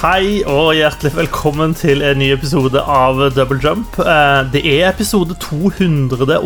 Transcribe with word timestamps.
Hei 0.00 0.40
og 0.48 0.70
hjertelig 0.78 1.10
velkommen 1.12 1.74
til 1.76 2.00
en 2.06 2.16
ny 2.22 2.30
episode 2.32 2.80
av 2.80 3.18
Double 3.36 3.58
Jump. 3.60 3.98
Eh, 4.00 4.42
Det 4.52 4.62
er 4.64 4.86
episode 4.88 5.34
202. 5.36 6.16
Det 6.24 6.38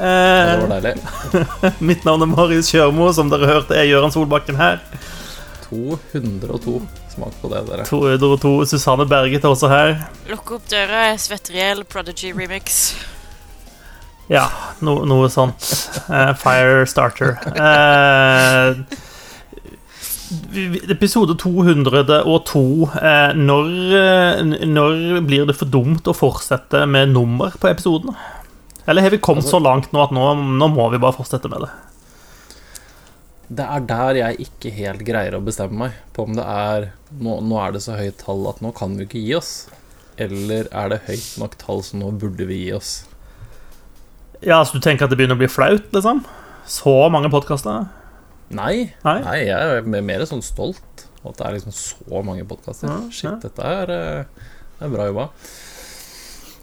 Eh, 0.00 0.62
var 0.62 0.80
deilig. 0.80 0.94
Mitt 1.90 2.04
navn 2.08 2.22
er 2.24 2.30
Marius 2.32 2.70
Kjørmo, 2.72 3.10
som 3.12 3.28
dere 3.28 3.46
hørte 3.50 3.76
er 3.76 3.90
Gøran 3.90 4.12
Solbakken 4.14 4.56
her. 4.56 4.80
202. 5.68 6.80
Smak 7.12 7.36
på 7.42 7.52
det, 7.52 7.60
dere. 7.68 7.84
202. 7.84 8.54
Susanne 8.72 9.04
Berget 9.08 9.44
er 9.44 9.52
også 9.52 9.68
her. 9.68 9.92
Lukk 10.32 10.54
opp 10.56 10.64
døra, 10.72 11.10
jeg 11.12 11.20
svetter 11.20 11.52
i 11.52 11.60
hjel. 11.60 11.84
Prodigy 11.84 12.32
remix. 12.32 12.94
Ja, 14.32 14.46
no, 14.80 15.02
noe 15.04 15.28
sånt. 15.28 15.60
Fire 16.08 16.32
Firestarter. 16.40 17.36
Eh, 17.52 18.72
vi- 18.80 19.00
episode 20.92 21.34
202. 21.38 22.90
Eh, 22.96 23.32
når, 23.38 23.70
eh, 23.98 24.42
når 24.66 25.20
blir 25.26 25.46
det 25.46 25.56
for 25.58 25.66
dumt 25.66 26.08
å 26.08 26.14
fortsette 26.16 26.86
med 26.88 27.12
nummer 27.14 27.50
på 27.58 27.70
episoden? 27.70 28.14
Eller 28.86 29.02
har 29.02 29.10
vi 29.10 29.18
kommet 29.18 29.44
Altså- 29.44 29.58
så 29.58 29.62
langt 29.62 29.92
nå 29.92 30.02
at 30.02 30.10
nå, 30.10 30.34
nå 30.58 30.68
må 30.74 30.90
vi 30.90 30.98
bare 30.98 31.12
fortsette 31.14 31.48
med 31.48 31.60
det? 31.60 31.70
Det 33.52 33.66
er 33.68 33.80
der 33.80 34.14
jeg 34.14 34.38
ikke 34.46 34.72
helt 34.72 35.04
greier 35.04 35.34
å 35.36 35.44
bestemme 35.44 35.76
meg 35.76 35.92
på 36.14 36.24
om 36.24 36.34
det 36.34 36.44
er 36.44 36.92
nå, 37.20 37.40
nå 37.42 37.58
er 37.68 37.72
det 37.72 37.82
så 37.82 37.96
høyt 37.98 38.16
tall 38.18 38.48
at 38.48 38.60
nå 38.60 38.74
kan 38.74 38.96
vi 38.96 39.04
ikke 39.04 39.22
gi 39.26 39.34
oss. 39.36 39.68
Eller 40.18 40.68
er 40.72 40.88
det 40.88 41.02
høyt 41.06 41.38
nok 41.38 41.58
tall, 41.58 41.82
så 41.82 41.94
nå 42.00 42.18
burde 42.18 42.46
vi 42.46 42.64
gi 42.66 42.72
oss. 42.72 43.04
Ja, 44.40 44.62
så 44.64 44.72
Du 44.72 44.80
tenker 44.80 45.04
at 45.04 45.10
det 45.10 45.18
begynner 45.18 45.36
å 45.36 45.42
bli 45.44 45.48
flaut? 45.48 45.92
liksom? 45.92 46.24
Så 46.66 47.10
mange 47.10 47.30
podkaster? 47.30 47.88
Nei, 48.52 48.92
Nei? 49.04 49.18
nei, 49.24 49.36
jeg 49.48 49.78
er 49.80 50.02
mer 50.04 50.24
sånn 50.28 50.42
stolt 50.44 51.06
at 51.24 51.36
det 51.38 51.46
er 51.46 51.54
liksom 51.56 51.72
så 51.76 52.22
mange 52.26 52.44
podkaster. 52.50 52.88
Ja, 52.90 52.96
Shit, 53.14 53.28
ja. 53.30 53.36
dette 53.44 53.62
er, 53.62 53.90
eh, 53.90 54.24
er 54.82 54.90
bra 54.92 55.06
jobba. 55.08 55.28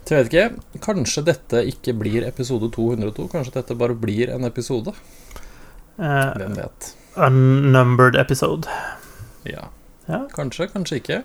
Så 0.04 0.16
jeg 0.16 0.24
vet 0.26 0.32
ikke. 0.34 0.80
Kanskje 0.84 1.22
dette 1.24 1.60
ikke 1.70 1.94
blir 1.96 2.24
episode 2.26 2.66
202. 2.74 3.28
Kanskje 3.30 3.52
dette 3.60 3.76
bare 3.78 3.94
blir 3.94 4.32
en 4.34 4.44
episode. 4.48 4.92
Eh, 6.00 6.32
Hvem 6.40 6.56
vet. 6.58 6.88
unnumbered 7.16 8.16
episode. 8.18 8.66
Ja. 9.46 9.68
Ja. 10.08 10.24
Kanskje, 10.34 10.66
kanskje 10.72 10.98
ikke. 11.00 11.20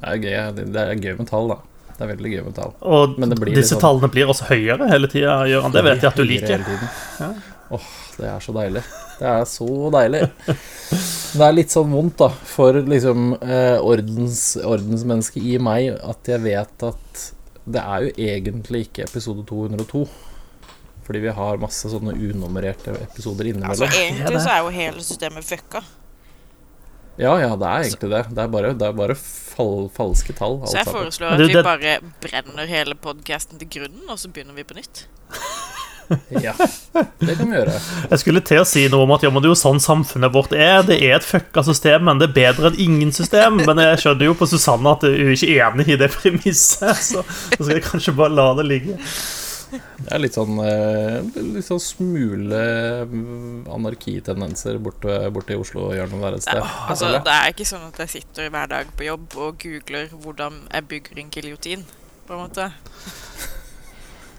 Det 0.00 0.10
er 0.10 0.18
gøy, 0.18 0.66
det 0.72 0.76
er 0.82 0.94
gøy 1.00 1.16
med 1.18 1.28
tall, 1.30 1.48
da. 1.54 1.58
Det 1.94 2.02
er 2.02 2.10
veldig 2.16 2.30
gøy 2.34 2.44
med 2.48 2.54
tall. 2.56 2.72
Og 2.82 3.18
Men 3.18 3.30
det 3.30 3.38
blir 3.38 3.54
disse 3.54 3.76
sånn- 3.76 3.80
tallene 3.86 4.10
blir 4.10 4.26
også 4.26 4.48
høyere 4.50 4.88
hele 4.90 5.06
tida, 5.08 5.36
Gøran. 5.46 5.72
Det 5.72 5.84
vet 5.84 6.00
jeg 6.02 6.10
at 6.10 6.16
du 6.16 6.24
liker. 6.24 6.64
Ja. 7.20 7.32
Åh, 7.74 7.86
det 8.18 8.28
er 8.30 8.44
så 8.44 8.54
deilig. 8.56 8.82
Det 9.18 9.30
er 9.30 9.46
så 9.48 9.68
deilig. 9.94 10.22
Det 11.34 11.42
er 11.42 11.56
litt 11.56 11.72
sånn 11.74 11.90
vondt, 11.90 12.20
da, 12.20 12.28
for 12.30 12.76
liksom 12.86 13.32
eh, 13.42 13.80
ordens, 13.82 14.42
ordensmennesket 14.62 15.42
i 15.42 15.56
meg, 15.62 15.88
at 15.98 16.30
jeg 16.30 16.44
vet 16.44 16.86
at 16.86 17.24
det 17.64 17.80
er 17.80 18.04
jo 18.04 18.12
egentlig 18.28 18.84
ikke 18.88 19.08
episode 19.08 19.42
202. 19.48 20.04
Fordi 21.04 21.20
vi 21.20 21.34
har 21.36 21.60
masse 21.60 21.90
sånne 21.92 22.14
unummererte 22.16 22.94
episoder 23.02 23.50
Altså. 23.58 23.88
Egentlig 23.90 24.40
så 24.40 24.54
er 24.54 24.62
jo 24.62 24.72
hele 24.72 25.04
systemet 25.04 25.44
fucka. 25.44 25.82
Ja, 27.20 27.36
ja, 27.38 27.52
det 27.54 27.66
er 27.68 27.84
egentlig 27.84 28.10
det. 28.10 28.22
Det 28.34 28.42
er 28.42 28.48
bare, 28.50 28.72
det 28.74 28.86
er 28.88 28.96
bare 28.98 29.14
fal 29.18 29.84
falske 29.94 30.34
tall. 30.34 30.58
Så 30.66 30.80
jeg 30.80 30.88
foreslår 30.88 31.36
at 31.36 31.44
vi 31.44 31.60
bare 31.62 31.98
brenner 32.24 32.70
hele 32.70 32.96
podkasten 32.98 33.60
til 33.60 33.70
grunnen, 33.76 34.08
og 34.08 34.18
så 34.18 34.32
begynner 34.32 34.56
vi 34.56 34.66
på 34.66 34.78
nytt. 34.80 35.06
Ja, 36.44 36.52
det 36.56 37.36
kan 37.38 37.48
vi 37.48 37.56
gjøre. 37.56 37.76
Jeg 38.10 38.20
skulle 38.22 38.42
til 38.44 38.60
å 38.62 38.66
si 38.68 38.84
noe 38.92 39.06
om 39.06 39.14
at 39.16 39.24
ja, 39.24 39.30
men 39.32 39.42
det 39.42 39.48
er 39.48 39.54
jo 39.54 39.60
sånn 39.60 39.80
samfunnet 39.82 40.34
vårt 40.34 40.52
er. 40.56 40.82
Det 40.86 40.98
er 41.00 41.16
et 41.18 41.26
fucka 41.26 41.64
system, 41.66 42.04
men 42.08 42.20
det 42.20 42.30
er 42.30 42.36
bedre 42.36 42.70
enn 42.72 42.80
ingen 42.86 43.14
system. 43.14 43.62
Men 43.64 43.80
jeg 43.82 44.02
skjønner 44.04 44.28
jo 44.28 44.36
på 44.38 44.48
Susanne 44.50 44.92
at 44.96 45.06
hun 45.06 45.14
er 45.14 45.34
ikke 45.36 45.54
enig 45.68 45.88
i 45.94 46.00
det 46.00 46.10
premisset, 46.14 47.00
så 47.00 47.24
så 47.24 47.62
skal 47.62 47.76
jeg 47.76 47.86
kanskje 47.86 48.14
bare 48.16 48.34
la 48.34 48.50
det 48.58 48.66
ligge. 48.68 48.98
Det 49.74 50.12
er 50.12 50.20
litt 50.22 50.36
sånn, 50.36 50.58
eh, 50.62 51.40
litt 51.56 51.66
sånn 51.66 51.80
smule 51.82 52.60
mm, 53.10 53.64
anarkitendenser 53.74 54.78
borte, 54.82 55.16
borte 55.34 55.56
i 55.56 55.58
Oslo-hjørnet 55.58 56.22
der 56.26 56.36
et 56.38 56.46
sted. 56.46 56.62
Altså, 56.62 57.10
det 57.16 57.34
er 57.34 57.50
ikke 57.50 57.66
sånn 57.66 57.88
at 57.88 57.98
jeg 58.04 58.12
sitter 58.18 58.52
hver 58.54 58.70
dag 58.70 58.92
på 58.94 59.08
jobb 59.08 59.34
og 59.34 59.58
googler 59.64 60.12
hvordan 60.14 60.62
jeg 60.68 60.88
bygger 60.92 61.22
en 61.24 61.34
giljotin, 61.34 61.84
på 62.28 62.36
en 62.36 62.44
måte. 62.44 62.70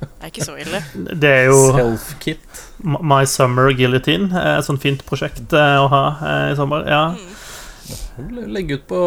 Det 0.05 0.27
er 0.27 0.31
ikke 0.33 0.45
så 0.47 0.55
ille. 0.61 0.81
Det 1.21 1.31
er 1.31 1.45
jo 1.49 1.57
Self-kit. 1.75 2.61
My 2.83 3.23
Summer 3.29 3.71
Guillotine. 3.75 4.29
eh, 4.31 4.57
Et 4.59 4.67
sånt 4.67 4.81
fint 4.83 5.01
prosjekt 5.07 5.53
eh, 5.53 5.77
å 5.81 5.87
ha 5.91 6.03
eh, 6.21 6.51
i 6.53 6.55
sommer. 6.59 6.85
Ja. 6.89 7.03
Mm. 7.15 7.31
Legge 8.55 8.79
ut, 8.79 8.85
på, 8.89 8.99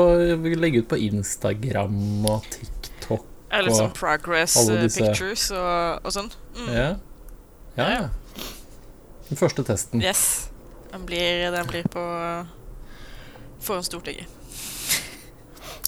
legge 0.60 0.82
ut 0.84 0.88
på 0.90 0.98
Instagram 1.08 2.26
og 2.28 2.44
TikTok. 2.52 3.24
Eller 3.50 3.72
sånn 3.72 3.94
progress 3.96 4.54
pictures 4.94 5.48
og, 5.56 6.04
og 6.04 6.12
sånn. 6.14 6.28
Mm. 6.58 6.68
Ja. 6.76 6.88
ja. 7.80 7.88
ja. 7.94 8.46
Den 9.28 9.40
første 9.40 9.64
testen. 9.64 10.04
Yes. 10.04 10.50
Den 10.92 11.04
blir, 11.08 11.48
den 11.52 11.66
blir 11.68 11.88
på 11.92 12.04
foran 13.64 13.84
Stortinget. 13.84 14.28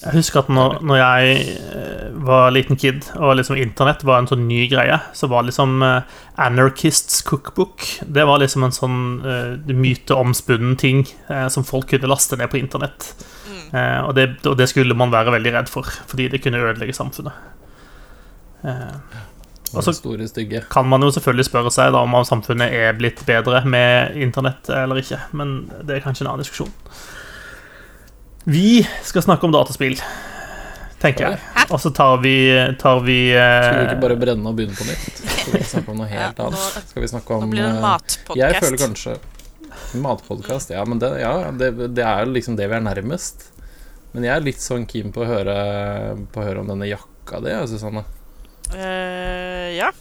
Jeg 0.01 0.17
husker 0.17 0.41
at 0.41 0.49
når, 0.49 0.79
når 0.87 0.97
jeg 0.97 1.41
eh, 1.77 2.05
var 2.25 2.53
liten 2.55 2.79
kid, 2.81 3.05
og 3.21 3.35
liksom 3.37 3.59
internett 3.61 4.01
var 4.09 4.23
en 4.23 4.29
sånn 4.31 4.47
ny 4.49 4.63
greie, 4.71 4.97
så 5.17 5.29
var 5.29 5.45
liksom 5.45 5.83
eh, 5.85 6.15
Anarchists 6.41 7.21
Cookbook 7.29 7.85
Det 8.09 8.25
var 8.25 8.41
liksom 8.41 8.65
en 8.65 8.73
sånn 8.73 9.01
uh, 9.21 9.75
myteomspunnen 9.77 10.79
ting 10.81 11.05
uh, 11.29 11.51
som 11.53 11.67
folk 11.69 11.91
kunne 11.93 12.09
laste 12.09 12.39
ned 12.41 12.49
på 12.49 12.63
internett. 12.63 13.11
Mm. 13.45 13.67
Eh, 13.77 13.99
og, 14.07 14.15
det, 14.17 14.27
og 14.49 14.57
det 14.57 14.71
skulle 14.73 14.97
man 14.97 15.13
være 15.13 15.37
veldig 15.37 15.53
redd 15.59 15.69
for, 15.69 15.93
fordi 16.09 16.31
det 16.33 16.41
kunne 16.41 16.65
ødelegge 16.65 16.97
samfunnet. 16.97 17.37
Uh, 18.65 18.97
Og 19.77 19.85
så 19.85 19.93
store 19.95 20.27
kan 20.73 20.89
man 20.89 21.05
jo 21.05 21.13
selvfølgelig 21.13 21.51
spørre 21.51 21.71
seg 21.77 21.93
da 21.93 22.01
om 22.03 22.17
samfunnet 22.25 22.73
er 22.73 22.97
blitt 22.97 23.21
bedre 23.29 23.61
med 23.69 24.17
internett 24.17 24.73
eller 24.73 25.05
ikke, 25.05 25.21
men 25.37 25.59
det 25.85 25.99
er 25.99 26.07
kanskje 26.09 26.25
en 26.25 26.33
annen 26.33 26.49
diskusjon. 26.49 26.73
Vi 28.45 28.89
skal 29.05 29.23
snakke 29.23 29.47
om 29.47 29.53
dataspill, 29.53 29.99
tenker 31.03 31.27
jeg. 31.29 31.41
Og 31.71 31.81
så 31.83 31.93
tar 31.95 32.17
vi, 32.23 32.35
tar 32.81 33.03
vi 33.05 33.19
Skal 33.35 33.77
vi 33.77 33.85
ikke 33.85 33.99
eh, 33.99 34.01
bare 34.03 34.17
brenne 34.19 34.49
og 34.49 34.57
begynne 34.59 34.75
på 34.75 34.87
nytt? 34.89 35.21
Skal 35.21 35.59
vi 35.59 35.67
snakke 35.69 35.93
om 35.93 36.01
noe 36.01 36.09
helt 36.15 36.41
annet? 36.43 36.89
Skal 36.89 37.05
vi 37.05 37.11
snakke 37.13 37.37
om 37.37 37.45
Nå 37.45 37.51
blir 37.53 37.67
det 37.67 37.75
en 37.77 37.85
eh, 37.85 38.41
Jeg 38.41 38.63
føler 38.65 38.81
kanskje 38.81 39.19
Matpodkast, 40.01 40.73
ja, 40.75 40.83
men 40.87 40.99
det, 41.03 41.13
ja, 41.21 41.35
det, 41.55 41.71
det 41.95 42.03
er 42.03 42.25
jo 42.25 42.35
liksom 42.35 42.57
det 42.59 42.67
vi 42.71 42.75
er 42.79 42.83
nærmest. 42.83 43.51
Men 44.15 44.27
jeg 44.27 44.33
er 44.35 44.47
litt 44.47 44.63
sånn 44.63 44.87
keen 44.91 45.13
på 45.15 45.23
å 45.23 45.29
høre, 45.29 45.55
på 46.33 46.43
å 46.43 46.47
høre 46.47 46.63
om 46.65 46.71
denne 46.73 46.89
jakka 46.91 47.39
di, 47.45 47.55
Susanne. 47.71 48.03
Uh, 48.71 49.71
ja. 49.77 49.93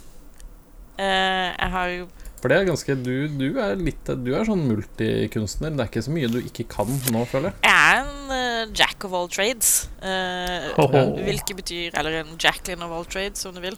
Uh, 0.99 1.49
jeg 1.53 1.69
har 1.73 1.91
jo 1.93 2.07
For 2.41 2.51
det 2.51 2.57
er 2.59 2.65
ganske 2.67 2.95
Du, 2.99 3.13
du 3.39 3.55
er 3.57 3.79
litt 3.79 4.09
Du 4.19 4.33
er 4.35 4.43
sånn 4.45 4.65
multikunstner. 4.67 5.71
Det 5.73 5.85
er 5.85 5.89
ikke 5.89 6.03
så 6.05 6.13
mye 6.13 6.29
du 6.29 6.41
ikke 6.41 6.65
kan 6.69 6.89
nå, 6.89 7.23
føler 7.29 7.53
jeg. 7.53 7.61
Jeg 7.69 8.01
er 8.01 8.08
en 8.29 8.69
eh, 8.69 8.71
jack 8.77 9.03
of 9.07 9.13
all 9.17 9.27
trades. 9.31 9.89
eh, 10.01 10.69
oh. 10.77 10.93
hvilket 11.25 11.55
betyr 11.57 11.97
Eller 11.99 12.21
en 12.21 12.37
Jacqueline 12.39 12.85
of 12.85 12.91
all 12.91 13.05
trades, 13.05 13.45
om 13.45 13.55
du 13.57 13.61
vil. 13.63 13.77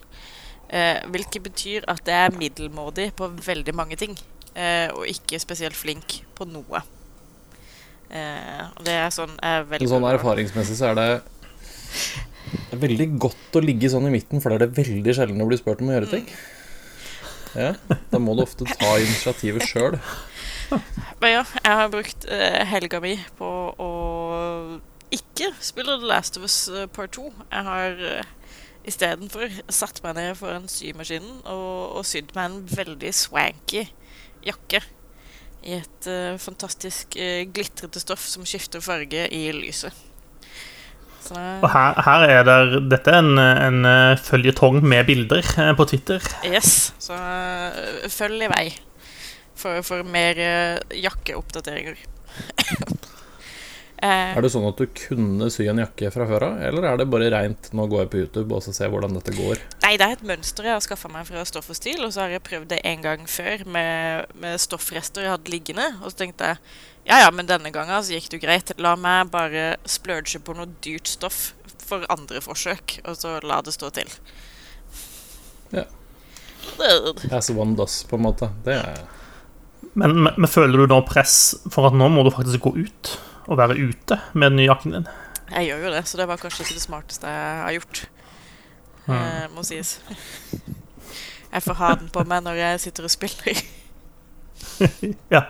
Uh, 0.72 1.02
hvilket 1.12 1.42
betyr 1.44 1.84
at 1.92 2.00
det 2.06 2.14
er 2.16 2.32
middelmådig 2.32 3.10
på 3.18 3.26
veldig 3.44 3.74
mange 3.76 3.96
ting. 4.00 4.14
eh, 4.56 4.88
og 4.92 5.04
ikke 5.08 5.38
spesielt 5.40 5.76
flink 5.76 6.22
på 6.36 6.44
noe. 6.48 6.80
Eh, 8.12 8.64
og 8.76 8.82
det 8.84 8.92
er 8.92 9.08
sånn 9.12 9.32
er 9.40 9.62
veldig 9.68 9.88
Sånn 9.88 10.04
erfaringsmessig 10.04 10.76
så 10.76 10.90
er 10.90 10.98
det 10.98 11.06
det 12.52 12.76
er 12.76 12.80
veldig 12.82 13.06
godt 13.20 13.56
å 13.56 13.62
ligge 13.64 13.88
sånn 13.92 14.08
i 14.08 14.12
midten, 14.12 14.40
for 14.40 14.52
da 14.52 14.58
er 14.58 14.66
det 14.66 14.76
veldig 14.76 15.14
sjelden 15.16 15.40
å 15.44 15.48
bli 15.48 15.56
spurt 15.60 15.80
om 15.84 15.88
å 15.92 15.94
gjøre 15.96 16.10
ting. 16.10 16.26
Ja, 17.56 17.74
Da 18.10 18.20
må 18.20 18.32
du 18.36 18.42
ofte 18.44 18.64
ta 18.64 18.94
initiativet 19.00 19.64
sjøl. 19.70 19.98
Men 21.20 21.34
ja, 21.34 21.42
jeg 21.44 21.78
har 21.80 21.92
brukt 21.92 22.24
helga 22.72 23.00
mi 23.04 23.18
på 23.36 23.48
å 23.76 23.90
ikke 25.42 25.64
spiller 25.64 25.98
The 25.98 26.06
Last 26.06 26.38
of 26.38 26.44
Us 26.46 26.68
eh, 26.68 26.86
Part 26.86 27.16
2. 27.16 27.32
Jeg 27.50 27.64
har 27.66 27.98
uh, 27.98 28.58
istedenfor 28.86 29.50
satt 29.72 30.00
meg 30.04 30.16
ned 30.18 30.36
foran 30.38 30.68
symaskinen 30.70 31.42
og, 31.50 31.98
og 31.98 32.06
sydd 32.06 32.30
meg 32.36 32.50
en 32.50 32.60
veldig 32.70 33.12
swanky 33.16 33.86
jakke. 34.46 34.82
I 35.62 35.78
et 35.80 36.08
uh, 36.10 36.38
fantastisk 36.42 37.18
uh, 37.18 37.42
glitrete 37.50 38.02
stoff 38.02 38.24
som 38.28 38.46
skifter 38.46 38.82
farge 38.82 39.26
i 39.34 39.44
lyset. 39.56 39.94
Så 41.22 41.34
Og 41.38 41.68
her, 41.70 41.98
her 42.02 42.24
er 42.26 42.46
det 42.46 42.80
Dette 42.90 43.12
er 43.14 43.22
en, 43.22 43.38
en 43.38 44.16
føljetong 44.18 44.80
med 44.82 45.06
bilder 45.06 45.46
på 45.78 45.86
Twitter. 45.86 46.24
Yes, 46.46 46.90
så 46.98 47.18
følg 48.10 48.42
i 48.42 48.50
vei 48.50 48.64
for, 49.54 49.82
for 49.86 50.02
mer 50.02 50.42
jakkeoppdateringer. 50.90 52.02
Eh, 54.02 54.34
Er 54.36 54.42
det 54.42 54.50
sånn 54.50 54.64
at 54.66 54.80
du 54.80 54.88
kunne 54.98 55.46
sy 55.54 55.68
en 55.70 55.78
jakke 55.78 56.08
fra 56.10 56.24
før 56.26 56.48
av, 56.48 56.56
eller 56.66 56.86
er 56.88 56.96
det 56.98 57.04
bare 57.10 57.28
reint 57.30 57.68
'nå 57.70 57.84
går 57.86 58.00
jeg 58.00 58.10
på 58.10 58.18
YouTube 58.18 58.56
og 58.56 58.62
så 58.64 58.74
ser 58.74 58.90
hvordan 58.90 59.14
dette 59.14 59.30
går'? 59.30 59.60
Nei, 59.84 59.96
det 59.96 60.06
er 60.08 60.12
et 60.16 60.24
mønster 60.26 60.66
jeg 60.66 60.74
har 60.74 60.82
skaffa 60.82 61.08
meg 61.08 61.26
fra 61.28 61.44
Stoff 61.46 61.70
og 61.70 61.76
Stil. 61.76 62.02
Og 62.02 62.10
så 62.12 62.24
har 62.24 62.34
jeg 62.34 62.42
prøvd 62.42 62.68
det 62.68 62.80
en 62.82 63.02
gang 63.02 63.28
før 63.30 63.64
med, 63.64 64.26
med 64.34 64.58
stoffrester 64.58 65.22
jeg 65.22 65.30
hadde 65.30 65.50
liggende. 65.54 65.86
Og 66.02 66.10
så 66.10 66.16
tenkte 66.24 66.50
jeg 66.50 66.58
ja 67.06 67.18
ja, 67.22 67.30
men 67.30 67.46
denne 67.46 67.70
gangen 67.70 68.02
så 68.02 68.12
gikk 68.14 68.28
det 68.30 68.42
jo 68.42 68.46
greit. 68.46 68.72
La 68.78 68.96
meg 68.96 69.30
bare 69.30 69.76
splurge 69.86 70.38
på 70.42 70.54
noe 70.54 70.66
dyrt 70.82 71.06
stoff 71.06 71.54
for 71.78 72.02
andre 72.10 72.40
forsøk, 72.40 73.00
og 73.06 73.16
så 73.16 73.38
la 73.42 73.60
det 73.62 73.74
stå 73.74 73.90
til. 73.90 74.08
Ja. 75.72 75.84
As 77.30 77.50
one 77.50 77.76
does, 77.76 78.02
på 78.02 78.16
en 78.16 78.22
måte. 78.22 78.50
Det 78.64 78.74
er 78.82 79.04
Men, 79.94 80.22
men, 80.22 80.34
men 80.38 80.48
føler 80.48 80.78
du 80.78 80.86
da 80.86 81.00
press 81.02 81.54
for 81.70 81.86
at 81.86 81.92
nå 81.92 82.08
må 82.08 82.22
du 82.24 82.30
faktisk 82.30 82.60
gå 82.60 82.86
ut 82.86 83.18
og 83.46 83.58
være 83.58 83.78
ute 83.78 84.18
med 84.32 84.52
den 84.52 84.60
nye 84.60 84.68
jakken 84.70 84.96
din? 84.96 85.08
Jeg 85.52 85.68
gjør 85.68 85.86
jo 85.86 85.92
det, 85.94 86.02
så 86.08 86.20
det 86.20 86.28
var 86.30 86.40
kanskje 86.40 86.64
ikke 86.64 86.78
det 86.78 86.84
smarteste 86.84 87.28
jeg 87.28 87.62
har 87.62 87.76
gjort. 87.76 88.04
Eh, 89.08 89.46
må 89.52 89.64
sies. 89.66 89.96
Jeg 91.52 91.64
får 91.66 91.76
ha 91.80 91.94
den 92.00 92.08
på 92.12 92.22
meg 92.24 92.44
når 92.46 92.60
jeg 92.60 92.84
sitter 92.88 93.08
og 93.08 93.14
spiller. 93.14 93.62
Ja. 95.32 95.40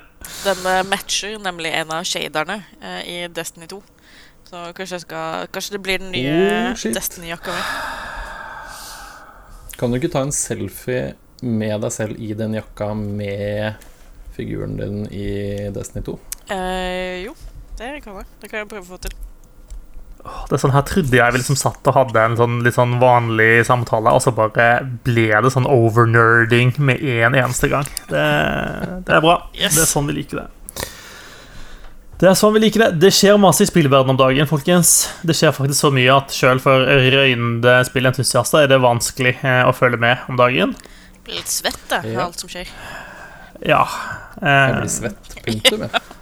Den 0.44 0.66
eh, 0.66 0.82
matcher 0.88 1.38
nemlig 1.42 1.72
en 1.74 1.90
av 1.94 2.04
shaderne 2.08 2.62
eh, 2.80 3.02
i 3.08 3.16
Destiny 3.32 3.68
2. 3.70 3.78
Så 4.48 4.62
kanskje, 4.76 4.98
jeg 4.98 5.04
skal, 5.06 5.46
kanskje 5.52 5.74
det 5.76 5.82
blir 5.84 6.02
den 6.02 6.12
nye 6.12 6.32
Oh. 6.72 6.92
Destiny-jakka 6.94 7.54
mi. 7.54 7.62
Kan 9.78 9.90
du 9.92 9.98
ikke 9.98 10.12
ta 10.12 10.22
en 10.24 10.34
selfie 10.34 11.14
med 11.42 11.80
deg 11.82 11.92
selv 11.94 12.20
i 12.22 12.32
den 12.38 12.54
jakka 12.54 12.92
med 12.96 13.80
figuren 14.36 14.76
din 14.78 15.06
i 15.10 15.70
Destiny 15.74 16.04
2? 16.06 16.18
Eh, 16.54 17.24
jo, 17.26 17.34
det 17.78 18.02
kan 18.04 18.16
jeg. 18.20 18.26
Det 18.42 18.50
kan 18.50 18.58
jeg 18.62 18.68
prøve 18.70 18.84
å 18.84 18.90
få 18.94 18.98
til. 19.02 19.14
Det 20.22 20.54
er 20.54 20.60
sånn 20.62 20.70
Her 20.70 20.84
trodde 20.86 21.16
jeg 21.18 21.32
vi 21.34 21.38
liksom 21.40 21.56
satt 21.58 21.88
og 21.90 21.96
hadde 21.96 22.20
en 22.22 22.36
sånn 22.38 22.60
litt 22.62 22.76
sånn 22.76 22.92
vanlig 23.02 23.64
samtale, 23.66 24.12
og 24.14 24.22
så 24.22 24.30
bare 24.36 24.68
ble 25.02 25.24
det 25.42 25.50
sånn 25.50 25.66
overnerding 25.66 26.70
med 26.78 27.02
en 27.02 27.34
eneste 27.34 27.66
gang. 27.72 27.88
Det, 28.06 28.22
det 29.08 29.16
er 29.16 29.24
bra. 29.24 29.40
Yes. 29.58 29.74
Det 29.74 29.82
er 29.82 29.90
sånn 29.90 30.06
vi 30.06 30.14
liker 30.20 30.44
det. 30.44 30.48
Det 32.22 32.28
er 32.30 32.36
sånn 32.38 32.54
vi 32.54 32.60
liker 32.62 32.84
det. 32.84 32.90
Det 33.02 33.10
skjer 33.10 33.34
masse 33.42 33.64
i 33.64 33.66
spillverdenen 33.66 34.14
om 34.14 34.20
dagen, 34.20 34.46
folkens. 34.46 34.92
Det 35.26 35.34
skjer 35.34 35.56
faktisk 35.56 35.80
så 35.88 35.90
mye 35.90 36.14
at 36.14 36.30
sjøl 36.30 36.60
for 36.62 36.86
røynde 36.86 37.74
spillentusiaster 37.90 38.62
er 38.62 38.70
det 38.70 38.78
vanskelig 38.84 39.34
eh, 39.42 39.64
å 39.66 39.74
følge 39.74 39.98
med 40.04 40.22
om 40.30 40.38
dagen. 40.38 40.76
Blir 41.26 41.40
litt 41.40 41.50
svett 41.50 41.82
da 41.90 41.98
av 41.98 42.06
Ja. 42.06 42.28
alt 42.28 42.38
som 42.38 42.52
skjer. 42.52 42.70
Ja. 43.66 43.82
Jeg 44.38 44.70
Eh, 44.70 44.78
blir 44.78 44.90
svett. 45.00 45.34
Punktum. 45.42 45.88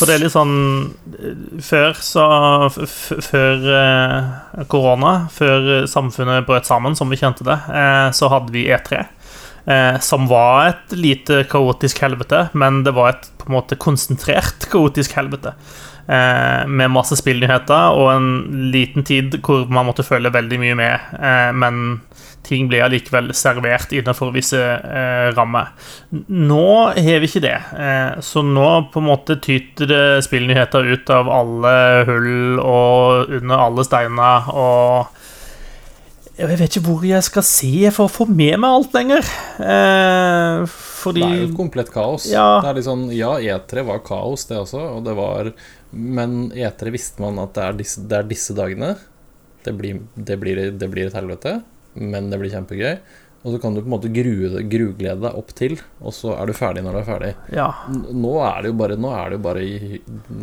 For 0.00 0.08
det 0.08 0.16
er 0.16 0.22
litt 0.22 0.32
sånn 0.32 1.60
Før 1.60 1.98
så 2.00 2.24
Før 2.72 3.66
eh, 3.76 4.64
korona, 4.72 5.12
før 5.34 5.84
samfunnet 5.90 6.46
brøt 6.48 6.68
sammen 6.68 6.96
som 6.96 7.12
vi 7.12 7.18
kjente 7.20 7.44
det, 7.46 7.56
eh, 7.68 8.08
så 8.16 8.30
hadde 8.32 8.52
vi 8.54 8.64
E3. 8.72 9.04
Eh, 9.66 9.98
som 10.00 10.26
var 10.30 10.70
et 10.70 10.96
lite 10.96 11.44
kaotisk 11.50 12.00
helvete, 12.04 12.48
men 12.52 12.82
det 12.86 12.94
var 12.96 13.14
et 13.14 13.30
på 13.40 13.48
en 13.48 13.56
måte 13.58 13.78
konsentrert 13.80 14.68
kaotisk 14.72 15.16
helvete. 15.18 15.54
Eh, 16.10 16.66
med 16.66 16.90
masse 16.90 17.16
spillnyheter 17.20 17.94
og 17.94 18.08
en 18.12 18.30
liten 18.72 19.04
tid 19.06 19.36
hvor 19.44 19.68
man 19.70 19.86
måtte 19.86 20.06
følge 20.06 20.32
veldig 20.34 20.58
mye 20.62 20.78
med. 20.80 21.12
Eh, 21.20 21.50
men 21.54 22.00
ting 22.46 22.66
ble 22.70 22.80
allikevel 22.82 23.30
servert 23.36 23.92
innenfor 23.94 24.32
visse 24.34 24.58
eh, 24.58 25.28
rammer. 25.36 25.70
Nå 26.10 26.66
har 26.96 27.22
vi 27.22 27.28
ikke 27.28 27.44
det. 27.44 27.56
Eh, 27.76 28.18
så 28.24 28.42
nå 28.42 28.66
på 28.90 29.02
en 29.02 29.10
måte 29.10 29.38
tyter 29.44 29.90
det 29.90 30.04
spillnyheter 30.26 30.88
ut 30.90 31.14
av 31.14 31.30
alle 31.30 31.74
hull 32.08 32.58
og 32.64 33.36
under 33.40 33.66
alle 33.68 33.86
steiner 33.86 34.50
og 34.50 35.19
Jeg 36.38 36.48
vet 36.48 36.62
ikke 36.64 36.82
hvor 36.86 37.04
jeg 37.04 37.26
skal 37.26 37.44
se 37.44 37.90
for 37.92 38.06
å 38.06 38.12
få 38.12 38.26
med 38.28 38.54
meg 38.62 38.70
alt 38.70 38.94
lenger. 38.96 39.26
Eh, 39.60 40.62
fordi 40.70 41.24
Det 41.24 41.28
er 41.28 41.40
jo 41.42 41.48
et 41.50 41.56
komplett 41.58 41.92
kaos. 41.92 42.28
Ja. 42.30 42.60
Det 42.62 42.70
er 42.70 42.78
litt 42.78 42.88
sånn, 42.88 43.06
ja, 43.14 43.32
E3 43.38 43.84
var 43.88 44.02
kaos, 44.06 44.46
det 44.48 44.60
også, 44.60 44.82
og 44.96 45.04
det 45.08 45.16
var 45.18 45.52
Men 45.90 46.52
E3 46.54 46.92
visste 46.94 47.24
man 47.24 47.40
at 47.42 47.56
det 47.56 47.64
er 47.64 47.80
disse, 47.80 48.04
det 48.06 48.20
er 48.20 48.28
disse 48.30 48.54
dagene. 48.54 48.94
Det 49.64 49.74
blir, 49.76 50.04
det, 50.14 50.38
blir, 50.40 50.62
det 50.70 50.88
blir 50.92 51.10
et 51.10 51.16
helvete, 51.18 51.58
men 51.98 52.30
det 52.30 52.38
blir 52.40 52.52
kjempegøy. 52.54 52.94
Og 53.40 53.54
så 53.54 53.60
kan 53.60 53.74
du 53.74 53.80
på 53.80 53.88
en 53.88 53.94
måte 53.94 54.12
grue, 54.12 54.62
gruglede 54.68 55.22
deg 55.22 55.36
opp 55.36 55.52
til, 55.56 55.78
og 56.04 56.12
så 56.12 56.34
er 56.36 56.48
du 56.48 56.56
ferdig 56.56 56.84
når 56.84 56.96
du 56.96 57.00
er 57.00 57.08
ferdig. 57.08 57.30
Ja. 57.56 57.68
Nå 57.88 58.34
er 58.44 58.60
det 58.60 58.72
jo 58.72 58.76
bare 58.80 58.98
Nå 59.00 59.12
det 59.16 59.38
jo 59.38 59.44
bare 59.46 59.64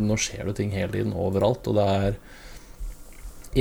Nå 0.10 0.18
skjer 0.18 0.50
det 0.50 0.56
ting 0.58 0.74
hele 0.74 0.92
tiden 0.96 1.14
overalt, 1.14 1.70
og 1.70 1.78
det 1.78 1.86
er 1.94 2.18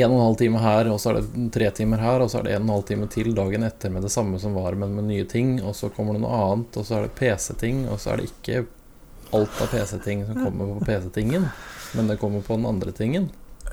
en 0.02 0.10
og 0.12 0.18
en 0.18 0.24
halv 0.26 0.36
time 0.40 0.58
her, 0.62 0.88
og 0.92 0.98
så 1.00 1.10
er 1.12 1.20
det 1.20 1.46
tre 1.54 1.70
timer 1.76 1.98
her, 2.02 2.20
og 2.24 2.30
så 2.32 2.38
er 2.40 2.48
det 2.48 2.54
en 2.56 2.62
og 2.62 2.66
en 2.68 2.74
halv 2.76 2.86
time 2.88 3.06
til 3.12 3.30
dagen 3.36 3.62
etter 3.66 3.90
med 3.94 4.02
det 4.06 4.10
samme 4.12 4.38
som 4.42 4.54
var, 4.58 4.74
men 4.78 4.94
med 4.96 5.04
nye 5.08 5.24
ting, 5.30 5.56
og 5.62 5.74
så 5.78 5.88
kommer 5.94 6.16
det 6.16 6.22
noe 6.24 6.40
annet, 6.52 6.76
og 6.80 6.86
så 6.88 6.98
er 6.98 7.06
det 7.06 7.14
PC-ting, 7.18 7.84
og 7.88 8.00
så 8.02 8.12
er 8.14 8.22
det 8.22 8.30
ikke 8.32 8.64
alt 9.36 9.62
av 9.62 9.70
PC-ting 9.72 10.26
som 10.28 10.38
kommer 10.42 10.74
på 10.78 10.84
PC-tingen, 10.86 11.48
men 11.96 12.10
det 12.12 12.18
kommer 12.20 12.40
på 12.46 12.56
den 12.58 12.66
andre 12.68 12.92
tingen. 12.92 13.30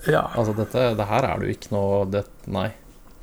ja. 0.07 0.25
Altså 0.35 0.53
dette, 0.57 0.93
det 0.97 1.05
her 1.09 1.23
er 1.29 1.39
det 1.39 1.47
jo 1.51 1.57
ikke 1.57 1.71
noe 1.75 2.05
det, 2.11 2.23
Nei. 2.47 2.69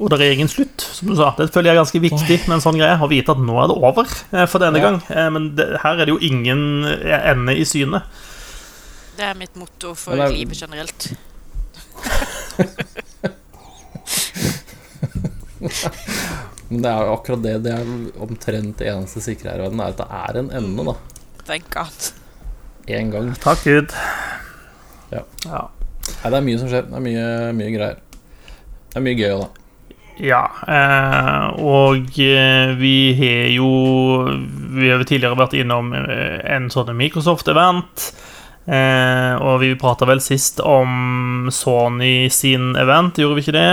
Og 0.00 0.08
det 0.08 0.20
er 0.24 0.30
ingen 0.32 0.48
slutt, 0.48 0.80
som 0.80 1.10
du 1.10 1.16
sa. 1.18 1.34
Det 1.36 1.50
føler 1.52 1.68
jeg 1.68 1.76
er 1.76 1.80
ganske 1.82 2.00
viktig 2.00 2.36
med 2.48 2.54
en 2.56 2.62
sånn 2.64 2.78
greie. 2.80 2.94
Å 2.96 3.08
vite 3.10 3.34
at 3.34 3.42
nå 3.44 3.52
er 3.60 3.66
det 3.68 3.74
over 3.76 4.06
eh, 4.32 4.46
for 4.48 4.62
denne 4.62 4.80
Ja. 4.80 4.86
gang. 4.86 5.02
Eh, 5.12 5.26
Men 5.28 5.50
det, 5.58 5.66
her 5.82 5.98
er 6.00 6.06
det 6.08 6.14
jo 6.14 6.18
ingen 6.24 6.86
eh, 6.88 7.20
ende 7.34 7.52
i 7.52 7.66
synet. 7.68 8.08
Det 9.18 9.26
er 9.28 9.34
mitt 9.36 9.52
motto 9.60 9.92
for 9.94 10.16
er- 10.16 10.32
livet 10.32 10.56
generelt. 10.56 11.10
Men 16.70 16.82
det 16.84 16.90
er 16.90 17.02
jo 17.02 17.14
akkurat 17.16 17.42
det. 17.44 17.54
Det 17.66 17.72
er 17.74 17.86
omtrent 18.22 18.78
det 18.78 18.90
eneste 18.92 19.22
sikre 19.24 19.50
her 19.52 19.58
i 19.58 19.64
verden, 19.66 19.80
er 19.82 19.94
at 19.94 20.00
det 20.00 20.08
er 20.20 20.32
en 20.42 20.50
ende, 20.60 20.82
da. 20.86 20.94
Thank 21.48 21.66
God. 21.74 21.98
En 22.90 23.10
gang. 23.10 23.32
Takk 23.42 23.64
Gud. 23.66 23.96
Ja. 25.10 25.24
ja. 25.46 25.62
Nei, 26.10 26.30
det 26.30 26.36
er 26.38 26.46
mye 26.46 26.60
som 26.60 26.70
skjer. 26.70 26.86
Det 26.86 26.96
er 26.98 27.04
mye, 27.06 27.24
mye 27.58 27.72
greier. 27.74 27.98
Det 28.90 28.98
er 28.98 29.04
mye 29.06 29.18
gøy 29.18 29.32
òg, 29.34 29.42
da. 29.46 29.50
Ja, 30.20 30.42
eh, 30.68 31.60
og 31.64 32.18
eh, 32.20 32.74
vi 32.76 32.96
har 33.16 33.46
jo 33.54 33.68
Vi 34.76 34.90
har 34.90 35.00
jo 35.00 35.06
tidligere 35.08 35.38
vært 35.38 35.56
innom 35.56 35.94
eh, 35.96 36.42
en 36.44 36.68
sånn 36.72 36.92
Microsoft-event. 36.98 38.10
Eh, 38.68 39.34
og 39.40 39.62
vi 39.62 39.72
prata 39.78 40.06
vel 40.08 40.20
sist 40.22 40.60
om 40.60 41.48
Sony 41.54 42.28
sin 42.32 42.74
event, 42.78 43.18
gjorde 43.18 43.38
vi 43.38 43.46
ikke 43.46 43.56
det? 43.56 43.70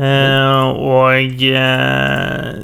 Eh, 0.00 0.68
og 0.80 1.42
eh, 1.44 2.60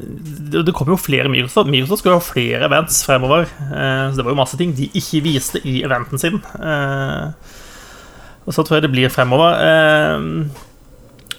det, 0.53 0.63
det 0.65 0.75
kommer 0.77 0.95
jo 0.95 1.03
flere 1.03 1.29
Microsoft. 1.33 1.69
Microsoft 1.69 2.05
skal 2.05 2.15
jo 2.15 2.21
ha 2.21 2.25
flere 2.25 2.69
events 2.71 3.03
fremover. 3.05 3.51
Eh, 3.67 4.05
så 4.09 4.17
det 4.17 4.25
var 4.25 4.33
jo 4.33 4.41
masse 4.41 4.61
ting 4.61 4.73
de 4.77 4.89
ikke 4.97 5.25
viste 5.27 5.61
i 5.67 5.83
eventen 5.85 6.23
sin. 6.23 6.41
Eh, 6.57 7.53
og 8.47 8.55
så 8.55 8.63
tror 8.63 8.79
jeg 8.79 8.87
det 8.87 8.95
blir 8.95 9.13
fremover. 9.13 9.59
Eh, 9.59 10.66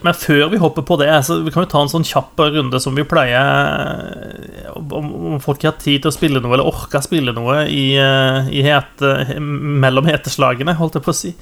men 0.06 0.14
før 0.18 0.52
vi 0.52 0.60
hopper 0.62 0.86
på 0.86 0.98
det, 1.02 1.10
så 1.26 1.40
vi 1.42 1.52
kan 1.54 1.64
vi 1.64 1.72
ta 1.72 1.82
en 1.82 1.92
sånn 1.92 2.06
kjapp 2.06 2.40
runde 2.54 2.80
som 2.84 2.98
vi 2.98 3.06
pleier. 3.08 4.70
Om, 4.78 5.10
om 5.34 5.42
folk 5.44 5.66
har 5.66 5.78
tid 5.82 6.04
til 6.04 6.12
å 6.12 6.16
spille 6.16 6.42
noe, 6.44 6.54
eller 6.54 6.70
orker 6.70 7.02
å 7.02 7.06
spille 7.06 7.34
noe 7.36 7.64
i, 7.72 7.88
eh, 8.02 8.52
i 8.54 8.62
hete, 8.68 9.40
mellom 9.42 10.10
heteslagene, 10.10 10.78
holdt 10.78 11.00
jeg 11.00 11.08
på 11.08 11.14
å 11.16 11.18
si. 11.18 11.34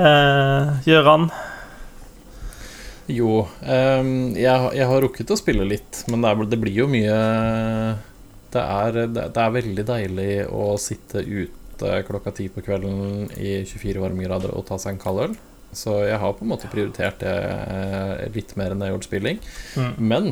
Eh, 0.00 0.72
Gjøran? 0.88 1.28
Jo, 3.08 3.46
um, 3.64 4.08
jeg, 4.36 4.72
jeg 4.76 4.88
har 4.90 5.00
rukket 5.00 5.30
å 5.32 5.38
spille 5.40 5.64
litt, 5.64 6.02
men 6.12 6.20
det, 6.20 6.32
er, 6.32 6.48
det 6.52 6.58
blir 6.60 6.82
jo 6.82 6.88
mye 6.92 7.14
det 8.52 8.64
er, 8.64 8.98
det 9.12 9.28
er 9.28 9.54
veldig 9.54 9.84
deilig 9.88 10.32
å 10.52 10.74
sitte 10.80 11.20
ute 11.24 12.02
klokka 12.08 12.32
ti 12.36 12.48
på 12.52 12.62
kvelden 12.64 13.28
i 13.36 13.60
24 13.68 14.02
varmegrader 14.02 14.52
og 14.56 14.66
ta 14.68 14.80
seg 14.80 14.96
en 14.96 15.02
kald 15.02 15.24
øl. 15.24 15.36
Så 15.76 15.98
jeg 16.06 16.18
har 16.20 16.36
på 16.36 16.44
en 16.44 16.52
måte 16.52 16.70
prioritert 16.72 17.20
det 17.22 17.32
eh, 17.32 18.28
litt 18.34 18.54
mer 18.58 18.72
enn 18.72 18.82
jeg 18.82 18.90
har 18.90 18.96
gjort 18.96 19.08
spilling. 19.08 19.40
Mm. 19.76 19.92
Men 20.10 20.30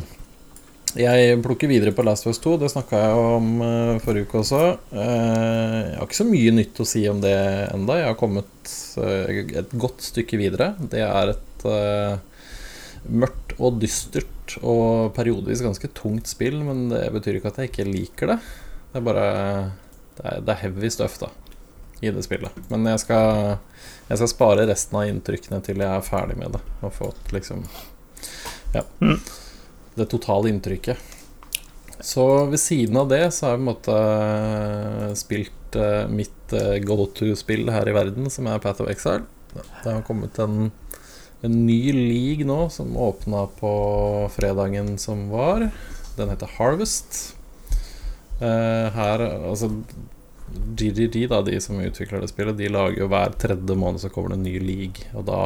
jeg 0.97 1.41
plukker 1.45 1.69
videre 1.69 1.93
på 1.93 2.05
Last 2.07 2.25
of 2.25 2.33
Us 2.33 2.41
2. 2.45 2.57
Det 2.63 2.73
snakka 2.73 3.03
jeg 3.03 3.25
om 3.35 3.51
eh, 3.67 3.99
forrige 4.05 4.29
uke 4.29 4.41
også. 4.43 4.63
Eh, 4.97 5.81
jeg 5.83 5.99
har 5.99 6.09
ikke 6.09 6.21
så 6.23 6.29
mye 6.31 6.55
nytt 6.57 6.81
å 6.83 6.89
si 6.89 7.05
om 7.11 7.21
det 7.25 7.37
enda 7.69 8.01
Jeg 8.01 8.11
har 8.11 8.21
kommet 8.21 8.77
et 8.97 9.77
godt 9.77 10.07
stykke 10.07 10.41
videre. 10.41 10.73
Det 10.81 11.05
er 11.05 11.35
et 11.35 11.67
mørkt 13.07 13.53
og 13.63 13.77
dystert 13.83 14.57
og 14.63 15.13
periodisk 15.17 15.67
ganske 15.67 15.91
tungt 15.95 16.31
spill, 16.31 16.61
men 16.65 16.87
det 16.91 17.09
betyr 17.15 17.39
ikke 17.39 17.51
at 17.53 17.61
jeg 17.61 17.73
ikke 17.73 17.89
liker 17.91 18.33
det. 18.33 18.39
Det 18.93 19.01
er 19.01 19.07
bare 19.07 19.27
det 20.17 20.49
er 20.49 20.61
heavy 20.63 20.89
stuff, 20.91 21.19
da, 21.21 21.29
i 22.01 22.11
det 22.13 22.25
spillet. 22.25 22.55
Men 22.71 22.87
jeg 22.89 23.03
skal, 23.05 23.59
jeg 24.07 24.21
skal 24.21 24.31
spare 24.31 24.67
resten 24.69 24.99
av 25.01 25.09
inntrykkene 25.11 25.59
til 25.67 25.83
jeg 25.83 25.91
er 25.91 26.07
ferdig 26.07 26.39
med 26.39 26.57
det, 26.57 26.63
og 26.83 26.95
fått 26.95 27.35
liksom 27.35 27.67
Ja. 28.75 28.83
Mm. 29.01 29.19
Det 29.97 30.09
totale 30.13 30.51
inntrykket. 30.53 30.99
Så 32.05 32.45
ved 32.51 32.61
siden 32.61 32.99
av 33.01 33.09
det 33.09 33.23
så 33.33 33.47
har 33.47 33.55
jeg 33.55 33.63
på 33.63 33.65
en 33.65 33.71
måte 33.71 35.15
spilt 35.17 35.79
eh, 35.81 36.11
mitt 36.13 36.53
uh, 36.53 36.77
go 36.85 37.07
to-spill 37.17 37.71
her 37.73 37.89
i 37.89 37.95
verden, 37.97 38.29
som 38.31 38.51
er 38.51 38.61
Path 38.61 38.85
of 38.85 38.91
Exile. 38.93 39.25
Det 39.55 39.89
har 39.89 40.05
kommet 40.05 40.37
en, 40.43 40.69
en 41.41 41.57
ny 41.65 41.81
league 41.97 42.45
nå, 42.45 42.67
som 42.75 42.93
åpna 43.01 43.47
på 43.57 43.73
fredagen 44.35 44.99
som 45.01 45.31
var. 45.33 45.71
Den 46.19 46.35
heter 46.35 46.53
Harvest. 46.59 47.33
Her, 48.37 49.23
altså 49.49 49.71
GGG, 50.53 51.27
da, 51.31 51.43
de 51.43 51.61
som 51.61 51.81
utvikler 51.83 52.23
det 52.23 52.31
spillet, 52.31 52.59
de 52.59 52.73
lager 52.73 53.03
jo 53.03 53.11
hver 53.13 53.35
tredje 53.41 53.79
måned 53.79 54.03
så 54.03 54.11
kommer 54.13 54.33
det 54.33 54.41
en 54.41 54.47
ny 54.47 54.59
league. 54.63 55.09
Og 55.19 55.27
da 55.29 55.41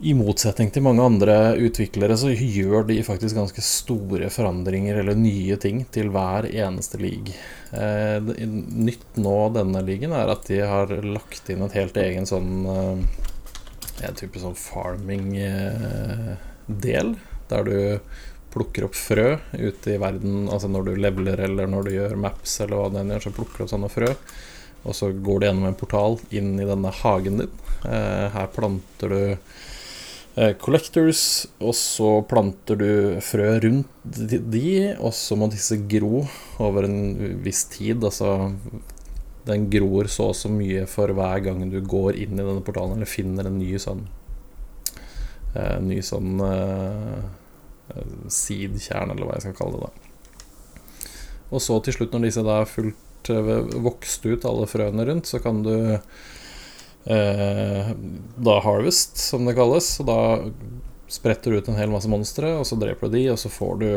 i 0.00 0.14
motsetning 0.16 0.70
til 0.72 0.80
mange 0.86 1.04
andre 1.04 1.34
utviklere 1.60 2.14
så 2.16 2.30
gjør 2.32 2.86
de 2.88 3.02
faktisk 3.04 3.36
ganske 3.36 3.60
store 3.64 4.30
forandringer 4.32 4.96
eller 5.02 5.18
nye 5.18 5.56
ting 5.60 5.82
til 5.92 6.08
hver 6.14 6.46
eneste 6.48 6.96
league. 7.02 7.34
Eh, 7.76 8.16
nytt 8.48 9.16
nå 9.20 9.34
denne 9.52 9.82
ligaen 9.84 10.14
er 10.16 10.32
at 10.32 10.48
de 10.48 10.62
har 10.64 10.88
lagt 11.04 11.50
inn 11.52 11.60
et 11.66 11.76
helt 11.76 11.96
egen 12.00 12.24
sånn 12.28 12.66
eh, 12.66 12.98
En 14.00 14.16
type 14.16 14.40
sånn 14.40 14.56
farming-del, 14.56 17.08
eh, 17.12 17.16
der 17.50 17.62
du 17.68 18.00
plukker 18.52 18.86
opp 18.86 18.98
frø 18.98 19.38
ute 19.56 19.94
i 19.94 19.98
verden. 20.02 20.46
Altså 20.50 20.70
når 20.70 20.90
du 20.90 20.92
leveler 20.98 21.44
eller 21.46 21.70
når 21.70 21.88
du 21.88 21.94
gjør 21.96 22.16
maps 22.20 22.60
eller 22.64 22.80
hva 22.80 22.92
det 22.94 23.06
gjør, 23.06 23.26
så 23.26 23.34
plukker 23.38 23.60
du 23.60 23.66
opp 23.66 23.74
sånne 23.74 23.92
frø. 23.92 24.12
Og 24.80 24.96
så 24.96 25.10
går 25.12 25.40
du 25.40 25.46
gjennom 25.46 25.68
en 25.68 25.80
portal 25.80 26.16
inn 26.32 26.54
i 26.56 26.68
denne 26.68 26.92
hagen 27.02 27.42
din. 27.42 27.58
Eh, 27.84 28.26
her 28.32 28.48
planter 28.54 29.12
du 29.12 29.20
Eh, 30.40 30.52
collectors, 30.56 31.48
og 31.58 31.74
så 31.74 32.20
planter 32.30 32.78
du 32.78 32.90
frø 33.24 33.48
rundt 33.64 33.88
de, 34.06 34.92
og 35.02 35.10
så 35.12 35.34
må 35.36 35.48
disse 35.50 35.74
gro 35.90 36.22
over 36.62 36.86
en 36.86 37.00
viss 37.42 37.64
tid. 37.72 38.04
Altså 38.06 38.52
den 39.48 39.66
gror 39.72 40.06
så 40.12 40.30
og 40.30 40.38
så 40.38 40.52
mye 40.52 40.86
for 40.88 41.10
hver 41.16 41.42
gang 41.42 41.64
du 41.72 41.80
går 41.82 42.20
inn 42.22 42.38
i 42.38 42.44
denne 42.44 42.62
portalen 42.62 42.94
eller 42.94 43.10
finner 43.10 43.48
en 43.48 43.58
ny 43.58 43.72
sånn 43.80 44.04
en 45.58 45.88
Ny 45.90 45.96
sånn 46.06 46.36
uh, 47.90 48.26
seed-kjerne, 48.30 49.14
eller 49.14 49.28
hva 49.28 49.38
jeg 49.38 49.48
skal 49.48 49.58
kalle 49.60 49.80
det. 49.82 49.90
da 49.90 51.54
Og 51.54 51.64
så 51.64 51.78
til 51.84 51.98
slutt, 51.98 52.12
når 52.14 52.28
disse 52.28 52.44
da 52.46 52.60
er 52.62 52.70
fullt 52.70 53.32
uh, 53.32 53.54
vokst 53.86 54.26
ut, 54.26 54.46
alle 54.48 54.68
frøene 54.70 55.06
rundt, 55.08 55.30
så 55.30 55.42
kan 55.42 55.64
du 55.66 55.74
eh, 57.04 57.90
da 58.36 58.60
Harvest, 58.60 59.16
som 59.16 59.46
det 59.48 59.56
kalles. 59.58 59.92
Og 60.02 60.08
da 60.08 60.20
spretter 61.10 61.50
du 61.50 61.58
ut 61.58 61.68
en 61.68 61.78
hel 61.78 61.90
masse 61.92 62.10
monstre, 62.10 62.54
og 62.58 62.66
så 62.68 62.78
dreper 62.80 63.08
du 63.08 63.18
de, 63.18 63.26
og 63.32 63.40
så 63.40 63.50
får 63.52 63.82
du 63.82 63.90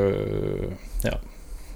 Ja, 1.06 1.18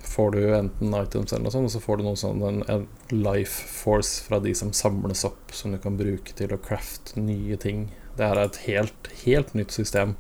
får 0.08 0.32
du 0.32 0.56
enten 0.56 0.96
items 0.98 1.34
eller 1.34 1.48
noe 1.48 1.54
sånt, 1.54 1.70
og 1.70 1.76
så 1.76 1.84
får 1.84 2.00
du 2.00 2.08
noe 2.08 2.20
sånn 2.20 2.44
en, 2.48 2.62
en, 2.72 2.88
life 3.14 3.68
force 3.70 4.24
fra 4.26 4.40
de 4.44 4.54
som 4.58 4.74
samles 4.74 5.26
opp, 5.28 5.54
som 5.54 5.74
du 5.74 5.82
kan 5.84 6.00
bruke 6.00 6.34
til 6.38 6.54
å 6.54 6.62
crafte 6.62 7.20
nye 7.22 7.58
ting. 7.62 7.90
Det 8.18 8.26
her 8.26 8.40
er 8.40 8.50
et 8.50 8.64
helt, 8.66 9.12
helt 9.26 9.54
nytt 9.58 9.76
system 9.76 10.16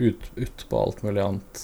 ut, 0.00 0.30
ut 0.36 0.66
alt 0.80 1.04
mulig 1.06 1.22
annet. 1.24 1.62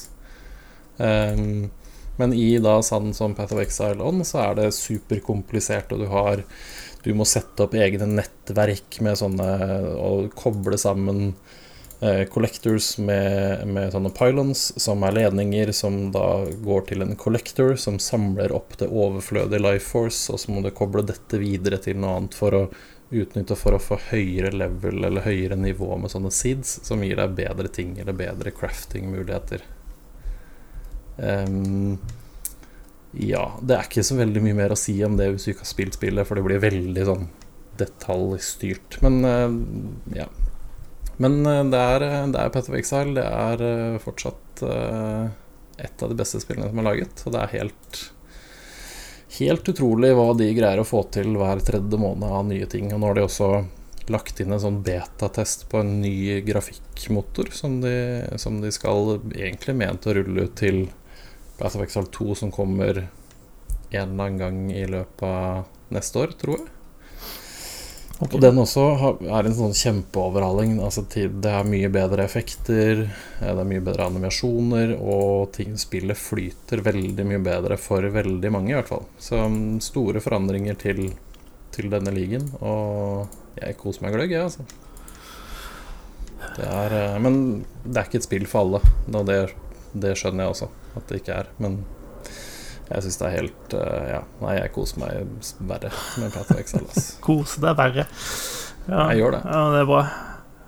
Um, 0.97 1.69
men 2.17 2.33
i 2.33 2.59
da 2.65 2.79
sann 2.85 3.13
som 3.15 3.35
Path 3.37 3.53
of 3.53 3.61
Exile 3.61 4.05
On, 4.05 4.23
så 4.25 4.41
er 4.47 4.59
det 4.61 4.71
superkomplisert, 4.77 5.93
og 5.93 6.05
du 6.05 6.09
har 6.13 6.45
du 7.07 7.13
må 7.15 7.27
sette 7.29 7.63
opp 7.63 7.77
egne 7.79 8.09
nettverk 8.17 8.99
med 9.05 9.19
sånne 9.21 9.51
og 10.03 10.33
koble 10.35 10.75
sammen 10.81 11.29
eh, 12.01 12.25
collectors 12.33 12.97
med, 12.99 13.63
med, 13.71 13.93
sånne 13.95 14.11
pylons, 14.17 14.73
som 14.83 15.05
er 15.07 15.15
ledninger 15.15 15.71
som 15.77 16.09
da 16.11 16.27
går 16.67 16.89
til 16.89 17.05
en 17.05 17.15
collector, 17.21 17.77
som 17.79 18.01
samler 18.03 18.55
opp 18.57 18.75
det 18.81 18.91
overflødige 18.91 19.63
life 19.63 19.87
force, 19.87 20.27
og 20.33 20.43
så 20.43 20.51
må 20.51 20.65
du 20.65 20.73
koble 20.75 21.07
dette 21.07 21.39
videre 21.39 21.79
til 21.85 22.01
noe 22.03 22.17
annet 22.19 22.35
for 22.35 22.59
å 22.59 22.65
utnytte 23.11 23.57
for 23.59 23.77
å 23.77 23.83
få 23.83 23.99
høyere 24.11 24.51
level 24.55 25.05
eller 25.07 25.27
høyere 25.27 25.59
nivå 25.59 25.93
med 26.01 26.11
sånne 26.11 26.33
seeds, 26.35 26.81
som 26.87 27.05
gir 27.05 27.19
deg 27.21 27.37
bedre 27.39 27.71
ting 27.73 27.95
eller 28.03 28.17
bedre 28.17 28.53
crafting-muligheter. 28.55 29.63
Um, 31.17 31.99
ja, 33.17 33.45
det 33.63 33.77
er 33.77 33.87
ikke 33.87 34.05
så 34.05 34.19
veldig 34.19 34.43
mye 34.45 34.57
mer 34.59 34.75
å 34.75 34.79
si 34.79 34.99
om 35.07 35.15
det 35.17 35.31
hvis 35.33 35.47
du 35.47 35.53
ikke 35.55 35.65
har 35.65 35.71
spilt 35.71 35.97
spillet, 35.97 36.29
for 36.29 36.39
det 36.39 36.47
blir 36.49 36.65
veldig 36.65 37.07
sånn 37.09 37.29
detaljstyrt. 37.81 38.99
Men 39.05 39.23
uh, 39.25 40.17
ja. 40.17 40.27
Men 41.23 41.41
uh, 41.47 41.63
det 41.71 41.81
er, 41.95 42.09
det 42.35 42.43
er 42.43 42.53
Path 42.53 42.73
of 42.73 42.77
Exile. 42.77 43.15
Det 43.17 43.25
er 43.25 43.65
uh, 43.65 44.03
fortsatt 44.03 44.43
et 45.77 46.03
av 46.03 46.09
de 46.09 46.17
beste 46.17 46.41
spillene 46.41 46.71
som 46.71 46.81
er 46.81 46.87
laget. 46.87 47.23
Og 47.25 47.35
det 47.35 47.41
er 47.43 47.59
helt 47.61 48.03
Helt 49.37 49.69
utrolig 49.69 50.15
hva 50.17 50.31
de 50.39 50.47
greier 50.57 50.81
å 50.81 50.87
få 50.87 51.03
til 51.13 51.35
hver 51.37 51.61
tredje 51.65 51.99
måned 52.01 52.25
av 52.25 52.47
nye 52.49 52.69
ting. 52.73 52.89
Og 52.95 53.03
nå 53.03 53.11
har 53.11 53.19
de 53.19 53.25
også 53.27 53.51
lagt 54.13 54.39
inn 54.41 54.55
en 54.55 54.63
sånn 54.63 54.79
betatest 54.87 55.67
på 55.71 55.83
en 55.83 55.97
ny 56.01 56.41
grafikkmotor 56.47 57.51
som 57.53 57.81
de, 57.83 57.97
som 58.41 58.61
de 58.63 58.71
skal 58.73 59.17
egentlig 59.35 59.75
ment 59.77 60.07
å 60.07 60.15
rulle 60.17 60.47
ut 60.47 60.55
til 60.57 60.87
Path 61.59 61.77
of 61.77 61.85
Exile 61.85 62.09
2 62.15 62.39
som 62.39 62.55
kommer 62.55 63.03
en 63.03 64.15
eller 64.15 64.25
annen 64.29 64.41
gang 64.41 64.63
i 64.73 64.87
løpet 64.89 65.27
av 65.27 65.93
neste 65.95 66.23
år, 66.23 66.35
tror 66.39 66.59
jeg. 66.59 66.76
Okay. 68.17 68.39
Og 68.39 68.41
den 68.41 68.57
også 68.63 68.83
er 69.29 69.45
en 69.45 69.55
sånn 69.59 69.75
kjempeoverhaling. 69.77 70.79
Altså, 70.81 71.03
det 71.13 71.51
er 71.51 71.67
mye 71.69 71.91
bedre 71.93 72.25
effekter, 72.25 73.03
det 73.43 73.51
er 73.53 73.69
mye 73.69 73.83
bedre 73.85 74.07
animasjoner, 74.09 74.95
og 74.97 75.51
ting 75.53 75.75
spillet 75.77 76.17
flyter 76.17 76.81
veldig 76.87 77.27
mye 77.29 77.43
bedre 77.45 77.77
for 77.77 78.07
veldig 78.15 78.53
mange, 78.55 78.73
i 78.73 78.79
hvert 78.79 78.89
fall. 78.89 79.05
Så 79.21 79.43
um, 79.45 79.77
store 79.85 80.23
forandringer 80.25 80.81
til, 80.81 81.11
til 81.77 81.93
denne 81.93 82.15
ligaen, 82.17 82.49
og 82.65 83.29
jeg 83.61 83.77
koser 83.83 84.07
meg 84.07 84.17
gløgg, 84.17 84.33
jeg, 84.33 84.49
altså. 84.49 84.65
Det 86.57 86.65
er, 86.65 86.97
eh, 86.97 87.19
men 87.21 87.39
det 87.85 87.99
er 88.01 88.09
ikke 88.09 88.23
et 88.23 88.29
spill 88.31 88.49
for 88.49 88.65
alle. 88.65 88.81
Det, 89.29 89.41
det 89.93 90.17
skjønner 90.17 90.47
jeg 90.47 90.55
også 90.55 90.73
at 90.97 91.11
det 91.11 91.21
ikke 91.21 91.37
er. 91.43 91.53
Men 91.61 91.83
jeg 92.87 93.03
syns 93.03 93.19
det 93.19 93.27
er 93.27 93.35
helt 93.41 93.75
uh, 93.75 94.03
Ja, 94.07 94.21
nei, 94.43 94.55
jeg 94.61 94.73
koser 94.75 95.01
meg 95.03 95.47
verre 95.67 95.91
med 96.23 96.35
Path 96.35 96.55
of 96.55 96.99
Kose 97.25 97.63
deg 97.65 97.79
verre. 97.79 98.07
Ja, 98.87 99.09
jeg 99.11 99.25
gjør 99.25 99.35
det. 99.35 99.41
Ja, 99.43 99.63
det 99.73 99.81
er 99.81 99.89
bra. 99.91 100.03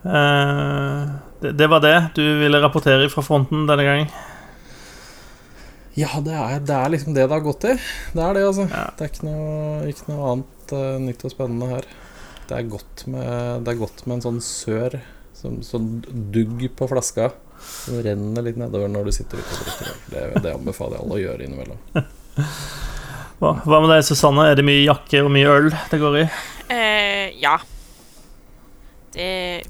Uh, 0.09 1.13
det, 1.43 1.53
det, 1.61 1.69
var 1.71 1.85
det 1.85 1.95
du 2.19 2.25
ville 2.41 2.63
rapportere 2.63 3.07
fra 3.13 3.23
fronten 3.23 3.69
denne 3.71 3.87
gangen? 3.87 4.11
Ja, 5.99 6.11
det 6.23 6.35
er, 6.35 6.59
det 6.63 6.75
er, 6.75 6.91
liksom 6.95 7.15
det 7.15 7.25
det 7.27 7.35
har 7.35 7.47
gått 7.47 7.67
i. 7.67 7.77
Det 8.15 8.23
er 8.23 8.37
det, 8.37 8.45
altså. 8.47 8.67
Ja. 8.71 8.85
Det 8.99 9.07
er 9.07 9.13
ikke 9.13 9.27
noe, 9.27 9.55
ikke 9.91 10.11
noe 10.11 10.33
annet 10.33 10.75
uh, 10.75 10.99
nytt 11.03 11.25
og 11.27 11.35
spennende 11.35 11.71
her. 11.71 11.89
Det 12.49 12.57
er 12.57 12.71
godt 12.73 13.05
med, 13.13 13.65
det 13.67 13.75
er 13.75 13.81
godt 13.83 14.07
med 14.07 14.19
en 14.19 14.25
sånn 14.25 14.43
sør, 14.43 14.99
sånn, 15.37 15.61
sånn 15.67 15.91
dugg 16.35 16.65
på 16.79 16.91
flaska. 16.91 17.31
Det 17.59 18.03
renner 18.05 18.45
litt 18.45 18.59
nedover 18.61 18.91
når 18.93 19.09
du 19.09 19.15
sitter 19.17 19.41
ute 19.41 19.57
og 19.57 19.65
drikker 19.65 19.91
øl. 19.93 20.03
Det, 20.13 20.27
det, 20.45 20.53
anbefaler 20.59 20.99
jeg 20.99 21.05
alle 21.05 21.17
å 21.17 21.23
gjøre 21.23 21.49
innimellom. 21.49 21.81
Hva, 23.39 23.53
hva 23.63 23.79
med 23.79 23.93
deg, 23.93 24.01
Susanne? 24.03 24.49
Er 24.51 24.57
det 24.59 24.65
mye 24.67 24.81
jakke 24.83 25.21
og 25.23 25.29
mye 25.31 25.51
øl 25.53 25.69
det 25.71 25.99
går 26.03 26.17
i? 26.19 26.23
Eh, 26.75 27.37
ja. 27.39 27.53
Det 29.15 29.29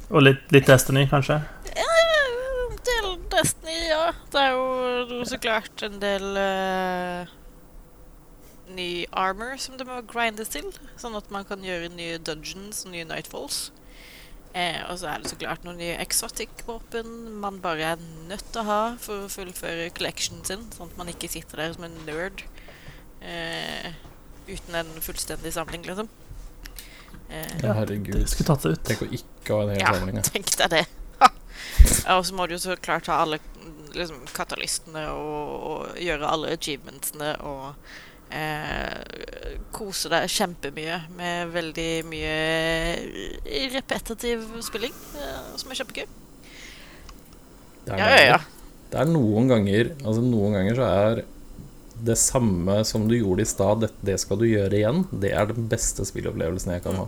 Og 0.08 0.24
litt, 0.24 0.46
litt 0.56 0.70
Destiny, 0.70 1.04
kanskje? 1.10 1.36
En 1.84 2.78
del 2.88 3.10
Destiny, 3.34 3.76
ja. 3.90 4.06
Det 4.32 4.40
er 4.40 4.56
jo 4.56 5.20
så 5.28 5.36
klart 5.42 5.84
en 5.84 6.00
del 6.00 6.24
uh, 6.40 7.28
ny 8.72 9.04
armor 9.12 9.58
som 9.60 9.76
det 9.76 9.84
må 9.88 10.00
grindes 10.08 10.52
til. 10.56 10.72
Sånn 10.96 11.16
at 11.18 11.28
man 11.34 11.44
kan 11.48 11.64
gjøre 11.64 11.92
nye 11.92 12.16
dungeons 12.24 12.86
og 12.86 12.96
nye 12.96 13.04
nightfalls. 13.08 13.68
Eh, 14.58 14.78
og 14.90 14.96
så 14.98 15.10
er 15.12 15.22
det 15.22 15.30
så 15.30 15.38
klart 15.38 15.64
noen 15.66 15.78
nye 15.78 15.98
exotic-våpen 16.02 17.10
man 17.42 17.60
bare 17.62 17.92
er 17.92 18.06
nødt 18.30 18.46
til 18.50 18.62
å 18.64 18.66
ha 18.66 18.80
for 19.02 19.26
å 19.26 19.30
fullføre 19.30 19.90
collectionen 19.94 20.42
sin, 20.48 20.64
sånn 20.74 20.90
at 20.90 20.98
man 20.98 21.12
ikke 21.12 21.30
sitter 21.30 21.62
der 21.62 21.76
som 21.76 21.86
en 21.86 21.98
nerd 22.08 22.42
eh, 23.22 23.92
uten 24.48 24.80
en 24.80 24.90
fullstendig 25.04 25.52
samling, 25.54 25.84
liksom. 25.86 26.08
Eh, 27.28 27.54
ja, 27.62 27.76
herregud. 27.76 28.16
Det 28.24 28.32
skulle 28.32 28.48
tatt 28.48 28.64
det 28.64 28.74
ut. 28.74 28.84
Tenk 28.88 29.04
å 29.04 29.10
ikke 29.20 29.54
ha 29.54 29.66
en 29.66 29.74
hel 29.74 29.82
ja, 29.84 29.94
samling. 29.94 30.18
Ja, 30.18 30.26
tenk 30.32 30.50
deg 30.62 30.74
det. 30.74 30.84
og 32.16 32.24
så 32.26 32.34
må 32.34 32.48
du 32.48 32.56
jo 32.56 32.62
så 32.62 32.78
klart 32.80 33.10
ha 33.12 33.20
alle 33.22 33.38
liksom, 33.94 34.24
katalystene 34.34 35.04
og, 35.12 35.54
og 35.70 36.02
gjøre 36.02 36.32
alle 36.34 36.54
achievementsene 36.56 37.34
og 37.46 37.74
eh, 38.34 39.58
kose 39.74 40.10
deg 40.12 40.28
kjempemye 40.32 41.00
med 41.16 41.52
veldig 41.54 41.90
mye 42.08 42.36
repetitiv 43.74 44.46
spilling, 44.66 44.94
eh, 45.18 45.40
som 45.60 45.72
er 45.72 45.80
kjempegøy. 45.80 46.06
Det 47.88 47.96
er, 47.96 47.98
ja, 47.98 48.08
ja, 48.12 48.24
ja. 48.34 48.78
det 48.92 48.98
er 49.00 49.06
noen 49.08 49.46
ganger 49.48 49.86
Altså 50.02 50.20
noen 50.20 50.58
ganger 50.58 50.74
så 50.76 50.88
er 50.88 51.20
det 52.04 52.18
samme 52.20 52.82
som 52.84 53.06
du 53.08 53.16
gjorde 53.16 53.42
i 53.42 53.48
stad, 53.48 53.80
det, 53.82 53.88
det, 54.06 54.18
skal 54.22 54.38
du 54.38 54.46
gjøre 54.46 54.76
igjen. 54.76 55.02
Det 55.10 55.32
er 55.34 55.48
den 55.50 55.66
beste 55.70 56.04
spillopplevelsen 56.06 56.76
jeg 56.76 56.84
kan 56.84 57.00
ha. 57.00 57.06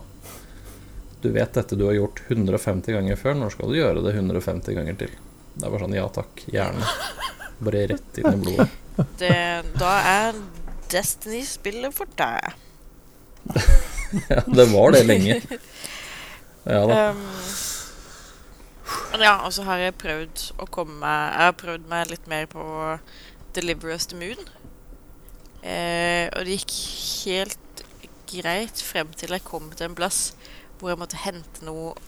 Du 1.21 1.29
vet 1.31 1.53
dette 1.55 1.77
du 1.77 1.85
har 1.85 1.95
gjort 1.95 2.23
150 2.27 2.97
ganger 2.97 3.19
før, 3.19 3.37
når 3.39 3.53
skal 3.55 3.71
du 3.71 3.77
gjøre 3.77 4.03
det 4.03 4.15
150 4.17 4.75
ganger 4.75 4.97
til? 4.99 5.13
Det 5.53 5.63
er 5.63 5.69
bare 5.69 5.83
sånn 5.85 5.95
ja 5.95 6.07
takk, 6.11 6.43
gjerne. 6.51 6.91
Bare 7.61 7.85
rett 7.93 8.19
inn 8.19 8.33
i 8.33 8.41
blodet. 8.41 8.67
Det, 9.21 9.35
da 9.77 9.91
er 10.03 10.39
Destiny 10.91 11.43
spiller 11.47 11.93
for 11.95 12.09
deg. 12.19 12.53
Ja, 14.11 14.41
det 14.43 14.65
var 14.73 14.91
det 14.91 15.05
lenge. 15.07 15.37
Ja 16.67 16.81
da. 16.83 17.03
Um, 19.11 19.21
ja, 19.23 19.37
og 19.45 19.53
så 19.55 19.63
har 19.63 19.79
jeg 19.79 19.95
prøvd 19.99 20.41
å 20.59 20.65
komme 20.67 20.97
meg 20.99 21.19
Jeg 21.31 21.47
har 21.47 21.55
prøvd 21.59 21.85
meg 21.87 22.09
litt 22.11 22.25
mer 22.27 22.47
på 22.51 22.63
Deliver 23.55 23.93
Us 23.95 24.07
the 24.11 24.19
Moon. 24.19 24.49
Eh, 25.63 26.27
og 26.31 26.43
det 26.47 26.57
gikk 26.57 26.75
helt 27.25 27.83
greit 28.31 28.81
frem 28.83 29.11
til 29.15 29.35
jeg 29.35 29.43
kom 29.47 29.69
til 29.75 29.89
en 29.89 29.97
plass 29.97 30.33
hvor 30.79 30.91
jeg 30.91 31.01
måtte 31.01 31.19
hente 31.21 31.65
noen 31.67 31.99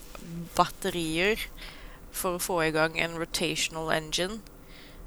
batterier 0.58 1.42
for 2.14 2.38
å 2.38 2.42
få 2.42 2.60
i 2.66 2.74
gang 2.74 2.98
en 3.00 3.18
rotational 3.20 3.92
engine. 3.94 4.40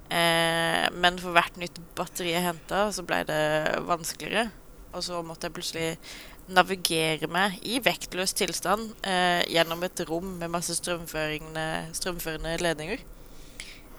Eh, 0.07 0.87
men 0.95 1.19
for 1.19 1.35
hvert 1.35 1.59
nytt 1.61 1.81
batteri 1.99 2.33
jeg 2.35 2.47
henta, 2.47 2.87
så 2.95 3.05
ble 3.07 3.23
det 3.29 3.43
vanskeligere. 3.89 4.51
Og 4.95 5.05
så 5.05 5.21
måtte 5.27 5.49
jeg 5.49 5.57
plutselig 5.57 5.89
navigere 6.47 7.27
meg 7.31 7.59
i 7.67 7.81
vektløs 7.83 8.37
tilstand 8.39 8.93
eh, 9.07 9.43
gjennom 9.51 9.83
et 9.83 10.03
rom 10.09 10.37
med 10.41 10.53
masse 10.53 10.77
strømførende 10.79 12.57
ledninger. 12.63 13.03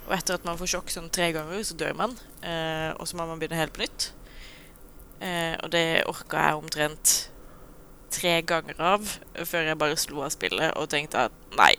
Og 0.07 0.13
etter 0.15 0.37
at 0.37 0.45
man 0.47 0.59
får 0.59 0.71
sjokk 0.71 0.93
sånn 0.93 1.09
tre 1.11 1.33
ganger, 1.35 1.59
så 1.67 1.75
dør 1.75 1.97
man. 1.99 2.15
Eh, 2.39 2.93
og 2.95 3.03
så 3.09 3.19
må 3.19 3.27
man 3.27 3.41
begynne 3.41 3.59
helt 3.59 3.75
på 3.75 3.83
nytt. 3.83 4.11
Eh, 5.19 5.57
og 5.59 5.73
det 5.73 6.05
orka 6.07 6.45
jeg 6.45 6.61
omtrent 6.61 7.17
tre 8.13 8.37
ganger 8.47 8.79
av 8.79 9.03
før 9.49 9.67
jeg 9.67 9.79
bare 9.81 9.99
slo 9.99 10.23
av 10.23 10.31
spillet 10.31 10.71
og 10.79 10.87
tenkte 10.93 11.27
at 11.27 11.57
nei, 11.57 11.73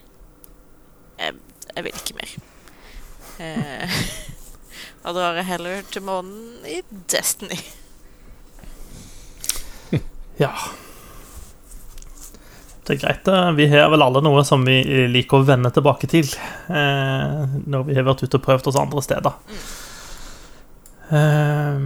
jeg, 1.17 1.39
jeg 1.73 1.87
vil 1.87 2.01
ikke 2.03 2.19
mer. 2.19 2.35
Eh, 3.41 4.01
da 5.05 5.15
drar 5.15 5.39
jeg 5.39 5.49
heller 5.49 5.83
til 5.93 6.05
månen 6.07 6.67
i 6.69 6.83
Destiny. 7.11 7.59
Ja. 10.39 10.53
Det 12.87 12.95
er 12.95 13.01
greit. 13.03 13.29
Vi 13.59 13.67
har 13.73 13.89
vel 13.91 14.05
alle 14.05 14.21
noe 14.23 14.45
som 14.47 14.63
vi 14.65 14.77
liker 15.11 15.41
å 15.41 15.47
vende 15.49 15.73
tilbake 15.75 16.07
til 16.09 16.29
eh, 16.71 17.41
når 17.67 17.89
vi 17.89 17.97
har 17.99 18.07
vært 18.07 18.23
ute 18.23 18.39
og 18.39 18.45
prøvd 18.47 18.71
oss 18.71 18.79
andre 18.79 19.03
steder. 19.03 19.35
Eh, 21.19 21.83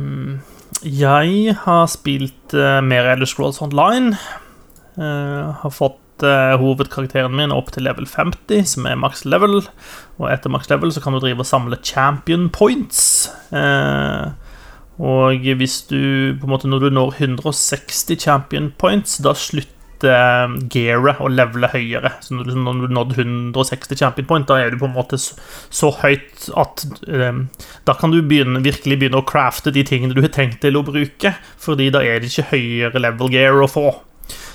jeg 0.82 1.56
har 1.62 1.88
spilt 1.90 2.54
eh, 2.58 2.78
mer 2.84 3.08
Elder 3.14 3.30
Scrolls 3.30 3.62
Online. 3.64 4.12
Eh, 4.98 5.50
har 5.62 5.72
fått 5.72 6.01
eh, 6.26 6.54
hovedkarakteren 6.60 7.34
min 7.36 7.54
opp 7.54 7.72
til 7.74 7.86
level 7.86 8.06
50, 8.08 8.64
som 8.74 8.86
er 8.88 9.00
maks 9.00 9.24
level. 9.28 9.60
Og 10.20 10.28
etter 10.30 10.52
maks 10.52 10.70
level 10.70 10.92
så 10.94 11.02
kan 11.02 11.16
du 11.16 11.22
drive 11.22 11.42
og 11.42 11.48
samle 11.48 11.78
champion 11.84 12.48
points. 12.52 13.30
Eh, 13.54 14.32
og 15.02 15.46
hvis 15.58 15.80
du 15.88 16.36
på 16.38 16.46
en 16.46 16.52
måte 16.52 16.68
når 16.70 16.84
du 16.84 16.90
når 16.94 17.16
160 17.18 18.20
champion 18.20 18.70
points, 18.78 19.18
da 19.24 19.32
slutter 19.34 19.72
gearet 20.72 21.20
å 21.22 21.30
levele 21.30 21.70
høyere. 21.70 22.10
Så 22.22 22.34
når 22.34 22.50
du, 22.50 22.54
når 22.58 22.80
du 22.82 22.94
nådde 22.96 23.18
160 23.22 23.98
champion 23.98 24.26
point, 24.26 24.48
da 24.48 24.58
er 24.58 24.72
du 24.74 24.80
på 24.80 24.88
en 24.88 24.96
måte 24.96 25.18
så, 25.18 25.92
høyt 26.02 26.48
at 26.58 26.86
Da 27.86 27.94
kan 27.98 28.10
du 28.10 28.18
begynne, 28.20 28.64
virkelig 28.64 28.98
begynne 28.98 29.22
å 29.22 29.26
crafte 29.26 29.70
de 29.74 29.84
tingene 29.86 30.14
du 30.14 30.22
har 30.24 30.34
tenkt 30.34 30.60
til 30.62 30.76
å 30.76 30.86
bruke, 30.86 31.36
fordi 31.58 31.90
da 31.94 32.02
er 32.02 32.20
det 32.20 32.32
ikke 32.32 32.50
høyere 32.50 33.04
level 33.06 33.30
gear 33.30 33.62
å 33.62 33.70
få. 33.70 33.92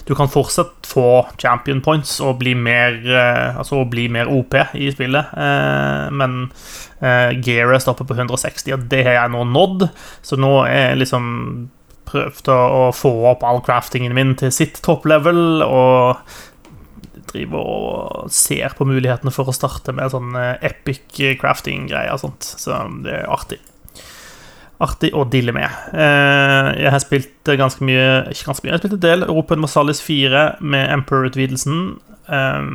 Du 0.08 0.16
kan 0.16 0.30
fortsatt 0.32 0.88
få 0.88 1.28
champion 1.42 1.82
points 1.84 2.18
og 2.24 2.40
bli 2.40 2.54
mer, 2.56 2.96
uh, 3.04 3.60
altså 3.60 3.84
bli 3.92 4.08
mer 4.12 4.32
OP 4.32 4.56
i 4.80 4.90
spillet, 4.94 5.34
uh, 5.36 6.08
men 6.16 6.46
uh, 7.02 7.32
gearet 7.44 7.84
stopper 7.84 8.08
på 8.08 8.16
160, 8.16 8.72
og 8.78 8.86
det 8.92 9.04
har 9.04 9.20
jeg 9.20 9.34
nå 9.36 9.44
nådd, 9.52 9.88
så 10.24 10.40
nå 10.40 10.54
er 10.66 10.94
jeg 10.94 11.02
liksom 11.04 11.26
prøvd 12.08 12.52
å, 12.54 12.84
få 12.96 13.12
opp 13.34 13.44
all 13.44 13.60
craftingen 13.66 14.16
min 14.16 14.32
til 14.40 14.54
sitt 14.56 14.80
topplevel, 14.86 15.64
og 15.68 16.16
driver 17.28 17.68
og 17.68 18.30
ser 18.32 18.72
på 18.78 18.88
mulighetene 18.88 19.34
for 19.36 19.52
å 19.52 19.56
starte 19.56 19.92
med 19.92 20.14
sånn 20.14 20.32
epic 20.64 21.20
crafting-greier 21.42 22.16
og 22.16 22.24
sånt, 22.24 22.48
så 22.48 22.86
det 23.04 23.20
er 23.20 23.28
artig 23.28 23.60
artig 24.84 25.12
å 25.18 25.26
dille 25.30 25.54
med. 25.56 25.70
Eh, 25.94 26.72
jeg 26.84 26.94
har 26.94 27.02
spilt 27.02 27.52
ganske 27.58 27.86
mye 27.86 28.08
Ikke 28.30 28.52
ganske 28.52 28.66
mye, 28.66 28.72
jeg 28.72 28.78
har 28.78 28.84
spilt 28.84 28.98
en 28.98 29.06
del 29.06 29.26
Open 29.32 29.62
Masalis 29.64 30.02
4 30.06 30.44
med 30.62 30.92
Emperor-utvidelsen. 30.94 31.80
Eh, 32.30 32.70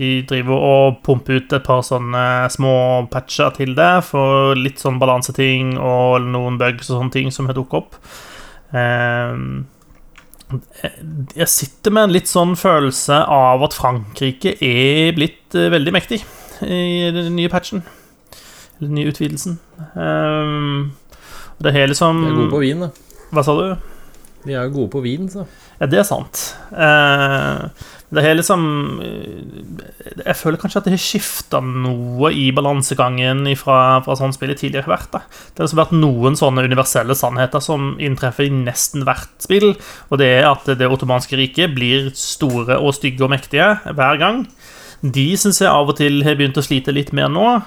de 0.00 0.10
driver 0.24 0.64
og 0.64 1.00
pumper 1.04 1.42
ut 1.42 1.52
et 1.52 1.66
par 1.66 1.82
sånne 1.84 2.22
små 2.54 2.74
patcher 3.12 3.52
til 3.58 3.74
det 3.76 3.92
for 4.06 4.54
litt 4.56 4.80
sånn 4.80 5.00
balanseting 5.02 5.74
og 5.76 6.24
noen 6.24 6.56
bugs 6.60 6.88
og 6.88 6.96
sånne 7.02 7.14
ting 7.18 7.34
som 7.34 7.50
har 7.50 7.58
dukket 7.58 7.82
opp. 7.82 7.98
Eh, 8.72 9.36
jeg 11.36 11.50
sitter 11.52 11.94
med 11.94 12.08
en 12.08 12.14
litt 12.16 12.30
sånn 12.30 12.56
følelse 12.58 13.20
av 13.30 13.62
at 13.66 13.76
Frankrike 13.76 14.56
er 14.58 15.12
blitt 15.14 15.54
veldig 15.54 15.94
mektig 15.94 16.24
i 16.66 17.10
den 17.14 17.36
nye 17.36 17.52
patchen. 17.52 17.84
Den 18.80 18.96
nye 18.96 19.12
utvidelsen. 19.12 19.58
Um, 19.94 20.92
det 21.60 21.74
er 21.76 21.90
liksom 21.90 22.24
De 22.24 22.32
er 22.32 22.38
gode 22.38 22.52
på 22.54 22.64
vin, 22.64 22.86
da. 22.86 22.90
Hva 23.30 23.44
sa 23.46 23.56
du? 23.58 23.64
De 24.46 24.54
er 24.54 24.64
jo 24.64 24.76
gode 24.78 24.92
på 24.94 25.02
vin, 25.04 25.28
så. 25.28 25.44
Ja, 25.80 25.88
det 25.88 26.00
er 26.00 26.06
sant. 26.08 26.44
Uh, 26.72 27.68
det 28.10 28.24
er 28.26 28.34
liksom 28.34 28.62
Jeg 30.24 30.36
føler 30.38 30.58
kanskje 30.58 30.80
at 30.80 30.88
det 30.88 30.94
har 30.96 31.02
skifta 31.02 31.60
noe 31.62 32.32
i 32.34 32.48
balansegangen 32.54 33.44
fra, 33.60 34.00
fra 34.02 34.16
sånn 34.18 34.34
spillet 34.34 34.58
tidligere 34.62 34.88
har 34.88 34.96
vært. 34.96 35.12
Da. 35.12 35.20
Det 35.28 35.62
har 35.62 35.68
liksom 35.68 35.82
vært 35.82 35.96
noen 36.00 36.38
sånne 36.40 36.66
universelle 36.66 37.16
sannheter 37.18 37.62
som 37.62 37.94
inntreffer 38.02 38.48
i 38.48 38.54
nesten 38.54 39.06
hvert 39.06 39.44
spill. 39.44 39.74
Og 40.10 40.22
det 40.22 40.32
er 40.40 40.48
at 40.50 40.66
det 40.80 40.90
ottomanske 40.90 41.38
riket 41.38 41.76
blir 41.76 42.10
store 42.18 42.80
og 42.80 42.96
stygge 42.98 43.28
og 43.28 43.34
mektige 43.36 43.76
hver 43.94 44.20
gang. 44.20 44.44
De 45.00 45.30
syns 45.40 45.62
jeg 45.62 45.70
av 45.70 45.88
og 45.88 45.96
til 46.00 46.24
har 46.26 46.36
begynt 46.36 46.58
å 46.60 46.64
slite 46.66 46.92
litt 46.92 47.14
mer 47.16 47.30
nå. 47.32 47.60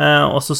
Eh, 0.00 0.26
også, 0.32 0.54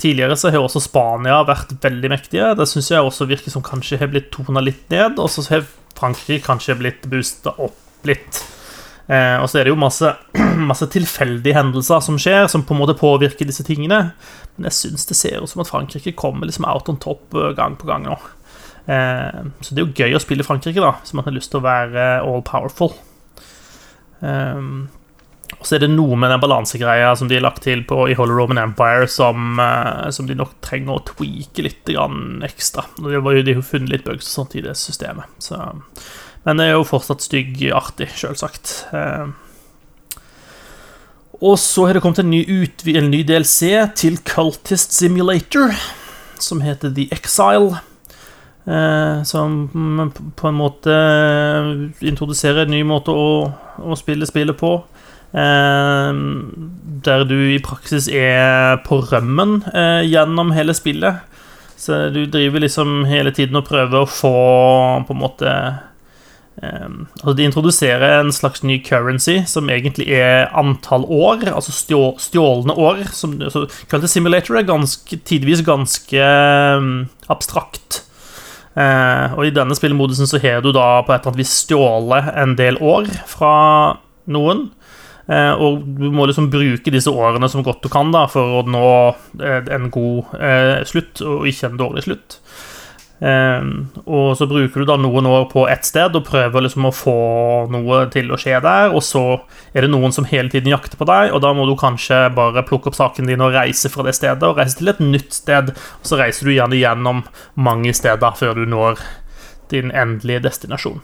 tidligere 0.00 0.36
så 0.36 0.50
har 0.52 0.64
også 0.64 0.80
Spania 0.80 1.42
vært 1.46 1.74
veldig 1.82 2.12
mektige. 2.12 2.54
Det 2.56 2.68
syns 2.70 2.88
jeg 2.92 3.04
også 3.04 3.28
virker 3.28 3.52
som 3.52 3.64
kanskje 3.64 3.98
har 4.00 4.08
blitt 4.12 4.30
tona 4.32 4.62
litt 4.64 4.86
ned. 4.92 5.18
Og 5.20 5.28
så 5.32 5.44
har 5.50 5.66
Frankrike 5.98 6.46
kanskje 6.46 6.78
blitt 6.78 7.04
boosta 7.10 7.52
opp 7.58 8.08
litt. 8.08 8.40
Eh, 9.08 9.36
og 9.40 9.48
så 9.48 9.60
er 9.60 9.66
det 9.66 9.72
jo 9.72 9.80
masse, 9.80 10.10
masse, 10.70 10.88
tilfeldige 10.92 11.56
hendelser 11.56 12.00
som 12.04 12.18
skjer, 12.20 12.46
som 12.48 12.64
på 12.64 12.76
en 12.76 12.82
måte 12.82 12.96
påvirker 12.96 13.48
disse 13.48 13.64
tingene. 13.66 14.10
Men 14.56 14.70
jeg 14.70 14.78
syns 14.82 15.08
det 15.08 15.16
ser 15.20 15.42
ut 15.42 15.52
som 15.52 15.64
at 15.64 15.70
Frankrike 15.70 16.16
kommer 16.16 16.48
liksom 16.48 16.68
out 16.68 16.88
on 16.88 17.00
top 17.00 17.36
eh, 17.36 17.52
gang 17.58 17.76
på 17.80 17.88
gang 17.88 18.08
nå. 18.08 18.16
Eh, 18.88 19.40
så 19.60 19.74
det 19.74 19.82
er 19.82 19.86
jo 19.86 19.96
gøy 19.96 20.16
å 20.16 20.24
spille 20.24 20.46
Frankrike, 20.46 20.80
da, 20.80 20.96
hvis 21.02 21.16
man 21.16 21.28
har 21.28 21.36
lyst 21.36 21.52
til 21.52 21.60
å 21.60 21.68
være 21.68 22.08
all 22.24 22.44
powerful. 22.46 22.96
Eh, 24.24 24.64
og 25.56 25.64
så 25.66 25.76
er 25.76 25.82
det 25.82 25.90
noe 25.94 26.16
med 26.20 26.30
den 26.30 26.42
balansegreia 26.42 27.14
som 27.16 27.30
de 27.30 27.38
har 27.38 27.44
lagt 27.46 27.64
til 27.64 27.80
på, 27.88 28.02
i 28.10 28.16
Holy 28.18 28.36
Roman 28.36 28.60
Empire, 28.60 29.08
som, 29.10 29.56
uh, 29.58 30.06
som 30.14 30.28
de 30.28 30.36
nok 30.38 30.58
trenger 30.64 30.98
å 30.98 31.04
tweake 31.08 31.64
litt 31.64 31.92
ekstra. 32.46 32.84
Jo, 33.00 33.22
de 33.24 33.56
har 33.56 33.66
funnet 33.66 33.94
litt 33.94 34.06
bugs 34.06 34.28
og 34.28 34.34
sånt 34.34 34.56
i 34.58 34.62
det 34.64 34.76
systemet. 34.78 35.26
Så. 35.42 35.58
Men 36.44 36.60
det 36.60 36.68
er 36.68 36.76
jo 36.76 36.86
fortsatt 36.86 37.24
stygg 37.24 37.64
artig, 37.74 38.10
sjølsagt. 38.20 38.74
Uh, 38.92 39.32
og 41.38 41.58
så 41.62 41.86
har 41.86 41.94
det 41.94 42.02
kommet 42.02 42.20
en 42.22 42.32
ny, 42.32 42.42
en 42.92 43.12
ny, 43.12 43.22
DLC 43.26 43.72
til 43.98 44.18
Cultist 44.26 44.92
Simulator, 44.94 45.74
som 46.42 46.62
heter 46.64 46.92
The 46.94 47.06
Exile. 47.14 47.78
Eh, 48.68 49.22
som 49.22 49.70
på 50.36 50.48
en 50.48 50.56
måte 50.58 50.94
introduserer 52.04 52.66
en 52.66 52.74
ny 52.74 52.82
måte 52.84 53.14
å, 53.16 53.46
å 53.80 53.96
spille 53.96 54.28
spillet 54.28 54.58
på. 54.60 54.74
Ehm, 55.36 56.70
der 57.04 57.24
du 57.28 57.36
i 57.52 57.60
praksis 57.62 58.08
er 58.08 58.78
på 58.86 59.02
rømmen 59.10 59.60
eh, 59.74 60.06
gjennom 60.08 60.54
hele 60.56 60.74
spillet. 60.76 61.24
Så 61.78 62.08
du 62.10 62.24
driver 62.26 62.64
liksom 62.64 63.04
hele 63.06 63.30
tiden 63.30 63.60
og 63.60 63.68
prøver 63.68 64.02
å 64.02 64.10
få 64.10 64.38
på 65.06 65.14
en 65.14 65.22
måte 65.22 65.52
Um, 66.58 67.06
altså 67.20 67.32
De 67.38 67.44
introduserer 67.46 68.20
en 68.20 68.32
slags 68.34 68.64
ny 68.66 68.80
currency, 68.82 69.44
som 69.46 69.68
egentlig 69.70 70.08
er 70.10 70.48
antall 70.58 71.04
år, 71.06 71.44
altså 71.52 71.70
stjå, 71.70 72.00
stjålne 72.18 72.74
år. 72.74 73.04
Som 73.14 73.36
altså, 73.38 73.68
Kalt 73.90 74.08
simulator 74.10 74.58
er 74.58 74.66
ganske, 74.66 75.20
tidvis 75.28 75.62
ganske 75.66 76.24
um, 76.78 77.06
abstrakt. 77.30 78.02
Uh, 78.74 79.38
og 79.38 79.46
i 79.46 79.54
denne 79.54 79.74
spillmodusen 79.78 80.26
så 80.30 80.40
har 80.42 80.62
du 80.62 80.72
da 80.74 81.00
på 81.02 81.14
et 81.14 81.20
eller 81.20 81.32
annet 81.32 81.40
vis 81.44 81.54
stjålet 81.62 82.32
en 82.34 82.58
del 82.58 82.78
år 82.82 83.06
fra 83.30 83.54
noen. 84.26 84.68
Eh, 85.28 85.52
og 85.52 85.84
du 85.84 86.08
må 86.14 86.24
liksom 86.28 86.48
bruke 86.52 86.92
disse 86.92 87.12
årene 87.12 87.50
som 87.52 87.64
godt 87.64 87.84
du 87.84 87.90
kan 87.92 88.12
da, 88.14 88.24
for 88.32 88.60
å 88.60 88.64
nå 88.64 88.88
eh, 89.44 89.60
en 89.76 89.90
god 89.92 90.34
eh, 90.40 90.80
slutt, 90.88 91.20
og 91.20 91.48
ikke 91.50 91.72
en 91.72 91.80
dårlig 91.80 92.08
slutt. 92.08 92.40
og 93.18 94.36
så 94.38 94.46
bruker 94.46 94.78
du 94.78 94.86
da 94.86 94.94
noen 94.94 95.26
år 95.26 95.48
på 95.50 95.64
ett 95.66 95.82
sted 95.82 96.14
og 96.14 96.22
prøver 96.28 96.62
liksom 96.62 96.84
å 96.86 96.92
få 96.94 97.14
noe 97.74 98.04
til 98.14 98.30
å 98.30 98.38
skje 98.38 98.60
der, 98.62 98.94
og 98.94 99.02
så 99.02 99.40
er 99.74 99.82
det 99.82 99.90
noen 99.90 100.14
som 100.14 100.28
hele 100.30 100.52
tiden 100.52 100.70
jakter 100.70 101.00
på 101.00 101.08
deg, 101.08 101.32
og 101.34 101.42
da 101.42 101.50
må 101.50 101.66
du 101.66 101.74
kanskje 101.74 102.28
bare 102.36 102.62
plukke 102.68 102.92
opp 102.92 102.98
saken 103.00 103.26
din 103.26 103.42
og 103.42 103.56
reise 103.58 103.90
fra 103.90 104.06
det 104.06 104.14
stedet, 104.14 104.46
og 104.46 104.62
reise 104.62 104.78
til 104.78 104.92
et 104.94 105.02
nytt 105.02 105.34
sted, 105.34 105.74
og 105.74 106.06
så 106.06 106.20
reiser 106.22 106.46
du 106.46 106.54
gjerne 106.54 106.78
gjennom 106.78 107.24
mange 107.58 107.90
steder 107.90 108.38
før 108.38 108.62
du 108.62 108.70
når 108.70 109.02
din 109.74 109.90
endelige 109.90 110.46
destinasjon. 110.46 111.02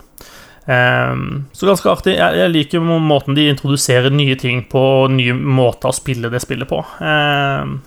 Ehm, 0.66 1.44
så 1.52 1.66
ganske 1.68 1.90
artig. 1.90 2.14
Jeg, 2.16 2.38
jeg 2.40 2.52
liker 2.52 2.84
måten 2.84 3.36
de 3.36 3.48
introduserer 3.52 4.14
nye 4.14 4.36
ting 4.40 4.64
på, 4.70 4.80
og 5.04 5.12
nye 5.12 5.34
måter 5.36 5.90
å 5.90 5.96
spille 5.96 6.30
det 6.32 6.40
spillet 6.44 6.70
på. 6.70 6.80
Ehm, 7.04 7.78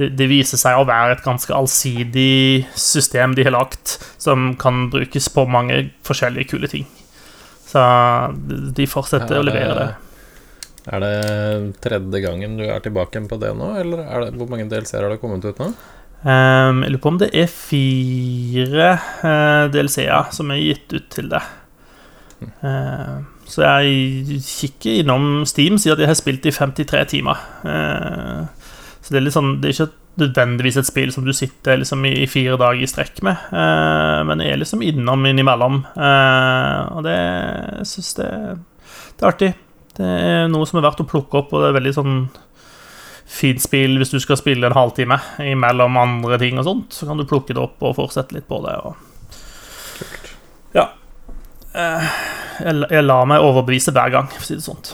det, 0.00 0.12
det 0.16 0.28
viser 0.30 0.60
seg 0.60 0.78
å 0.80 0.86
være 0.88 1.16
et 1.16 1.24
ganske 1.24 1.54
allsidig 1.56 2.66
system 2.78 3.34
de 3.36 3.44
har 3.48 3.56
lagt, 3.56 3.98
som 4.20 4.52
kan 4.60 4.88
brukes 4.92 5.28
på 5.32 5.46
mange 5.48 5.90
forskjellige 6.06 6.52
kule 6.54 6.70
ting. 6.72 6.86
Så 7.70 7.80
de- 8.74 8.88
fortsetter 8.90 9.36
det, 9.36 9.40
å 9.40 9.46
levere 9.46 9.74
det. 9.78 9.90
Er 10.90 11.02
det 11.04 11.80
tredje 11.84 12.22
gangen 12.24 12.56
du 12.58 12.64
er 12.66 12.80
tilbake 12.82 13.20
på 13.28 13.38
det 13.38 13.52
nå, 13.54 13.74
eller 13.78 14.00
er 14.06 14.24
det, 14.24 14.30
hvor 14.40 14.48
mange 14.50 14.66
DLC-er 14.70 15.04
har 15.04 15.12
det 15.12 15.20
kommet 15.22 15.44
ut 15.44 15.60
nå? 15.60 15.68
Um, 16.20 16.82
jeg 16.84 16.92
lurer 16.92 17.00
på 17.04 17.12
om 17.14 17.20
det 17.20 17.28
er 17.36 17.46
fire 17.52 18.88
uh, 19.22 19.68
DLC-er 19.72 20.32
som 20.36 20.50
er 20.52 20.60
gitt 20.64 20.92
ut 20.96 21.06
til 21.12 21.30
det. 21.32 21.40
Ehm, 22.40 23.24
så 23.50 23.64
jeg 23.66 24.40
kikker 24.44 25.00
innom 25.02 25.46
Steam, 25.48 25.78
sier 25.80 25.96
at 25.96 26.02
jeg 26.02 26.10
har 26.10 26.18
spilt 26.18 26.46
i 26.46 26.52
53 26.54 27.06
timer. 27.14 27.40
Ehm, 27.68 28.46
så 29.00 29.12
det 29.12 29.20
er 29.20 29.24
litt 29.24 29.34
sånn 29.34 29.54
Det 29.60 29.70
er 29.70 29.76
ikke 29.76 29.96
nødvendigvis 30.20 30.76
et 30.76 30.88
spill 30.88 31.12
som 31.14 31.24
du 31.24 31.32
sitter 31.32 31.78
liksom 31.80 32.04
i, 32.04 32.26
fire 32.28 32.58
dager 32.60 32.82
i 32.82 32.90
strekk 32.90 33.22
med, 33.26 33.48
Ehm, 33.52 34.26
men 34.28 34.44
jeg 34.44 34.52
er 34.52 34.62
liksom 34.62 34.84
innom 34.84 35.26
innimellom. 35.26 35.82
Og 35.96 37.02
det 37.06 37.16
jeg 37.16 37.90
syns 37.94 38.14
det, 38.20 38.30
det 39.16 39.24
er 39.24 39.32
artig. 39.32 39.54
Det 39.96 40.06
er 40.06 40.46
noe 40.48 40.66
som 40.68 40.78
er 40.78 40.86
verdt 40.86 41.02
å 41.02 41.08
plukke 41.08 41.42
opp, 41.42 41.52
og 41.52 41.62
det 41.62 41.70
er 41.70 41.78
veldig 41.80 41.96
sånn 41.96 42.14
fint 43.30 43.62
spill 43.62 43.98
hvis 44.00 44.10
du 44.10 44.18
skal 44.22 44.38
spille 44.40 44.66
en 44.66 44.74
halvtime 44.74 45.16
imellom 45.44 45.98
andre 46.00 46.38
ting 46.42 46.58
og 46.58 46.66
sånt. 46.66 46.96
Så 46.96 47.06
kan 47.06 47.20
du 47.20 47.26
plukke 47.28 47.54
det 47.54 47.62
opp 47.62 47.82
og 47.82 47.96
fortsette 47.98 48.34
litt 48.36 48.48
på 48.50 48.58
det. 48.64 48.74
Og... 48.84 48.96
Ja. 50.74 50.90
Eh, 51.74 52.06
Jeg, 52.60 52.76
jeg 52.90 53.04
lar 53.06 53.24
meg 53.30 53.40
overbevise 53.40 53.92
hver 53.96 54.10
gang, 54.12 54.26
for 54.28 54.42
å 54.42 54.46
si 54.46 54.58
det 54.58 54.64
sånt. 54.66 54.90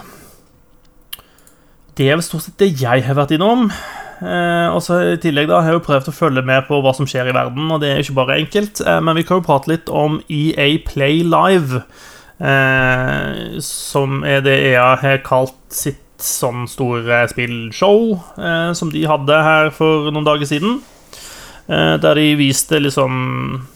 Det 1.96 2.06
er 2.06 2.18
vel 2.18 2.22
stort 2.26 2.44
sett 2.44 2.60
det 2.60 2.68
jeg 2.78 3.02
har 3.06 3.16
vært 3.18 3.32
innom. 3.34 3.70
Eh, 4.22 4.68
og 4.70 4.78
så 4.84 5.00
I 5.14 5.16
tillegg 5.20 5.48
da 5.50 5.58
jeg 5.58 5.66
har 5.66 5.72
jeg 5.74 5.80
jo 5.80 5.86
prøvd 5.88 6.10
å 6.12 6.14
følge 6.14 6.44
med 6.46 6.66
på 6.68 6.78
hva 6.84 6.92
som 6.96 7.08
skjer 7.08 7.32
i 7.32 7.34
verden, 7.36 7.66
og 7.72 7.82
det 7.82 7.90
er 7.90 8.02
ikke 8.04 8.18
bare 8.20 8.38
enkelt. 8.40 8.80
Eh, 8.86 9.00
men 9.02 9.18
vi 9.18 9.24
kan 9.26 9.40
jo 9.40 9.46
prate 9.48 9.72
litt 9.72 9.90
om 9.90 10.20
EA 10.32 10.68
Play 10.86 11.24
Live, 11.26 11.82
eh, 12.38 13.56
som 13.64 14.22
er 14.24 14.44
det 14.46 14.56
EA 14.70 14.90
har 15.02 15.22
kalt 15.26 15.56
sitt 15.74 16.02
sånn 16.22 16.64
store 16.70 17.26
spillshow 17.28 18.14
eh, 18.40 18.70
som 18.78 18.88
de 18.92 19.02
hadde 19.04 19.36
her 19.44 19.68
for 19.74 20.06
noen 20.08 20.24
dager 20.24 20.48
siden. 20.48 20.78
Eh, 21.68 21.96
der 22.00 22.16
de 22.16 22.30
viste 22.38 22.78
liksom 22.80 23.66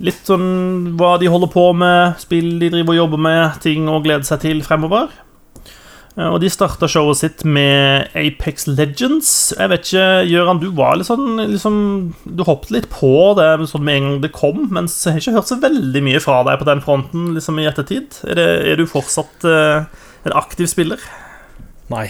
litt 0.00 0.28
sånn 0.28 0.94
hva 0.98 1.16
de 1.20 1.28
holder 1.30 1.50
på 1.52 1.66
med, 1.76 2.20
spill 2.22 2.54
de 2.60 2.70
driver 2.72 2.94
og 2.94 3.02
jobber 3.02 3.20
med, 3.26 3.58
ting 3.64 3.88
å 3.90 4.00
glede 4.04 4.24
seg 4.28 4.40
til 4.44 4.62
fremover. 4.64 5.10
Eh, 6.16 6.26
Og 6.26 6.40
de 6.42 6.50
starta 6.50 6.88
showet 6.90 7.20
sitt 7.20 7.44
med 7.44 8.10
Apex 8.18 8.66
Legends. 8.66 9.30
Jeg 9.56 9.70
vet 9.72 9.86
ikke, 9.86 10.06
Gøran, 10.30 10.60
du 10.62 10.70
var 10.74 10.96
litt 10.98 11.06
sånn 11.10 11.38
liksom, 11.52 11.76
Du 12.24 12.42
hoppet 12.48 12.72
litt 12.74 12.88
på 12.92 13.12
det 13.38 13.50
sånn 13.70 13.84
med 13.86 14.00
en 14.00 14.08
gang 14.08 14.20
det 14.24 14.32
kom, 14.36 14.66
mens 14.74 14.98
jeg 15.04 15.16
har 15.16 15.22
ikke 15.22 15.36
hørt 15.38 15.52
så 15.52 15.60
veldig 15.62 16.02
mye 16.08 16.22
fra 16.24 16.40
deg 16.48 16.60
på 16.60 16.68
den 16.68 16.84
fronten 16.84 17.32
liksom 17.36 17.60
i 17.60 17.68
ettertid. 17.70 18.20
Er, 18.26 18.40
det, 18.40 18.48
er 18.72 18.80
du 18.80 18.86
fortsatt 18.90 19.46
eh, 19.48 19.84
en 20.26 20.36
aktiv 20.36 20.68
spiller? 20.70 21.00
Nei, 21.90 22.06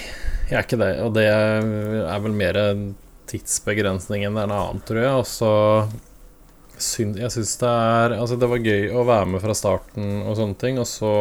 jeg 0.50 0.59
er 0.59 0.66
ikke 0.66 0.81
det. 0.81 0.92
Og 1.05 1.14
det 1.16 1.26
er 1.31 2.22
vel 2.24 2.37
mer 2.37 2.59
tidsbegrensning 3.31 4.24
enn 4.26 4.38
annet, 4.40 4.83
tror 4.88 5.00
jeg. 5.00 5.12
Og 5.20 5.29
så 5.29 5.50
syn- 6.83 7.16
Jeg 7.21 7.31
syns 7.35 7.55
det 7.61 7.69
er 7.71 8.14
Altså, 8.19 8.37
det 8.40 8.49
var 8.51 8.59
gøy 8.64 8.90
å 8.97 9.05
være 9.09 9.27
med 9.35 9.40
fra 9.45 9.55
starten 9.57 10.23
og 10.27 10.37
sånne 10.38 10.59
ting, 10.61 10.79
og 10.83 10.87
så 10.90 11.12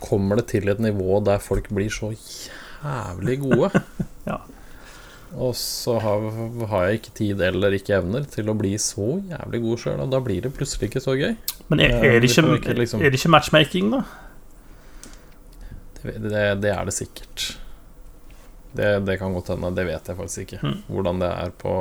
kommer 0.00 0.40
det 0.40 0.46
til 0.54 0.68
et 0.72 0.78
nivå 0.80 1.18
der 1.24 1.38
folk 1.42 1.68
blir 1.74 1.90
så 1.92 2.12
jævlig 2.14 3.40
gode. 3.46 3.70
Ja. 4.28 4.36
Og 5.40 5.54
så 5.56 5.94
har, 6.02 6.24
har 6.68 6.82
jeg 6.88 6.98
ikke 7.00 7.12
tid 7.16 7.40
eller 7.46 7.72
ikke 7.76 7.94
evner 7.96 8.24
til 8.30 8.48
å 8.50 8.54
bli 8.58 8.72
så 8.82 9.06
jævlig 9.30 9.60
god 9.62 9.78
sjøl, 9.80 10.00
og 10.04 10.10
da 10.12 10.18
blir 10.22 10.42
det 10.44 10.50
plutselig 10.56 10.88
ikke 10.90 11.02
så 11.04 11.14
gøy. 11.16 11.36
Men 11.70 11.80
er, 11.84 11.94
er, 12.02 12.18
det 12.20 12.28
ikke, 12.30 12.74
liksom- 12.76 13.00
er 13.00 13.10
det 13.14 13.20
ikke 13.20 13.30
matchmaking, 13.32 13.92
da? 13.94 14.02
Det, 16.02 16.16
det, 16.26 16.42
det 16.64 16.72
er 16.74 16.84
det 16.90 16.94
sikkert. 16.96 17.46
Det, 18.72 19.00
det 19.00 19.18
kan 19.18 19.34
godt 19.34 19.48
hende. 19.48 19.72
Det 19.74 19.84
vet 19.88 20.08
jeg 20.08 20.18
faktisk 20.18 20.44
ikke. 20.44 20.60
Mm. 20.62 20.76
Hvordan 20.86 21.22
det 21.22 21.30
er 21.44 21.52
på, 21.58 21.74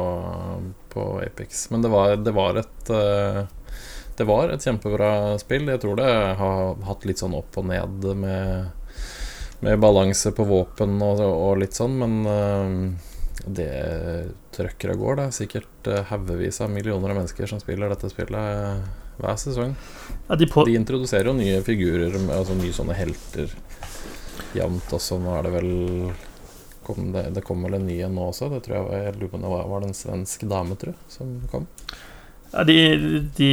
på 0.93 1.05
Apex. 1.21 1.67
Men 1.69 1.85
det 1.85 1.91
var, 1.93 2.15
det 2.15 2.33
var 2.33 2.57
et 2.61 2.89
eh, 2.89 3.43
Det 4.17 4.27
var 4.27 4.49
et 4.49 4.65
kjempebra 4.65 5.37
spill. 5.39 5.69
Jeg 5.69 5.81
tror 5.83 5.99
det 5.99 6.09
har 6.39 6.73
hatt 6.89 7.05
litt 7.05 7.21
sånn 7.21 7.37
opp 7.37 7.59
og 7.61 7.69
ned 7.69 8.09
med, 8.19 8.97
med 9.61 9.79
balanse 9.79 10.33
på 10.35 10.47
våpen 10.49 10.97
og, 11.05 11.21
og 11.23 11.61
litt 11.61 11.77
sånn, 11.77 11.95
men 12.01 12.17
eh, 12.33 12.73
det 13.45 13.71
trøkker 14.55 14.91
av 14.91 14.99
går. 14.99 15.19
Det 15.19 15.27
er 15.27 15.37
sikkert 15.37 15.91
eh, 15.93 16.09
haugevis 16.09 16.59
av 16.65 16.73
millioner 16.73 17.13
av 17.13 17.21
mennesker 17.21 17.47
som 17.47 17.61
spiller 17.61 17.91
dette 17.93 18.09
spillet 18.11 18.81
hver 19.19 19.37
sesong. 19.39 19.75
Ja, 20.27 20.35
de 20.35 20.47
De 20.47 20.75
introduserer 20.75 21.29
jo 21.29 21.37
nye 21.37 21.61
figurer, 21.63 22.17
altså 22.33 22.57
nye 22.57 22.73
sånne 22.75 22.97
helter 22.97 23.53
jevnt 24.55 24.93
også. 24.95 25.19
Nå 25.21 25.37
er 25.37 25.47
det 25.47 25.53
vel 25.53 25.71
kom 26.89 27.11
det, 27.15 27.25
det 27.37 27.45
kom 27.47 27.63
vel 27.65 27.77
en 27.79 27.87
ny 27.87 28.01
en 28.05 28.15
nå 28.17 28.27
også. 28.33 28.49
Det 28.53 28.63
tror 28.65 28.75
jeg 28.79 28.85
var, 28.89 29.01
jeg 29.05 29.17
lurer 29.21 29.33
på 29.33 29.41
det 29.45 29.55
var, 29.55 29.65
var 29.71 29.83
det 29.85 29.91
en 29.93 29.99
svensk 30.01 30.47
dame, 30.49 30.77
tror 30.81 30.93
jeg, 30.95 31.01
som 31.13 31.35
kom. 31.53 31.67
ja, 32.49 32.63
de, 32.65 32.77
de 33.37 33.49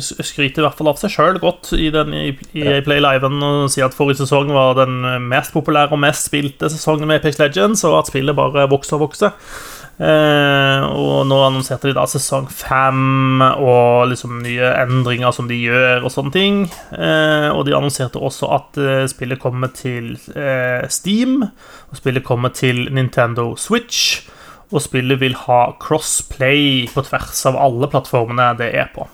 skryter 0.00 0.62
i 0.62 0.64
hvert 0.64 0.78
fall 0.78 0.88
av 0.88 1.00
seg 1.00 1.12
sjøl 1.12 1.40
godt 1.42 1.72
i 1.76 1.90
den 1.92 2.14
i, 2.16 2.26
i 2.56 2.62
Ja. 2.64 2.78
Play 2.86 3.02
Liven 3.04 3.42
og 3.44 3.66
sier 3.74 3.90
at 3.90 3.96
forrige 3.96 4.22
sesong 4.22 4.52
var 4.56 4.78
den 4.80 5.02
mest 5.28 5.52
populære 5.52 5.92
og 5.92 6.00
mest 6.00 6.30
spilte 6.30 6.70
sesongen 6.72 7.10
med 7.10 7.20
Apex 7.20 7.36
Legends, 7.42 7.84
og 7.84 7.98
at 8.00 8.08
spillet 8.08 8.36
bare 8.38 8.64
vokser 8.72 8.96
og 8.96 9.08
vokser. 9.10 9.36
Eh, 9.98 10.84
og 10.94 11.24
nå 11.26 11.36
annonserte 11.42 11.88
de 11.88 11.94
da 11.96 12.04
sesong 12.06 12.44
fem 12.54 13.40
og 13.42 14.12
liksom 14.12 14.36
nye 14.44 14.68
endringer 14.84 15.34
som 15.34 15.48
de 15.50 15.56
gjør, 15.58 16.04
og 16.06 16.12
sånne 16.14 16.34
ting. 16.36 16.60
Eh, 16.94 17.48
og 17.50 17.64
de 17.66 17.74
annonserte 17.74 18.22
også 18.22 18.50
at 18.54 18.78
eh, 18.78 19.06
spillet 19.10 19.42
kommer 19.42 19.72
til 19.74 20.12
eh, 20.38 20.86
Steam, 20.92 21.40
og 21.90 21.98
spillet 21.98 22.26
kommer 22.26 22.54
til 22.54 22.84
Nintendo 22.94 23.50
Switch. 23.58 24.28
Og 24.70 24.84
spillet 24.84 25.18
vil 25.18 25.34
ha 25.48 25.62
crossplay 25.80 26.84
på 26.92 27.02
tvers 27.06 27.40
av 27.48 27.56
alle 27.56 27.88
plattformene 27.90 28.50
det 28.58 28.68
er 28.76 28.90
på. 28.92 29.06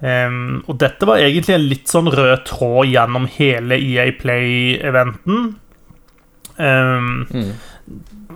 Og 0.00 0.72
dette 0.80 1.06
var 1.08 1.20
egentlig 1.20 1.54
en 1.54 1.66
litt 1.68 1.88
sånn 1.92 2.08
rød 2.12 2.42
tråd 2.48 2.88
gjennom 2.88 3.26
hele 3.32 3.76
EA 3.76 4.10
Play-eventen. 4.16 5.46
Um, 6.56 7.26
Mm. 7.28 7.52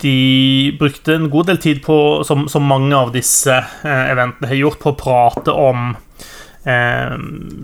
De 0.03 0.77
brukte 0.79 1.15
en 1.15 1.31
god 1.33 1.51
del 1.51 1.61
tid 1.63 1.83
på, 1.85 1.97
som, 2.27 2.47
som 2.49 2.67
mange 2.67 2.97
av 2.97 3.13
disse 3.15 3.55
eh, 3.55 4.05
eventene 4.13 4.51
har 4.51 4.61
gjort, 4.61 4.81
på 4.83 4.93
å 4.93 4.99
prate 4.99 5.55
om 5.55 5.91
eh, 6.65 7.17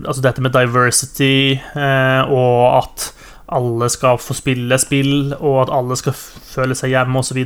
Altså 0.07 0.23
dette 0.25 0.43
med 0.43 0.55
diversity, 0.55 1.57
eh, 1.57 2.21
og 2.27 2.81
at 2.81 3.11
alle 3.57 3.87
skal 3.91 4.19
få 4.19 4.35
spille 4.35 4.75
spill, 4.81 5.31
og 5.39 5.61
at 5.65 5.73
alle 5.77 5.95
skal 5.99 6.15
føle 6.17 6.75
seg 6.75 6.91
hjemme, 6.91 7.21
osv. 7.21 7.39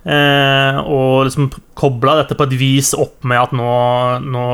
Eh, 0.00 0.78
og 0.80 1.26
liksom 1.26 1.50
kobla 1.76 2.14
dette 2.22 2.36
på 2.38 2.46
et 2.48 2.54
vis 2.56 2.94
opp 2.96 3.26
med 3.28 3.36
at 3.36 3.50
nå, 3.52 3.72
nå, 4.24 4.44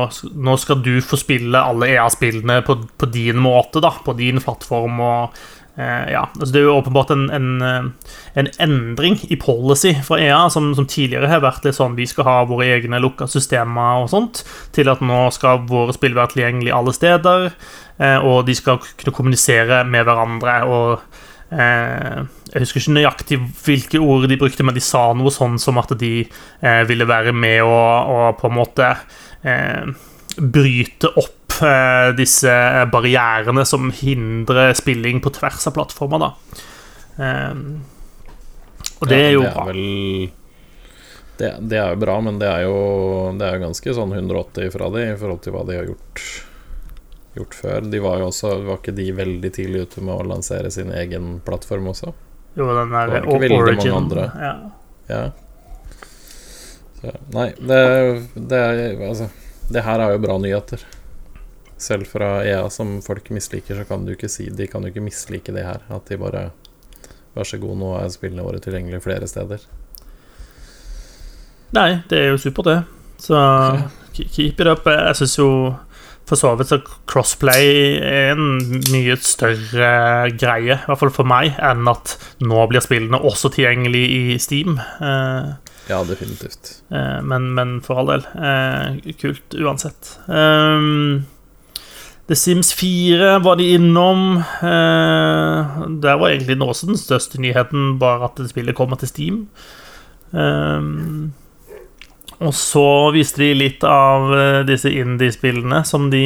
nå 0.43 0.55
skal 0.59 0.81
du 0.83 0.97
få 0.99 1.19
spille 1.19 1.61
alle 1.61 1.87
EA-spillene 1.93 2.59
på, 2.67 2.75
på 2.99 3.07
din 3.13 3.39
måte, 3.39 3.79
da, 3.83 3.93
på 4.03 4.15
din 4.17 4.43
plattform. 4.43 4.99
og 4.99 5.39
ja, 5.77 6.23
altså 6.39 6.53
Det 6.53 6.59
er 6.59 6.63
jo 6.65 6.77
åpenbart 6.79 7.11
en, 7.13 7.27
en, 7.29 7.49
eh, 7.61 8.13
en 8.41 8.47
endring 8.59 9.19
i 9.29 9.35
policy 9.37 9.93
fra 10.03 10.17
EA, 10.17 10.39
som, 10.49 10.71
som 10.75 10.87
tidligere 10.89 11.29
har 11.29 11.43
vært 11.43 11.67
litt 11.67 11.77
sånn 11.77 11.97
vi 11.97 12.07
skal 12.09 12.25
ha 12.25 12.37
våre 12.49 12.65
egne 12.77 12.97
lukka 13.03 13.27
systemer 13.29 14.01
og 14.01 14.09
sånt, 14.09 14.41
til 14.73 14.89
at 14.89 15.03
nå 15.05 15.27
skal 15.35 15.67
våre 15.69 15.93
spill 15.93 16.17
være 16.17 16.33
tilgjengelig 16.33 16.73
alle 16.73 16.95
steder, 16.97 17.51
eh, 18.01 18.17
og 18.17 18.47
de 18.49 18.57
skal 18.57 18.81
kunne 18.81 19.13
kommunisere 19.19 19.83
med 19.85 20.09
hverandre. 20.09 20.57
og 20.65 21.53
eh, 21.53 22.25
Jeg 22.55 22.65
husker 22.65 22.81
ikke 22.81 22.97
nøyaktig 22.97 23.41
hvilke 23.61 24.01
ord 24.01 24.25
de 24.31 24.41
brukte, 24.41 24.65
men 24.65 24.77
de 24.77 24.81
sa 24.81 25.11
noe 25.13 25.33
sånn 25.35 25.61
som 25.61 25.77
at 25.77 25.93
de 26.01 26.13
eh, 26.25 26.83
ville 26.89 27.05
være 27.05 27.37
med 27.37 27.61
og, 27.61 28.17
og 28.17 28.41
på 28.41 28.49
en 28.49 28.57
måte 28.57 28.93
eh, 29.45 29.93
bryte 30.37 31.11
opp 31.19 31.59
eh, 31.65 32.09
disse 32.17 32.53
barrierene 32.91 33.65
som 33.65 33.91
hindrer 33.91 34.73
spilling 34.77 35.21
på 35.23 35.33
tvers 35.37 35.67
av 35.69 35.77
plattformer, 35.77 36.25
da. 36.25 36.33
Eh, 37.17 37.53
og 38.97 39.07
det 39.09 39.21
er 39.21 39.31
jo 39.35 39.45
det 39.45 39.53
bra. 39.53 39.63
er 39.63 39.71
vel 39.71 40.31
det, 41.37 41.49
det 41.69 41.77
er 41.77 41.91
jo 41.93 42.01
bra, 42.01 42.17
men 42.25 42.39
det 42.41 42.49
er 42.49 42.63
jo, 42.65 42.77
det 43.37 43.45
er 43.45 43.57
jo 43.57 43.65
ganske 43.67 43.93
sånn 43.93 44.13
180 44.15 44.71
fra 44.73 44.89
de 44.93 45.03
i 45.11 45.17
forhold 45.21 45.43
til 45.45 45.53
hva 45.53 45.65
de 45.67 45.79
har 45.79 45.89
gjort 45.89 46.27
Gjort 47.37 47.53
før. 47.53 47.83
De 47.85 47.99
var 48.01 48.15
jo 48.17 48.31
også 48.31 48.55
Var 48.65 48.79
ikke 48.79 48.95
de 48.97 49.11
veldig 49.13 49.51
tidlig 49.53 49.83
ute 49.85 50.01
med 50.01 50.15
å 50.15 50.23
lansere 50.25 50.71
sin 50.73 50.89
egen 50.89 51.35
plattform 51.45 51.91
også? 51.91 52.09
Jo, 52.57 52.71
den 52.73 52.95
der 52.95 53.27
Origin. 53.29 54.09
Ja. 54.17 54.53
Ja. 55.05 55.19
Så, 56.97 57.13
nei, 57.35 57.51
det, 57.61 57.77
det 58.33 58.57
er 58.57 59.03
Altså 59.05 59.27
Det 59.71 59.83
her 59.83 59.99
er 59.99 60.13
jo 60.15 60.21
bra 60.23 60.37
nyheter. 60.39 60.83
Selv 61.77 62.07
fra 62.09 62.29
EA, 62.47 62.63
som 62.73 62.95
folk 63.05 63.27
misliker, 63.35 63.75
så 63.77 63.83
kan 63.85 64.05
du 64.07 64.13
ikke 64.15 64.29
si 64.31 64.47
De 64.49 64.65
kan 64.71 64.81
jo 64.81 64.89
ikke 64.93 65.03
mislike 65.05 65.53
det 65.53 65.65
her. 65.67 65.83
At 65.93 66.07
de 66.09 66.17
bare 66.21 66.47
Vær 67.37 67.45
så 67.45 67.59
god, 67.61 67.75
nå 67.77 67.91
er 67.99 68.07
spillene 68.09 68.41
våre 68.47 68.57
tilgjengelig 68.63 69.03
flere 69.03 69.27
steder. 69.29 69.61
Nei, 71.77 71.89
det 72.09 72.17
er 72.23 72.31
jo 72.31 72.39
supert, 72.41 72.65
det. 72.71 72.77
Så 73.21 73.37
ke- 74.15 74.25
keep 74.33 74.63
it 74.63 74.69
up. 74.71 74.87
Jeg 74.89 75.19
syns 75.19 75.35
jo 75.37 75.49
for 76.27 76.35
så 76.35 76.49
vidt 76.59 76.67
så 76.73 76.79
crossplay 77.07 77.69
er 78.03 78.33
en 78.33 78.57
mye 78.91 79.13
større 79.23 79.91
greie, 80.35 80.75
i 80.75 80.87
hvert 80.89 80.99
fall 80.99 81.13
for 81.15 81.29
meg, 81.29 81.53
enn 81.63 81.87
at 81.87 82.17
nå 82.43 82.65
blir 82.67 82.83
spillene 82.83 83.21
også 83.23 83.53
tilgjengelig 83.55 84.01
i 84.17 84.23
Steam. 84.43 84.75
Eh, 84.75 85.53
Ja, 85.89 86.03
definitivt. 86.03 86.83
Eh, 86.89 87.21
men, 87.23 87.53
men 87.53 87.81
for 87.81 88.01
all 88.01 88.11
del. 88.11 88.27
Eh, 88.35 89.13
kult 89.21 89.55
uansett. 89.55 90.19
Um, 90.27 91.25
The 92.27 92.35
Sims 92.35 92.73
4 92.75 93.39
var 93.39 93.55
de 93.55 93.69
innom. 93.77 94.37
Eh, 94.37 95.81
der 96.03 96.19
var 96.19 96.29
egentlig 96.29 96.57
nå 96.59 96.67
også 96.73 96.91
den 96.91 96.99
største 96.99 97.39
nyheten 97.41 97.95
bare 98.01 98.27
at 98.27 98.41
spillet 98.49 98.75
kommer 98.75 98.99
til 98.99 99.11
Steam. 99.11 99.43
Um, 100.31 101.31
og 102.43 102.51
så 102.53 103.09
viste 103.15 103.41
de 103.41 103.53
litt 103.55 103.85
av 103.87 104.27
disse 104.67 104.91
indie-spillene 104.91 105.79
som 105.87 106.11
de 106.11 106.21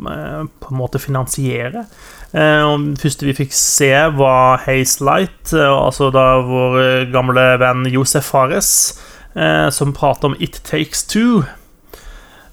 på 0.00 0.70
en 0.70 0.78
måte 0.78 1.02
finansierer. 1.02 1.84
Eh, 2.30 2.62
og 2.62 2.84
det 2.92 3.02
første 3.02 3.26
vi 3.26 3.36
fikk 3.40 3.54
se, 3.56 3.90
var 4.14 4.62
Haze 4.66 5.02
Light, 5.02 5.52
altså 5.54 6.10
da 6.14 6.26
vår 6.46 6.76
eh, 6.82 7.08
gamle 7.10 7.46
venn 7.62 7.88
Josef 7.90 8.28
Fares, 8.30 8.70
eh, 9.34 9.66
som 9.74 9.94
prater 9.96 10.30
om 10.30 10.36
It 10.38 10.60
Takes 10.66 11.04
Two. 11.10 11.42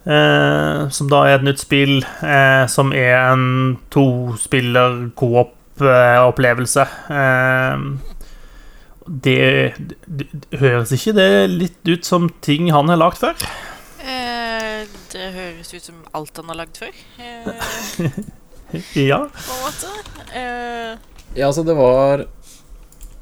Eh, 0.07 0.87
som 0.89 1.09
da 1.11 1.25
er 1.27 1.35
et 1.35 1.43
nytt 1.43 1.59
spill 1.59 1.97
eh, 2.23 2.63
som 2.71 2.93
er 2.95 3.17
en 3.33 3.75
tospiller 3.91 5.09
co-op-opplevelse. 5.19 6.85
Eh, 7.11 7.83
det, 9.07 9.39
det, 9.77 9.97
det 10.07 10.59
Høres 10.59 10.91
ikke 10.95 11.13
det 11.15 11.29
litt 11.51 11.91
ut 11.91 12.07
som 12.07 12.29
ting 12.43 12.71
han 12.75 12.89
har 12.91 12.99
lagd 13.03 13.19
før? 13.21 13.45
Eh, 14.03 14.87
det 15.11 15.29
høres 15.35 15.73
ut 15.75 15.83
som 15.83 16.01
alt 16.15 16.39
han 16.39 16.51
har 16.51 16.61
lagd 16.63 16.79
før, 16.79 16.99
eh, 17.19 18.07
Ja. 19.09 19.19
på 19.31 19.53
en 19.53 19.61
måte. 19.65 19.93
Eh, 20.33 20.97
Ja, 21.37 21.47
altså, 21.47 21.63
det 21.63 21.75
var 21.77 22.25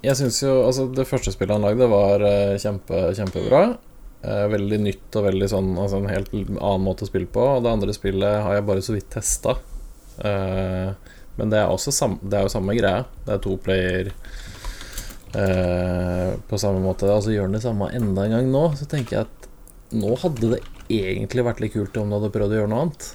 Jeg 0.05 0.15
syns 0.17 0.37
jo 0.43 0.53
Altså, 0.65 0.85
det 0.93 1.07
første 1.09 1.33
spillet 1.33 1.53
han 1.57 1.65
lagde, 1.65 1.87
var 1.91 2.23
uh, 2.23 2.55
kjempe, 2.61 3.01
kjempebra. 3.17 3.63
Uh, 4.25 4.45
veldig 4.49 4.79
nytt 4.81 5.17
og 5.19 5.27
veldig 5.27 5.49
sånn 5.51 5.71
Altså 5.77 5.99
en 6.01 6.09
helt 6.09 6.31
annen 6.33 6.85
måte 6.85 7.05
å 7.05 7.09
spille 7.09 7.29
på. 7.29 7.43
Og 7.57 7.63
det 7.65 7.73
andre 7.75 7.93
spillet 7.97 8.41
har 8.45 8.57
jeg 8.57 8.67
bare 8.69 8.85
så 8.85 8.95
vidt 8.97 9.09
testa. 9.13 9.57
Eh, 10.23 10.93
men 11.35 11.49
det 11.51 11.57
er 11.59 11.67
også 11.67 11.91
sam 11.91 12.13
Det 12.23 12.37
er 12.39 12.45
jo 12.45 12.53
samme 12.53 12.75
greia. 12.77 13.01
Det 13.25 13.33
er 13.35 13.41
to 13.43 13.57
player 13.59 14.11
eh, 15.35 16.29
på 16.47 16.59
samme 16.61 16.79
måte. 16.83 17.09
Altså 17.11 17.33
gjør 17.33 17.49
han 17.49 17.57
det 17.57 17.63
samme 17.65 17.89
enda 17.95 18.25
en 18.25 18.37
gang 18.37 18.47
nå, 18.53 18.63
så 18.79 18.87
tenker 18.89 19.17
jeg 19.17 19.27
at 19.27 19.49
nå 19.95 20.15
hadde 20.21 20.53
det 20.55 20.61
egentlig 20.89 21.45
vært 21.45 21.61
litt 21.63 21.75
kult 21.75 21.97
om 21.99 22.09
du 22.11 22.17
hadde 22.17 22.31
prøvd 22.33 22.55
å 22.55 22.59
gjøre 22.61 22.71
noe 22.71 22.85
annet. 22.85 23.09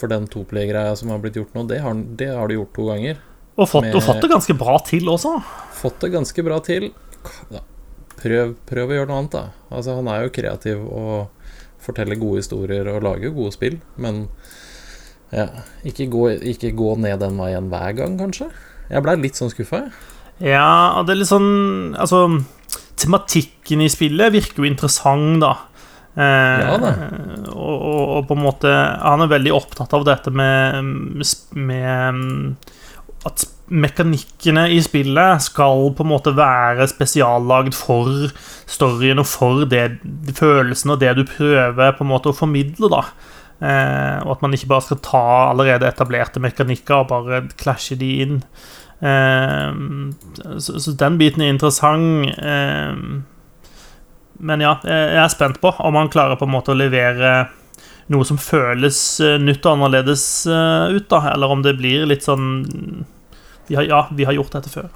For 0.00 0.10
den 0.10 0.26
toplay-greia 0.30 0.96
som 0.98 1.12
har 1.14 1.20
blitt 1.22 1.36
gjort 1.38 1.54
nå, 1.54 1.66
det 1.70 1.78
har, 1.84 1.94
det 2.18 2.28
har 2.34 2.48
du 2.50 2.56
gjort 2.56 2.72
to 2.74 2.88
ganger. 2.90 3.20
Og 3.54 3.68
fått, 3.70 3.86
Med- 3.86 3.94
og 3.94 4.02
fått 4.02 4.22
det 4.24 4.30
ganske 4.32 4.56
bra 4.58 4.78
til 4.82 5.06
også. 5.12 5.36
Fått 5.78 6.00
det 6.02 6.10
ganske 6.16 6.42
bra 6.46 6.58
til. 6.66 6.88
Prøv, 8.24 8.54
prøv 8.66 8.90
å 8.90 8.96
gjøre 8.96 9.08
noe 9.10 9.20
annet, 9.22 9.34
da. 9.36 9.44
Altså, 9.74 9.94
han 9.98 10.08
er 10.10 10.24
jo 10.26 10.32
kreativ 10.34 10.82
og 10.88 11.28
forteller 11.84 12.16
gode 12.18 12.40
historier 12.40 12.88
og 12.88 13.02
lager 13.04 13.34
gode 13.36 13.52
spill, 13.52 13.76
men 14.00 14.24
ja, 15.34 15.48
ikke 15.84 16.06
gå, 16.12 16.22
ikke 16.54 16.70
gå 16.78 16.94
ned 17.02 17.20
den 17.20 17.36
veien 17.40 17.68
hver 17.72 17.92
gang, 17.98 18.16
kanskje. 18.20 18.48
Jeg 18.90 19.04
blei 19.04 19.16
litt 19.20 19.36
sånn 19.38 19.52
skuffa, 19.52 19.82
jeg. 19.84 19.94
Ja, 20.54 21.02
det 21.06 21.14
er 21.14 21.18
litt 21.20 21.30
sånn 21.30 21.94
Altså, 21.94 22.18
tematikken 22.98 23.84
i 23.84 23.90
spillet 23.92 24.32
virker 24.34 24.64
jo 24.64 24.70
interessant, 24.70 25.38
da. 25.44 25.52
Eh, 26.14 26.60
Ja. 26.62 26.74
Og, 27.50 27.76
og, 27.82 28.02
og 28.16 28.26
på 28.28 28.36
en 28.36 28.42
måte 28.44 28.70
Han 29.02 29.24
er 29.24 29.30
veldig 29.32 29.50
opptatt 29.56 29.92
av 29.96 30.04
dette 30.06 30.30
med, 30.30 30.86
med 31.58 32.54
At 33.26 33.44
mekanikkene 33.74 34.66
i 34.76 34.78
spillet 34.84 35.42
skal 35.42 35.88
på 35.96 36.04
en 36.04 36.10
måte 36.12 36.34
være 36.36 36.86
spesiallagd 36.90 37.74
for 37.74 38.28
storyen 38.70 39.22
og 39.22 39.26
for 39.26 39.64
det, 39.70 39.96
følelsen 40.36 40.92
og 40.94 41.00
det 41.00 41.14
du 41.16 41.24
prøver 41.26 41.94
på 41.96 42.04
en 42.04 42.10
måte 42.10 42.28
å 42.28 42.36
formidle, 42.36 42.90
da. 42.92 43.00
Eh, 43.64 44.18
og 44.26 44.34
at 44.34 44.44
man 44.44 44.52
ikke 44.52 44.68
bare 44.74 44.84
skal 44.84 45.00
ta 45.08 45.24
allerede 45.48 45.88
etablerte 45.88 46.42
mekanikker 46.44 46.98
og 47.00 47.08
bare 47.14 47.40
klasje 47.56 47.96
de 47.96 48.10
inn. 48.26 48.36
Eh, 49.00 49.72
så, 50.60 50.76
så 50.84 50.92
den 51.00 51.16
biten 51.24 51.42
er 51.46 51.54
interessant. 51.56 52.28
Men 54.38 54.64
ja, 54.64 54.78
jeg 54.82 55.20
er 55.22 55.30
spent 55.32 55.60
på 55.62 55.70
om 55.78 55.98
han 55.98 56.10
klarer 56.12 56.38
på 56.40 56.48
en 56.48 56.54
måte 56.54 56.74
å 56.74 56.78
levere 56.78 57.36
noe 58.12 58.26
som 58.28 58.40
føles 58.40 58.98
eh, 59.24 59.38
nytt 59.40 59.64
og 59.64 59.78
annerledes 59.78 60.24
eh, 60.50 60.96
ut, 60.96 61.06
da. 61.12 61.22
Eller 61.32 61.52
om 61.54 61.62
det 61.64 61.76
blir 61.78 62.04
litt 62.10 62.26
sånn 62.26 62.46
vi 63.68 63.78
har, 63.78 63.86
Ja, 63.88 64.02
vi 64.12 64.26
har 64.28 64.36
gjort 64.36 64.52
dette 64.52 64.72
før. 64.72 64.90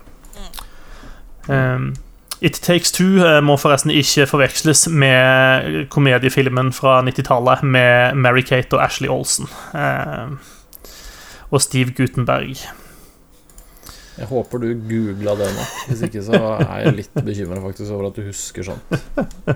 Um, 1.48 1.94
It 2.44 2.60
Takes 2.62 2.92
Two 2.92 3.24
eh, 3.24 3.40
må 3.42 3.56
forresten 3.58 3.90
ikke 3.90 4.28
forveksles 4.30 4.84
med 4.92 5.88
komediefilmen 5.90 6.70
fra 6.76 7.00
90-tallet 7.02 7.64
med 7.66 8.20
Mary-Kate 8.20 8.76
og 8.76 8.84
Ashley 8.84 9.10
Olsen. 9.10 9.48
Eh, 9.74 10.36
og 11.48 11.64
Steve 11.64 11.96
Gutenberg. 11.96 12.60
Jeg 14.18 14.26
håper 14.32 14.58
du 14.64 14.68
googla 14.88 15.34
det 15.38 15.48
nå. 15.54 15.64
Hvis 15.88 16.00
ikke 16.08 16.22
så 16.26 16.38
er 16.58 16.80
jeg 16.88 16.94
litt 16.96 17.20
bekymra 17.22 17.60
faktisk 17.62 17.92
over 17.94 18.08
at 18.10 18.16
du 18.18 18.24
husker 18.26 18.66
sånn. 18.66 18.80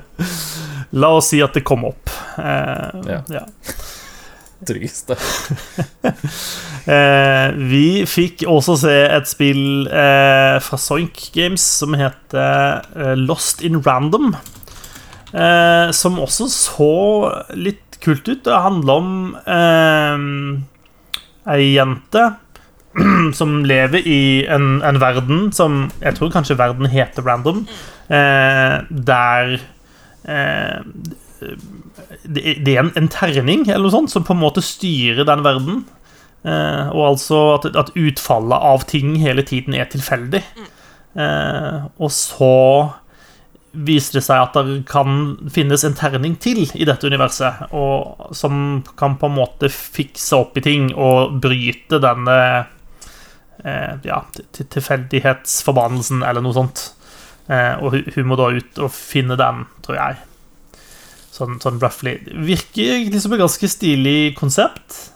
La 1.03 1.11
oss 1.17 1.33
si 1.33 1.41
at 1.43 1.57
det 1.57 1.65
kom 1.67 1.85
opp. 1.89 2.13
Eh, 2.39 3.03
Ja. 3.11 3.21
ja. 3.33 3.45
Tryggest, 4.67 5.11
det. 5.11 5.19
Eh, 6.83 7.53
vi 7.71 8.03
fikk 8.11 8.41
også 8.51 8.75
se 8.81 8.91
et 9.15 9.29
spill 9.31 9.85
eh, 9.87 10.57
fra 10.67 10.79
Soink 10.83 11.29
Games 11.31 11.63
som 11.79 11.95
heter 11.95 12.83
eh, 12.99 13.13
Lost 13.21 13.63
in 13.63 13.79
Random. 13.87 14.33
Eh, 15.31 15.93
som 15.95 16.19
også 16.19 16.49
så 16.51 16.89
litt 17.55 18.01
kult 18.03 18.27
ut. 18.27 18.43
Det 18.43 18.59
handler 18.67 18.99
om 18.99 19.13
eh, 19.47 20.27
ei 21.55 21.69
jente 21.77 22.25
som 23.39 23.63
lever 23.65 24.07
i 24.07 24.23
en, 24.51 24.83
en 24.85 25.01
verden 25.01 25.51
som 25.53 25.91
Jeg 26.03 26.19
tror 26.19 26.33
kanskje 26.35 26.59
verden 26.59 26.91
heter 26.93 27.25
Random. 27.27 27.67
Eh, 28.13 28.77
der 28.91 29.59
eh, 30.29 30.81
det, 32.23 32.43
det 32.67 32.77
er 32.77 32.85
en, 32.85 32.93
en 32.97 33.11
terning 33.11 33.67
eller 33.69 33.87
noe 33.87 33.95
sånt 33.95 34.13
som 34.13 34.25
på 34.27 34.37
en 34.37 34.43
måte 34.43 34.65
styrer 34.65 35.27
den 35.29 35.45
verden. 35.45 35.85
Eh, 36.43 36.89
og 36.91 37.13
altså 37.13 37.43
at, 37.57 37.71
at 37.79 37.95
utfallet 37.99 38.67
av 38.73 38.87
ting 38.91 39.15
hele 39.23 39.45
tiden 39.47 39.77
er 39.79 39.91
tilfeldig. 39.91 40.43
Eh, 41.19 41.87
og 41.99 42.13
så 42.15 42.57
viser 43.73 44.19
det 44.19 44.25
seg 44.27 44.43
at 44.43 44.57
det 44.59 44.83
kan 44.91 45.37
finnes 45.53 45.85
en 45.87 45.97
terning 45.97 46.35
til 46.41 46.67
i 46.77 46.85
dette 46.89 47.09
universet, 47.09 47.71
og, 47.73 48.29
som 48.37 48.83
kan 48.99 49.17
på 49.21 49.31
en 49.31 49.39
måte 49.39 49.71
fikse 49.73 50.37
opp 50.37 50.59
i 50.61 50.65
ting 50.65 50.91
og 50.93 51.39
bryte 51.43 52.01
denne 52.03 52.37
ja, 54.05 54.23
til- 54.53 54.67
tilfeldighetsforbannelsen, 54.77 56.23
eller 56.27 56.41
noe 56.45 56.55
sånt. 56.57 56.93
Eh, 57.49 57.75
og 57.83 57.93
hun, 58.15 58.27
må 58.27 58.37
da 58.39 58.51
ut 58.55 58.79
og 58.79 58.91
finne 58.95 59.37
den, 59.37 59.65
tror 59.83 59.97
jeg. 59.99 60.17
Sånn, 61.33 61.59
sånn 61.63 61.81
roughly. 61.81 62.17
Virker 62.47 62.97
egentlig 62.99 63.23
som 63.25 63.33
et 63.33 63.41
ganske 63.41 63.69
stilig 63.73 64.35
konsept. 64.39 65.09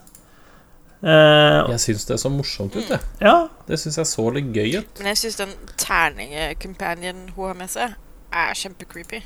Eh, 1.03 1.61
Jeg 1.71 1.81
syns 1.83 2.07
det 2.09 2.15
er 2.17 2.23
så 2.23 2.31
morsomt 2.33 2.75
ut, 2.77 2.89
det. 2.89 3.01
ja, 3.21 3.49
Det 3.69 3.79
syns 3.79 3.99
jeg 4.01 4.07
så 4.07 4.25
litt 4.33 4.49
gøy 4.57 4.79
ut. 4.79 4.99
men 4.99 5.11
jeg 5.13 5.17
syns 5.21 5.37
den 5.37 5.53
terningecompanion 5.77 7.29
hun 7.37 7.47
har 7.51 7.55
med 7.55 7.69
seg, 7.71 7.95
er 8.33 8.55
kjempecreepy. 8.55 9.21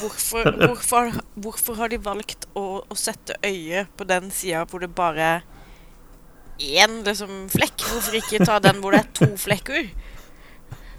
Hvorfor, 0.00 0.50
hvorfor, 0.66 1.10
hvorfor 1.40 1.74
har 1.80 1.88
de 1.92 1.98
valgt 2.02 2.46
å, 2.58 2.82
å 2.90 2.94
sette 2.98 3.36
øyet 3.46 3.88
på 3.96 4.06
den 4.08 4.30
sida 4.34 4.64
hvor 4.66 4.82
det 4.82 4.90
bare 4.94 5.20
er 5.36 5.42
én 6.60 7.00
liksom, 7.06 7.48
flekk? 7.52 7.86
Hvorfor 7.88 8.20
ikke 8.20 8.44
ta 8.44 8.58
den 8.62 8.80
hvor 8.82 8.96
det 8.96 9.04
er 9.04 9.12
to 9.16 9.30
flekker? 9.40 9.90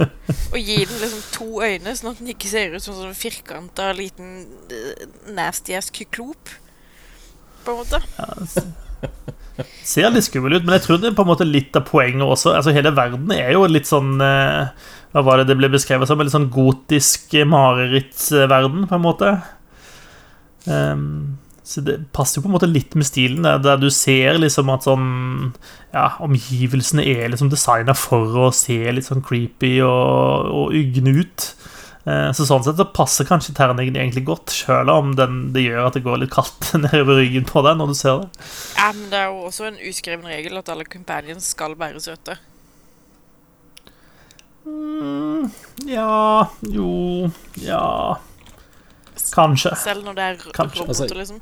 Og 0.02 0.58
gi 0.58 0.78
den 0.88 0.97
liksom 0.97 1.24
to 1.36 1.50
øyne, 1.62 1.93
sånn 1.97 2.13
at 2.13 2.21
den 2.21 2.32
ikke 2.34 2.50
ser 2.50 2.74
ut 2.74 2.84
som 2.84 2.95
en 2.95 3.04
sånn 3.06 3.17
firkanta 3.17 3.91
liten 3.93 4.45
uh, 4.71 5.04
nasty 5.36 5.76
ass 5.78 5.91
kyklop. 5.93 6.56
På 7.65 7.76
en 7.76 7.84
måte. 7.84 8.02
ser 9.86 10.10
litt 10.13 10.26
skummel 10.26 10.58
ut, 10.58 10.65
men 10.65 10.76
jeg 10.78 10.86
tror 10.86 11.02
det 11.02 11.12
er 11.12 11.17
på 11.17 11.26
en 11.26 11.32
måte 11.32 11.47
litt 11.47 11.76
av 11.78 11.86
poenget 11.89 12.26
også. 12.26 12.56
Altså 12.58 12.74
Hele 12.76 12.93
verden 12.97 13.32
er 13.36 13.54
jo 13.56 13.67
litt 13.69 13.89
sånn 13.89 14.15
eh, 14.24 14.89
Hva 15.13 15.24
var 15.26 15.41
det 15.41 15.52
det 15.52 15.58
ble 15.60 15.69
beskrevet 15.74 16.10
som? 16.10 16.19
En 16.21 16.30
litt 16.30 16.36
sånn 16.36 16.52
gotisk 16.54 17.36
marerittverden, 17.52 18.88
på 18.89 18.97
en 18.97 19.06
måte. 19.06 19.34
Ehm, 20.71 21.38
Så 21.63 21.84
det 21.86 22.00
passer 22.15 22.39
jo 22.39 22.45
på 22.47 22.50
en 22.50 22.56
måte 22.56 22.69
litt 22.69 22.95
med 22.97 23.06
stilen, 23.06 23.43
der, 23.45 23.60
der 23.62 23.78
du 23.78 23.89
ser 23.93 24.39
liksom 24.41 24.71
at 24.74 24.88
sånn 24.88 25.06
Ja, 25.93 26.08
omgivelsene 26.24 27.04
er 27.06 27.30
liksom 27.30 27.52
designa 27.52 27.93
for 27.93 28.34
å 28.47 28.52
se 28.56 28.80
litt 28.95 29.06
sånn 29.06 29.21
creepy 29.26 29.76
og, 29.86 30.50
og 30.50 30.74
ugne 30.78 31.13
ut. 31.21 31.45
Eh, 32.10 32.32
Så 32.34 32.47
sånn 32.50 32.63
sett 32.65 32.80
så 32.82 32.88
passer 32.89 33.28
kanskje 33.30 33.54
terningen 33.54 34.00
egentlig 34.00 34.24
godt, 34.26 34.50
sjøl 34.63 34.89
om 34.89 35.12
den, 35.19 35.52
det 35.54 35.67
gjør 35.67 35.89
at 35.91 36.00
det 36.00 36.06
går 36.08 36.24
litt 36.24 36.34
kaldt 36.34 36.71
nedover 36.82 37.21
ryggen 37.21 37.45
på 37.45 37.62
deg 37.67 37.78
når 37.78 37.91
du 37.93 37.97
ser 38.00 38.24
det. 38.24 38.47
Ja, 38.80 38.88
men 38.97 39.12
det 39.13 39.19
er 39.21 39.28
jo 39.30 39.43
også 39.52 39.67
en 39.69 39.78
uskreven 39.91 40.32
regel 40.32 40.58
at 40.58 40.71
alle 40.74 40.88
companions 40.89 41.52
skal 41.54 41.78
være 41.78 42.02
søte. 42.02 42.39
Mm, 44.65 45.47
ja 45.89 46.45
Jo 46.69 47.32
Ja 47.65 48.19
Kanskje. 49.34 49.76
Selv 49.80 50.04
når 50.06 50.15
det 50.17 50.24
er 50.30 50.36
Kanskje. 50.56 50.82
roboter, 50.84 51.04
Altså- 51.06 51.15
liksom. 51.15 51.41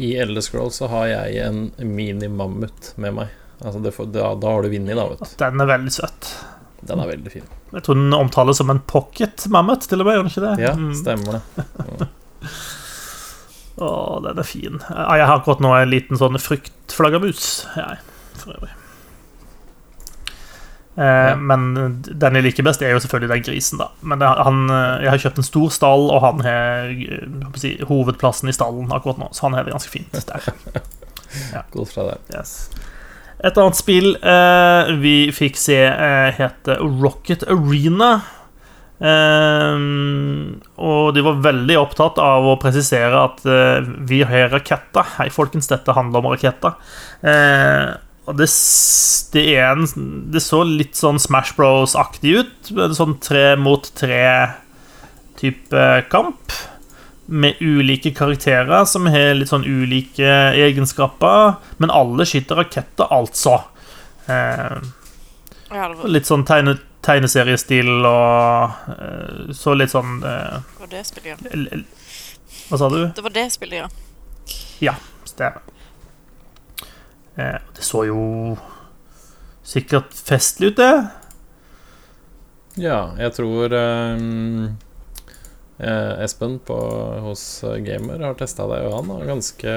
I 0.00 0.12
Elder 0.22 0.40
Scrolls 0.40 0.76
så 0.80 0.88
har 0.88 1.06
jeg 1.10 1.36
en 1.46 1.72
mini-mammut 1.78 2.92
med 2.96 3.14
meg. 3.14 3.28
Altså 3.60 3.82
det 3.82 3.92
får, 3.92 4.12
da, 4.14 4.34
da 4.40 4.52
har 4.54 4.62
du 4.62 4.68
vunnet, 4.72 4.96
da, 4.96 5.04
vet 5.10 5.18
du. 5.18 5.34
Den 5.42 5.60
er 5.60 5.66
veldig 5.66 5.92
søt. 5.92 6.30
Den 6.86 7.00
er 7.02 7.10
veldig 7.10 7.32
fin. 7.32 7.48
Jeg 7.74 7.82
tror 7.84 7.94
den 7.98 8.14
omtales 8.16 8.56
som 8.56 8.70
en 8.72 8.80
pocket 8.80 9.44
mammut, 9.52 9.82
til 9.86 10.00
og 10.00 10.06
med. 10.06 10.14
Gjør 10.16 10.22
den 10.22 10.30
ikke 10.30 10.46
det? 10.46 10.64
Ja, 10.64 10.72
Mm. 10.78 10.94
stemmer 10.96 11.32
det. 11.36 12.08
Å, 13.80 14.20
den 14.24 14.38
er 14.38 14.44
fin. 14.48 14.80
Jeg 14.88 15.26
har 15.26 15.38
akkurat 15.38 15.60
nå 15.64 15.70
en 15.76 15.90
liten 15.92 16.18
sånn 16.20 16.36
fryktflaggermus, 16.40 17.44
jeg, 17.76 17.98
for 18.40 18.56
øvrig. 18.58 18.72
Eh, 21.00 21.28
Ja. 21.30 21.36
Men 21.36 22.02
den 22.04 22.34
jeg 22.36 22.44
liker 22.44 22.66
best, 22.66 22.82
er 22.84 22.92
jo 22.92 23.00
selvfølgelig 23.00 23.30
den 23.32 23.44
grisen, 23.46 23.78
da. 23.80 23.86
Men 24.04 24.20
han, 24.20 24.58
eh, 24.68 25.04
jeg 25.06 25.10
har 25.14 25.22
kjøpt 25.24 25.38
en 25.40 25.46
stor 25.48 25.70
stall, 25.72 26.06
og 26.12 26.20
han 26.26 26.42
har 26.44 26.90
eh, 26.92 27.24
si, 27.56 27.70
hovedplassen 27.88 28.50
i 28.52 28.56
stallen 28.56 28.92
akkurat 28.92 29.18
nå, 29.22 29.30
så 29.32 29.46
han 29.48 29.56
har 29.56 29.64
det 29.64 29.72
ganske 29.72 29.92
fint 29.94 30.12
der. 30.12 30.50
Godt 31.72 31.94
fra 31.94 32.04
deg. 32.10 32.18
Yes. 32.36 32.52
Et 33.40 33.56
annet 33.56 33.78
spill 33.78 34.10
eh, 34.20 34.90
vi 35.00 35.14
fikk 35.32 35.56
se, 35.56 35.78
eh, 35.88 36.28
heter 36.36 36.82
Rocket 37.00 37.46
Arena. 37.48 38.10
Eh, 39.00 39.80
og 40.84 41.14
de 41.16 41.24
var 41.24 41.40
veldig 41.48 41.78
opptatt 41.80 42.20
av 42.20 42.44
å 42.50 42.58
presisere 42.60 43.24
at 43.30 43.40
vi 44.10 44.20
har 44.28 44.52
raketter. 44.52 45.06
Hei, 45.16 45.30
folkens, 45.32 45.70
dette 45.72 45.96
handler 45.96 46.20
om 46.20 46.32
raketter. 46.34 46.76
Eh, 47.24 47.88
og 47.94 48.09
det, 48.36 48.46
det 49.32 49.44
en 49.60 49.86
Det 50.32 50.40
så 50.42 50.62
litt 50.66 50.96
sånn 50.98 51.18
Smash 51.22 51.54
Bros-aktig 51.56 52.34
ut. 52.40 52.70
En 52.76 52.94
sånn 52.96 53.16
tre 53.22 53.56
mot 53.60 53.86
tre-type 53.98 55.84
kamp. 56.10 56.52
Med 57.30 57.60
ulike 57.62 58.10
karakterer 58.16 58.84
som 58.90 59.06
har 59.06 59.34
litt 59.38 59.48
sånn 59.52 59.64
ulike 59.66 60.30
egenskaper. 60.58 61.54
Men 61.78 61.90
alle 61.94 62.26
skyter 62.26 62.58
raketter, 62.64 63.06
altså. 63.10 63.60
Eh, 64.26 64.80
Ja, 65.70 65.86
litt 66.10 66.26
sånn 66.26 66.42
tegne, 66.42 66.72
tegneseriestil 67.06 68.02
og 68.04 68.90
eh, 68.90 69.52
så 69.54 69.70
litt 69.78 69.92
sånn 69.92 70.16
eh, 70.26 70.56
det 70.58 70.80
var 70.82 70.90
det 70.90 71.02
spillet, 71.06 71.44
ja. 71.46 71.78
Hva 72.70 72.78
sa 72.80 72.88
du? 72.90 72.98
Det 73.14 73.22
var 73.22 73.34
det 73.36 73.44
spillet, 73.54 74.00
ja. 74.82 74.94
Stemmer. 75.30 75.62
Eh, 77.36 77.58
det 77.76 77.84
så 77.86 78.04
jo 78.08 78.56
sikkert 79.66 80.14
festlig 80.14 80.72
ut, 80.72 80.80
det. 80.80 81.08
Ja, 82.80 83.12
jeg 83.18 83.34
tror 83.36 83.74
eh, 83.74 84.68
Espen 86.24 86.58
på, 86.64 86.78
hos 87.26 87.42
Gamer 87.86 88.22
har 88.24 88.38
testa 88.38 88.68
det, 88.70 88.80
og 88.86 88.98
han 89.00 89.10
har 89.14 89.28
ganske 89.32 89.72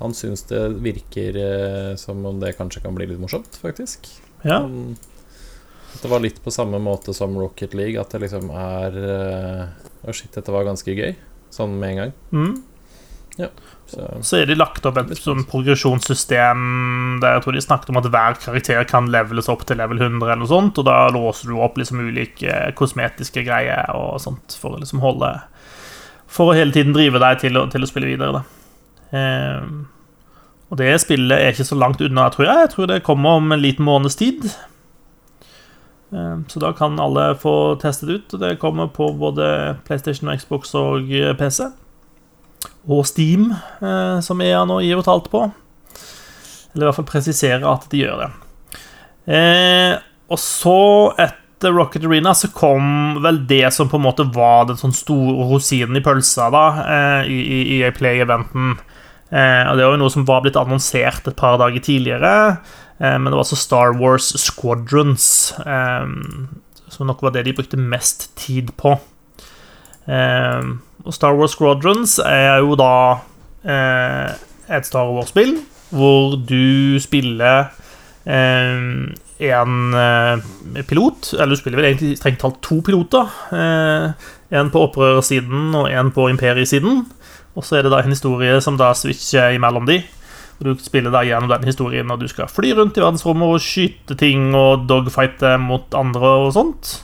Han 0.00 0.14
syns 0.16 0.46
det 0.48 0.62
virker 0.80 1.36
som 2.00 2.24
om 2.26 2.40
det 2.40 2.56
kanskje 2.56 2.80
kan 2.86 2.94
bli 2.96 3.10
litt 3.10 3.20
morsomt, 3.20 3.58
faktisk. 3.60 4.08
Ja. 4.42 4.62
Han, 4.62 4.96
det 6.02 6.08
var 6.08 6.22
litt 6.22 6.38
på 6.44 6.50
samme 6.50 6.78
måte 6.78 7.14
som 7.14 7.38
Rocket 7.38 7.74
League, 7.74 8.00
at 8.00 8.12
det 8.14 8.22
liksom 8.24 8.50
er 8.54 8.96
eh, 9.02 9.62
oh 10.06 10.14
shit, 10.14 10.32
dette 10.32 10.54
var 10.54 10.68
ganske 10.68 10.94
gøy. 10.94 11.16
Sånn 11.50 11.74
med 11.80 11.90
en 11.90 12.00
gang. 12.00 12.12
Mm. 12.30 12.54
Så 13.90 14.06
Så 14.22 14.38
er 14.38 14.46
de 14.46 14.56
lagt 14.58 14.86
opp 14.86 14.98
et 15.00 15.18
sånn 15.18 15.42
progresjonssystem 15.50 16.60
der 17.22 17.36
jeg 17.36 17.44
tror 17.44 17.56
de 17.56 17.62
snakket 17.64 17.90
om 17.92 17.98
at 18.00 18.08
hver 18.12 18.38
karakter 18.38 18.84
kan 18.88 19.10
leveles 19.10 19.50
opp 19.50 19.64
til 19.66 19.80
level 19.80 19.98
100, 19.98 20.22
eller 20.22 20.42
noe 20.42 20.50
sånt, 20.50 20.78
og 20.78 20.86
da 20.86 21.08
låser 21.14 21.50
du 21.50 21.58
opp 21.58 21.78
liksom 21.80 22.02
ulike 22.06 22.60
kosmetiske 22.78 23.44
greier 23.46 23.90
og 23.96 24.20
sånt 24.22 24.56
for 24.60 24.76
å 24.76 24.82
liksom 24.82 25.02
holde 25.02 25.34
For 26.30 26.52
å 26.52 26.54
hele 26.54 26.70
tiden 26.70 26.94
drive 26.94 27.18
deg 27.18 27.40
til 27.42 27.58
å, 27.58 27.66
til 27.66 27.82
å 27.82 27.90
spille 27.90 28.06
videre, 28.06 28.38
da. 28.38 29.18
Eh, 29.18 29.64
og 30.70 30.78
det 30.78 30.92
spillet 31.02 31.42
er 31.42 31.50
ikke 31.50 31.66
så 31.66 31.74
langt 31.74 32.02
unna, 32.06 32.28
tror 32.30 32.46
jeg. 32.46 32.60
Jeg 32.60 32.70
tror 32.76 32.86
det 32.86 33.00
kommer 33.02 33.40
om 33.40 33.50
en 33.50 33.58
liten 33.58 33.82
måneds 33.82 34.14
tid. 34.20 34.46
Eh, 36.14 36.36
så 36.46 36.62
da 36.62 36.70
kan 36.78 37.02
alle 37.02 37.32
få 37.34 37.74
testet 37.82 38.14
ut. 38.14 38.38
Det 38.38 38.60
kommer 38.62 38.86
på 38.94 39.10
både 39.18 39.50
PlayStation, 39.88 40.30
og 40.30 40.38
Xbox 40.38 40.70
og 40.78 41.10
PC 41.42 41.72
og 42.88 43.06
Steam, 43.06 43.50
eh, 43.82 44.20
som 44.24 44.40
EA 44.40 44.62
nå 44.64 44.80
gir 44.84 45.00
ut 45.00 45.10
alt 45.10 45.28
på. 45.32 45.44
Eller 46.72 46.86
i 46.86 46.88
hvert 46.88 47.00
fall 47.00 47.10
presiserer 47.10 47.66
at 47.68 47.86
de 47.92 48.04
gjør 48.04 48.24
det. 48.24 48.30
Eh, 49.36 49.94
og 50.30 50.40
så, 50.40 50.80
etter 51.20 51.74
Rocket 51.76 52.06
Arena, 52.06 52.32
så 52.34 52.48
kom 52.54 53.20
vel 53.24 53.42
det 53.50 53.66
som 53.74 53.90
på 53.90 53.98
en 53.98 54.06
måte 54.06 54.26
var 54.32 54.70
den 54.70 54.80
sånn 54.80 54.96
store 54.96 55.48
rosinen 55.50 55.98
i 55.98 56.04
pølsa 56.04 56.48
da, 56.54 56.66
eh, 56.84 57.30
i, 57.30 57.40
i 57.40 57.80
EA 57.80 57.92
Play-eventen. 57.96 58.78
Og 59.30 59.76
det 59.78 59.84
var 59.86 59.92
jo 59.94 59.98
noe 60.00 60.10
som 60.10 60.24
var 60.26 60.40
blitt 60.42 60.56
annonsert 60.58 61.28
et 61.30 61.36
par 61.38 61.54
dager 61.60 61.78
tidligere. 61.86 62.56
Men 62.98 63.28
det 63.28 63.36
var 63.36 63.44
altså 63.44 63.58
Star 63.60 63.92
Wars 63.94 64.32
Squadrons, 64.42 65.52
som 66.90 67.06
nok 67.06 67.22
var 67.22 67.36
det 67.36 67.44
de 67.46 67.54
brukte 67.54 67.78
mest 67.78 68.26
tid 68.34 68.72
på. 68.74 68.96
Og 71.04 71.14
Star 71.16 71.36
Wars 71.38 71.54
Squadrons 71.56 72.18
er 72.24 72.60
jo 72.60 72.76
da 72.78 72.92
eh, 73.64 74.32
et 74.70 74.86
Star 74.86 75.08
Wars-spill 75.10 75.56
hvor 75.90 76.36
du 76.46 76.98
spiller 77.02 77.72
eh, 78.28 78.82
en 79.40 79.94
eh, 79.96 80.82
pilot, 80.86 81.32
eller 81.34 81.56
du 81.56 81.60
spiller 81.60 81.80
vel 81.80 81.88
egentlig 81.90 82.18
strengt 82.20 82.42
talt 82.44 82.60
to 82.62 82.80
piloter. 82.86 83.32
Eh, 83.56 84.28
en 84.60 84.70
på 84.70 84.84
opprørersiden 84.86 85.74
og 85.78 85.90
en 85.90 86.12
på 86.14 86.28
imperiesiden. 86.30 87.04
Og 87.58 87.66
så 87.66 87.78
er 87.78 87.86
det 87.86 87.92
da 87.94 88.02
en 88.04 88.14
historie 88.14 88.60
som 88.62 88.78
da 88.78 88.92
switcher 88.94 89.56
imellom 89.56 89.88
de. 89.88 90.00
Og 90.60 90.66
Du 90.66 90.82
spiller 90.84 91.10
da 91.10 91.24
gjennom 91.24 91.48
den 91.50 91.64
historien 91.64 92.10
og 92.12 92.20
du 92.20 92.28
skal 92.28 92.50
fly 92.52 92.74
rundt 92.76 92.98
i 92.98 93.02
verdensrommet 93.02 93.48
og 93.48 93.62
skyte 93.64 94.14
ting 94.20 94.52
og 94.54 94.84
dogfighte 94.90 95.56
mot 95.58 95.88
andre 95.96 96.34
og 96.44 96.52
sånt. 96.54 96.98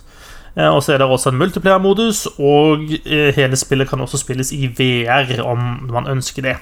Eh, 0.56 0.68
Og 0.74 0.82
så 0.82 0.92
er 0.94 0.98
det 0.98 1.06
også 1.06 1.30
en 1.32 1.38
multiplayer-modus, 1.40 2.26
og 2.38 2.86
eh, 3.04 3.34
hele 3.36 3.56
spillet 3.56 3.88
kan 3.88 4.00
også 4.00 4.18
spilles 4.22 4.52
i 4.52 4.66
VR 4.66 5.42
om 5.44 5.58
man 5.92 6.08
ønsker 6.08 6.42
det. 6.42 6.56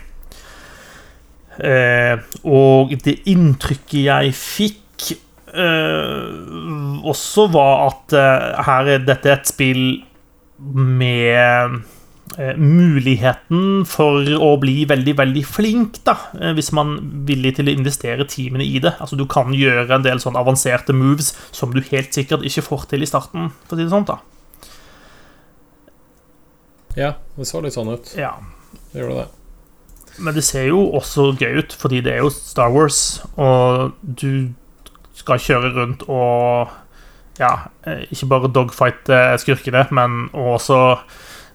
Eh, 1.63 2.19
og 2.45 2.91
det 3.05 3.21
inntrykket 3.31 4.01
jeg 4.09 4.35
fikk 4.35 4.81
også, 5.55 7.45
var 7.55 7.85
at 7.87 8.15
her 8.67 8.89
er 8.91 9.05
dette 9.07 9.31
et 9.31 9.47
spill 9.47 9.85
med 10.59 11.77
muligheten 12.59 13.85
for 13.87 14.27
å 14.27 14.51
bli 14.61 14.83
veldig, 14.91 15.15
veldig 15.21 15.45
flink, 15.47 16.01
da, 16.07 16.17
eh, 16.41 16.53
hvis 16.57 16.73
man 16.75 16.97
er 16.97 17.07
villig 17.31 17.55
til 17.59 17.71
å 17.71 17.75
investere 17.75 18.27
timene 18.27 18.67
i 18.67 18.81
det. 18.83 18.95
Altså, 18.99 19.17
du 19.17 19.27
kan 19.31 19.55
gjøre 19.55 19.95
en 19.95 20.07
del 20.07 20.19
sånn 20.23 20.39
avanserte 20.39 20.97
moves 20.97 21.33
som 21.55 21.75
du 21.75 21.81
helt 21.93 22.15
sikkert 22.17 22.45
ikke 22.47 22.67
får 22.67 22.89
til 22.91 23.03
i 23.03 23.11
starten, 23.11 23.53
for 23.69 23.77
å 23.77 23.79
si 23.79 23.85
det 23.85 23.95
sånn, 23.95 24.09
da. 24.09 24.19
ja, 26.97 27.15
det 27.37 27.47
så 27.47 27.63
litt 27.63 27.75
sånn 27.75 27.95
ut. 27.95 28.15
Ja. 28.19 28.37
Det 28.93 29.03
gjorde 29.03 29.25
det. 29.25 29.31
Men 30.23 30.35
det 30.35 30.45
ser 30.47 30.69
jo 30.69 30.85
også 30.95 31.33
gøy 31.35 31.59
ut, 31.59 31.73
fordi 31.75 32.01
det 32.07 32.13
er 32.13 32.23
jo 32.23 32.31
Star 32.31 32.71
Wars, 32.71 33.21
og 33.35 33.97
du 34.03 34.55
skal 35.15 35.43
kjøre 35.43 35.75
rundt 35.75 36.09
og 36.09 36.81
Ja, 37.35 37.67
eh, 37.83 38.05
ikke 38.15 38.29
bare 38.31 38.47
dogfighte 38.47 39.17
skurkene, 39.43 39.89
men 39.91 40.29
også 40.39 41.01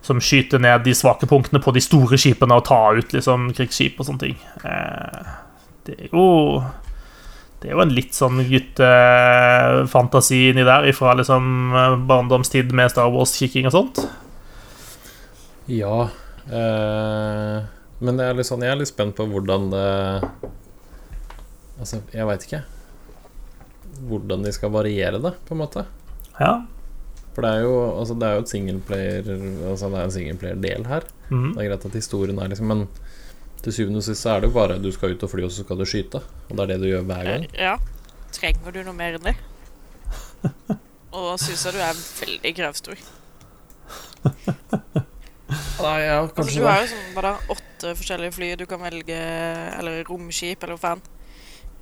som 0.01 0.19
skyter 0.23 0.59
ned 0.63 0.83
de 0.85 0.93
svake 0.95 1.27
punktene 1.27 1.59
på 1.63 1.73
de 1.75 1.81
store 1.83 2.17
skipene 2.17 2.55
og 2.55 2.65
ta 2.69 2.79
ut 2.95 3.11
liksom 3.13 3.49
krigsskip 3.57 3.99
og 3.99 4.05
sånne 4.07 4.23
ting. 4.27 4.37
Eh, 4.63 5.33
Det 5.89 5.95
er 5.97 6.09
jo 6.13 6.63
Det 7.61 7.67
er 7.69 7.73
jo 7.75 7.81
en 7.81 7.91
litt 7.91 8.13
sånn 8.15 8.39
guttefantasi 8.47 10.37
inni 10.51 10.63
der 10.63 10.85
ifra 10.87 11.11
liksom 11.19 11.73
eh, 11.75 11.95
barndomstid 12.07 12.71
med 12.71 12.91
Star 12.93 13.09
Wars-kikking 13.11 13.67
og 13.67 13.73
sånt. 13.75 13.99
Ja. 15.67 16.07
Eh, 16.47 17.57
men 17.99 18.15
det 18.17 18.25
er 18.29 18.37
litt 18.39 18.47
sånn, 18.47 18.63
jeg 18.63 18.71
er 18.71 18.79
litt 18.79 18.87
spent 18.93 19.15
på 19.17 19.27
hvordan 19.27 19.69
det 19.73 19.87
Altså, 21.79 22.01
jeg 22.11 22.27
veit 22.27 22.43
ikke. 22.43 22.63
Hvordan 24.09 24.43
de 24.43 24.51
skal 24.51 24.71
variere 24.73 25.19
det, 25.23 25.31
på 25.47 25.55
en 25.55 25.61
måte. 25.61 25.85
Ja. 26.39 26.65
For 27.39 27.45
det 27.47 27.53
er 27.55 27.61
jo, 27.63 27.75
altså, 27.95 28.15
det 28.19 28.27
er 28.27 28.33
jo 28.35 28.41
et 28.43 28.49
singleplayer 28.51 29.27
Altså 29.71 29.87
det 29.87 29.95
er 29.95 30.07
en 30.09 30.11
singleplayer-del 30.11 30.87
her. 30.89 31.05
Mm. 31.29 31.53
Det 31.53 31.61
er 31.63 31.69
greit 31.69 31.85
at 31.87 31.93
historien 31.95 32.39
er 32.43 32.49
liksom 32.51 32.67
Men 32.67 32.81
til 33.63 33.75
syvende 33.75 34.01
og 34.01 34.03
sist 34.03 34.25
så 34.25 34.33
er 34.33 34.41
det 34.43 34.49
jo 34.49 34.55
bare 34.57 34.75
du 34.83 34.89
skal 34.91 35.13
ut 35.15 35.23
og 35.23 35.31
fly, 35.31 35.45
og 35.47 35.53
så 35.55 35.63
skal 35.63 35.79
du 35.79 35.85
skyte. 35.87 36.19
Og 36.49 36.57
det 36.57 36.65
er 36.65 36.69
det 36.73 36.77
du 36.81 36.87
gjør 36.89 37.05
hver 37.07 37.29
gang. 37.29 37.45
Ja. 37.55 37.77
Trenger 38.35 38.75
du 38.75 38.79
noe 38.83 38.95
mer 38.97 39.15
enn 39.17 39.29
det? 39.29 39.35
Og 41.19 41.29
syns 41.41 41.63
jeg 41.65 41.75
du 41.75 41.79
er 41.83 42.01
veldig 42.19 42.53
kravstor. 42.59 42.99
Nei, 45.79 45.95
ja, 46.03 46.17
Altså, 46.27 46.51
du 46.51 46.67
har 46.67 46.83
jo 46.83 46.89
sånn, 46.91 47.07
bare 47.15 47.31
åtte 47.55 47.93
forskjellige 47.97 48.35
fly 48.35 48.49
du 48.59 48.65
kan 48.69 48.83
velge 48.83 49.15
Eller 49.79 50.03
romskip, 50.07 50.59
eller 50.63 50.75
hva 50.75 50.81
faen. 50.83 51.01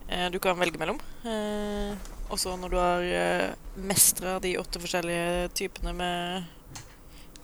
Eh, 0.08 0.30
du 0.34 0.38
kan 0.41 0.58
velge 0.62 0.80
mellom. 0.82 1.01
Eh, 1.26 2.16
og 2.30 2.39
så 2.39 2.55
når 2.59 2.73
du 2.73 2.78
har 2.80 3.05
eh, 3.05 3.51
mestra 3.80 4.38
de 4.43 4.57
åtte 4.59 4.82
forskjellige 4.84 5.51
typene 5.55 5.93
med 5.95 6.47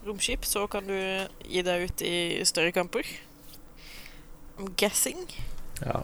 romskip, 0.04 0.46
så 0.46 0.66
kan 0.68 0.88
du 0.88 0.96
gi 0.96 1.64
deg 1.64 1.88
ut 1.88 2.04
i 2.04 2.16
større 2.48 2.74
kamper. 2.76 3.08
I'm 4.58 4.74
guessing. 4.78 5.24
Ja. 5.82 6.04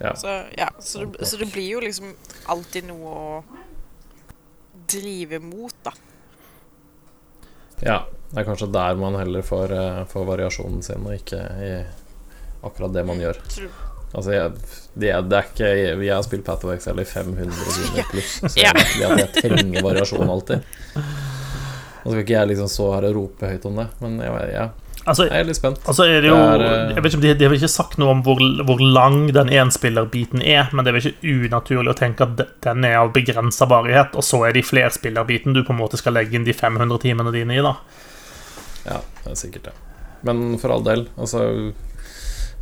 ja. 0.00 0.14
Så, 0.16 0.38
ja, 0.56 0.70
så, 0.80 1.04
det, 1.04 1.26
så 1.28 1.36
det 1.36 1.52
blir 1.52 1.68
jo 1.76 1.84
liksom 1.84 2.14
alltid 2.50 2.88
noe 2.88 3.12
å 3.12 3.36
drive 4.92 5.38
mot, 5.44 5.76
da. 5.84 5.92
ja. 7.84 8.00
Det 8.32 8.40
er 8.40 8.46
kanskje 8.48 8.70
der 8.72 8.96
man 8.96 9.16
heller 9.20 9.44
får, 9.44 9.72
eh, 9.76 10.04
får 10.08 10.22
variasjonen 10.24 10.80
sin, 10.80 11.04
og 11.04 11.18
ikke 11.18 11.40
i 11.60 11.72
akkurat 12.64 12.94
det 12.94 13.02
man 13.04 13.20
gjør. 13.20 13.36
Så 13.52 13.66
Altså, 14.12 14.32
jeg, 14.34 14.52
det, 15.00 15.08
er, 15.08 15.22
det 15.24 15.38
er 15.38 15.46
ikke 15.48 15.68
Jeg 16.04 16.12
har 16.12 16.22
spilt 16.26 16.44
Path 16.44 16.66
of 16.68 16.74
Exile 16.74 17.00
i 17.00 17.08
500 17.08 17.48
timer 17.78 18.10
pluss, 18.12 18.34
så 18.44 18.52
Ja. 18.60 18.72
jeg 18.76 19.18
jeg 19.22 19.32
trenger 19.38 19.82
variasjon 19.88 20.28
alltid. 20.34 20.66
Nå 22.02 22.10
skal 22.10 22.22
ikke 22.24 22.34
jeg 22.36 22.48
liksom 22.50 22.68
så 22.68 22.88
her 22.96 23.06
og 23.08 23.14
rope 23.16 23.48
høyt 23.52 23.66
om 23.70 23.76
det, 23.78 23.88
men 24.02 24.18
jeg, 24.24 24.48
ja, 24.56 24.68
Altså, 25.02 25.24
jeg 25.26 25.34
er 25.40 25.46
litt 25.48 25.56
spent. 25.58 25.80
altså 25.90 26.04
er 26.06 26.20
det 26.22 26.28
jo 26.30 26.36
eh, 26.38 26.92
Jeg 26.94 27.02
vet 27.02 27.06
ikke 27.10 27.18
om 27.18 27.22
de, 27.24 27.30
de 27.40 27.46
har 27.48 27.54
ikke 27.56 27.68
sagt 27.72 27.96
noe 27.98 28.12
om 28.14 28.20
hvor, 28.22 28.38
hvor 28.68 28.78
lang 28.84 29.16
den 29.34 29.48
enspillerbiten 29.50 30.44
er, 30.46 30.68
men 30.70 30.84
det 30.86 30.92
er 30.92 30.96
vel 30.98 31.08
ikke 31.10 31.32
unaturlig 31.48 31.90
å 31.90 31.96
tenke 31.98 32.22
at 32.28 32.42
den 32.62 32.84
er 32.86 33.00
av 33.00 33.10
begrensa 33.16 33.66
varighet, 33.66 34.14
og 34.14 34.22
så 34.22 34.44
er 34.46 34.54
det 34.54 34.62
flerspillerbiten 34.68 35.56
du 35.56 35.64
på 35.66 35.74
en 35.74 35.80
måte 35.80 35.98
skal 35.98 36.14
legge 36.14 36.38
inn 36.38 36.46
de 36.46 36.54
500 36.54 37.02
timene 37.02 37.32
dine 37.34 37.56
i, 37.56 37.64
da. 37.66 37.74
Ja, 38.86 39.00
det 39.24 39.32
er 39.34 39.40
sikkert 39.42 39.70
det. 39.72 39.74
Men 40.28 40.44
for 40.62 40.70
all 40.76 40.86
del, 40.86 41.08
altså 41.18 41.42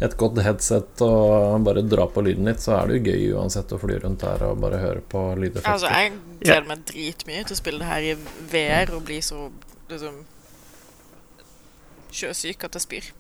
Et 0.01 0.17
godt 0.17 0.39
headset 0.41 1.03
og 1.05 1.61
bare 1.67 1.83
dra 1.85 2.07
på 2.09 2.23
lyden 2.25 2.49
litt, 2.49 2.63
så 2.65 2.79
er 2.79 2.89
det 2.89 2.99
jo 2.99 3.13
gøy 3.13 3.25
uansett 3.37 3.73
å 3.77 3.79
fly 3.83 3.99
rundt 4.01 4.25
her 4.25 4.41
og 4.49 4.61
bare 4.63 4.81
høre 4.81 5.03
på 5.05 5.25
lydeffekter. 5.37 5.75
altså, 5.75 5.91
jeg 5.93 6.15
gleder 6.41 6.69
meg 6.71 6.85
dritmye 6.89 7.43
til 7.45 7.57
å 7.57 7.61
spille 7.61 7.83
det 7.83 7.91
her 7.91 8.07
i 8.09 8.15
VR 8.53 8.95
og 8.97 9.05
bli 9.11 9.19
så 9.25 9.51
liksom 9.91 10.23
sjøsyk 12.17 12.65
at 12.65 12.79
jeg 12.79 12.87
spyr. 12.87 13.11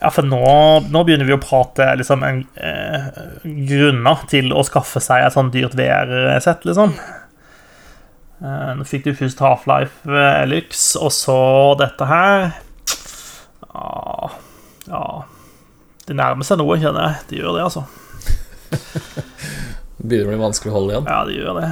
Ja, 0.00 0.08
for 0.14 0.24
nå, 0.24 0.40
nå 0.88 1.02
begynner 1.04 1.28
vi 1.28 1.34
å 1.34 1.42
prate 1.42 1.90
liksom 2.00 2.22
en, 2.24 2.44
eh, 2.56 3.08
grunner 3.44 4.22
til 4.30 4.54
å 4.56 4.62
skaffe 4.64 5.02
seg 5.04 5.26
et 5.26 5.34
sånn 5.34 5.50
dyrt 5.52 5.74
VR-sett, 5.76 6.64
liksom. 6.64 6.94
Eh, 8.40 8.70
nå 8.78 8.86
fikk 8.88 9.04
du 9.04 9.12
først 9.18 9.42
Half-Life 9.44 10.08
Elix, 10.08 10.94
og 10.96 11.12
så 11.12 11.40
dette 11.82 12.08
her. 12.08 12.54
Ja, 13.74 14.30
ja 14.90 15.02
Det 16.06 16.16
nærmer 16.18 16.46
seg 16.46 16.58
noe, 16.58 16.76
kjenner 16.82 17.06
jeg. 17.06 17.26
Det 17.30 17.38
gjør 17.40 17.54
det, 17.56 17.62
altså. 17.68 17.84
Det 18.70 20.06
begynner 20.10 20.26
å 20.26 20.32
bli 20.32 20.40
vanskelig 20.42 20.72
å 20.72 20.76
holde 20.78 20.94
igjen. 20.96 21.06
Ja, 21.10 21.20
det 21.28 21.36
gjør 21.38 21.60
det. 21.60 21.70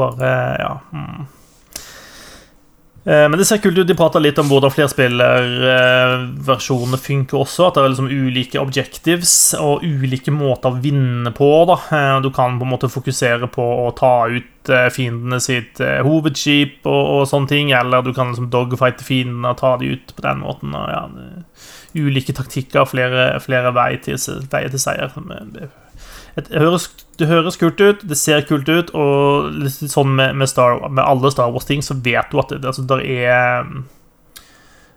Bare 0.00 0.32
Ja. 0.60 0.74
Mm. 0.92 1.24
Eh, 3.06 3.28
Men 3.28 3.38
det 3.38 3.44
ser 3.44 3.58
kult 3.60 3.76
ut. 3.78 3.86
De 3.86 3.94
prater 3.94 4.20
litt 4.24 4.38
om 4.40 4.48
hvordan 4.48 4.70
flerspillerversjonene 4.72 6.96
funker 7.00 7.38
også. 7.42 7.66
At 7.68 7.74
det 7.76 7.82
er 7.82 7.88
liksom 7.92 8.08
ulike 8.12 8.60
objectives 8.62 9.54
og 9.60 9.82
ulike 9.84 10.30
måter 10.32 10.68
å 10.72 10.80
vinne 10.80 11.30
på. 11.36 11.50
da 11.68 11.76
Eh, 11.92 12.20
Du 12.22 12.30
kan 12.30 12.58
på 12.58 12.64
en 12.64 12.70
måte 12.72 12.88
fokusere 12.88 13.46
på 13.52 13.62
å 13.86 13.90
ta 13.96 14.26
ut 14.28 14.68
eh, 14.70 14.88
fiendene 14.90 15.40
sitt 15.40 15.80
eh, 15.80 16.02
hovedskip 16.02 16.86
og, 16.86 17.06
og 17.20 17.26
sånne 17.28 17.48
ting, 17.48 17.72
eller 17.72 18.02
du 18.02 18.12
kan 18.12 18.28
liksom 18.32 18.50
dogfighte 18.50 19.04
fiendene 19.04 19.48
og 19.52 19.58
ta 19.60 19.76
dem 19.76 19.88
ut 19.92 20.12
på 20.16 20.22
den 20.22 20.38
måten. 20.40 20.74
Og, 20.74 20.88
ja, 20.88 21.08
ulike 21.94 22.32
taktikker, 22.34 22.84
flere, 22.90 23.40
flere 23.44 23.70
veier 23.74 23.98
til, 24.02 24.16
vei 24.50 24.64
til 24.68 24.78
seier. 24.82 25.10
Det, 25.54 25.68
høres, 26.50 26.88
det 27.20 27.30
høres 27.30 27.58
kult 27.60 27.80
ut, 27.80 28.04
det 28.06 28.18
ser 28.18 28.46
kult 28.48 28.68
ut, 28.68 28.92
og 28.96 29.50
litt 29.62 29.92
sånn 29.92 30.14
med, 30.16 30.36
med, 30.40 30.50
Star, 30.50 30.80
med 30.88 31.04
alle 31.04 31.32
Star 31.34 31.52
Wars-ting, 31.54 31.84
så 31.84 31.96
vet 31.98 32.32
du 32.32 32.40
at 32.42 32.54
det, 32.54 32.64
altså, 32.66 32.84
der 32.88 33.04
er 33.04 33.68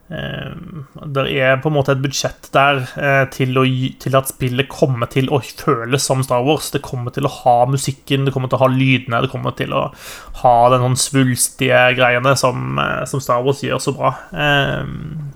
eh, 0.09 0.55
Der 1.17 1.29
er 1.29 1.61
på 1.61 1.69
en 1.69 1.75
måte 1.75 1.93
et 1.93 2.03
budsjett 2.03 2.49
der 2.55 2.83
eh, 2.95 3.23
til, 3.33 3.57
å, 3.59 3.65
til 4.01 4.19
at 4.19 4.31
spillet 4.31 4.69
kommer 4.71 5.11
til 5.11 5.29
å 5.29 5.41
føles 5.43 6.05
som 6.05 6.23
Star 6.25 6.45
Wars. 6.47 6.71
Det 6.73 6.83
kommer 6.85 7.13
til 7.15 7.27
å 7.27 7.33
ha 7.43 7.57
musikken, 7.69 8.25
det 8.25 8.35
kommer 8.35 8.51
til 8.51 8.61
å 8.61 8.65
ha 8.65 8.71
lydene, 8.71 9.23
det 9.25 9.31
kommer 9.33 9.57
til 9.57 9.75
å 9.75 9.89
ha 10.43 10.57
den 10.73 10.85
sånn 10.85 11.01
svulstige 11.07 11.81
greiene 11.99 12.37
som, 12.39 12.79
eh, 12.81 13.03
som 13.09 13.23
Star 13.23 13.43
Wars 13.45 13.65
gjør 13.65 13.83
så 13.83 13.95
bra. 13.97 14.15
Eh, 14.31 15.26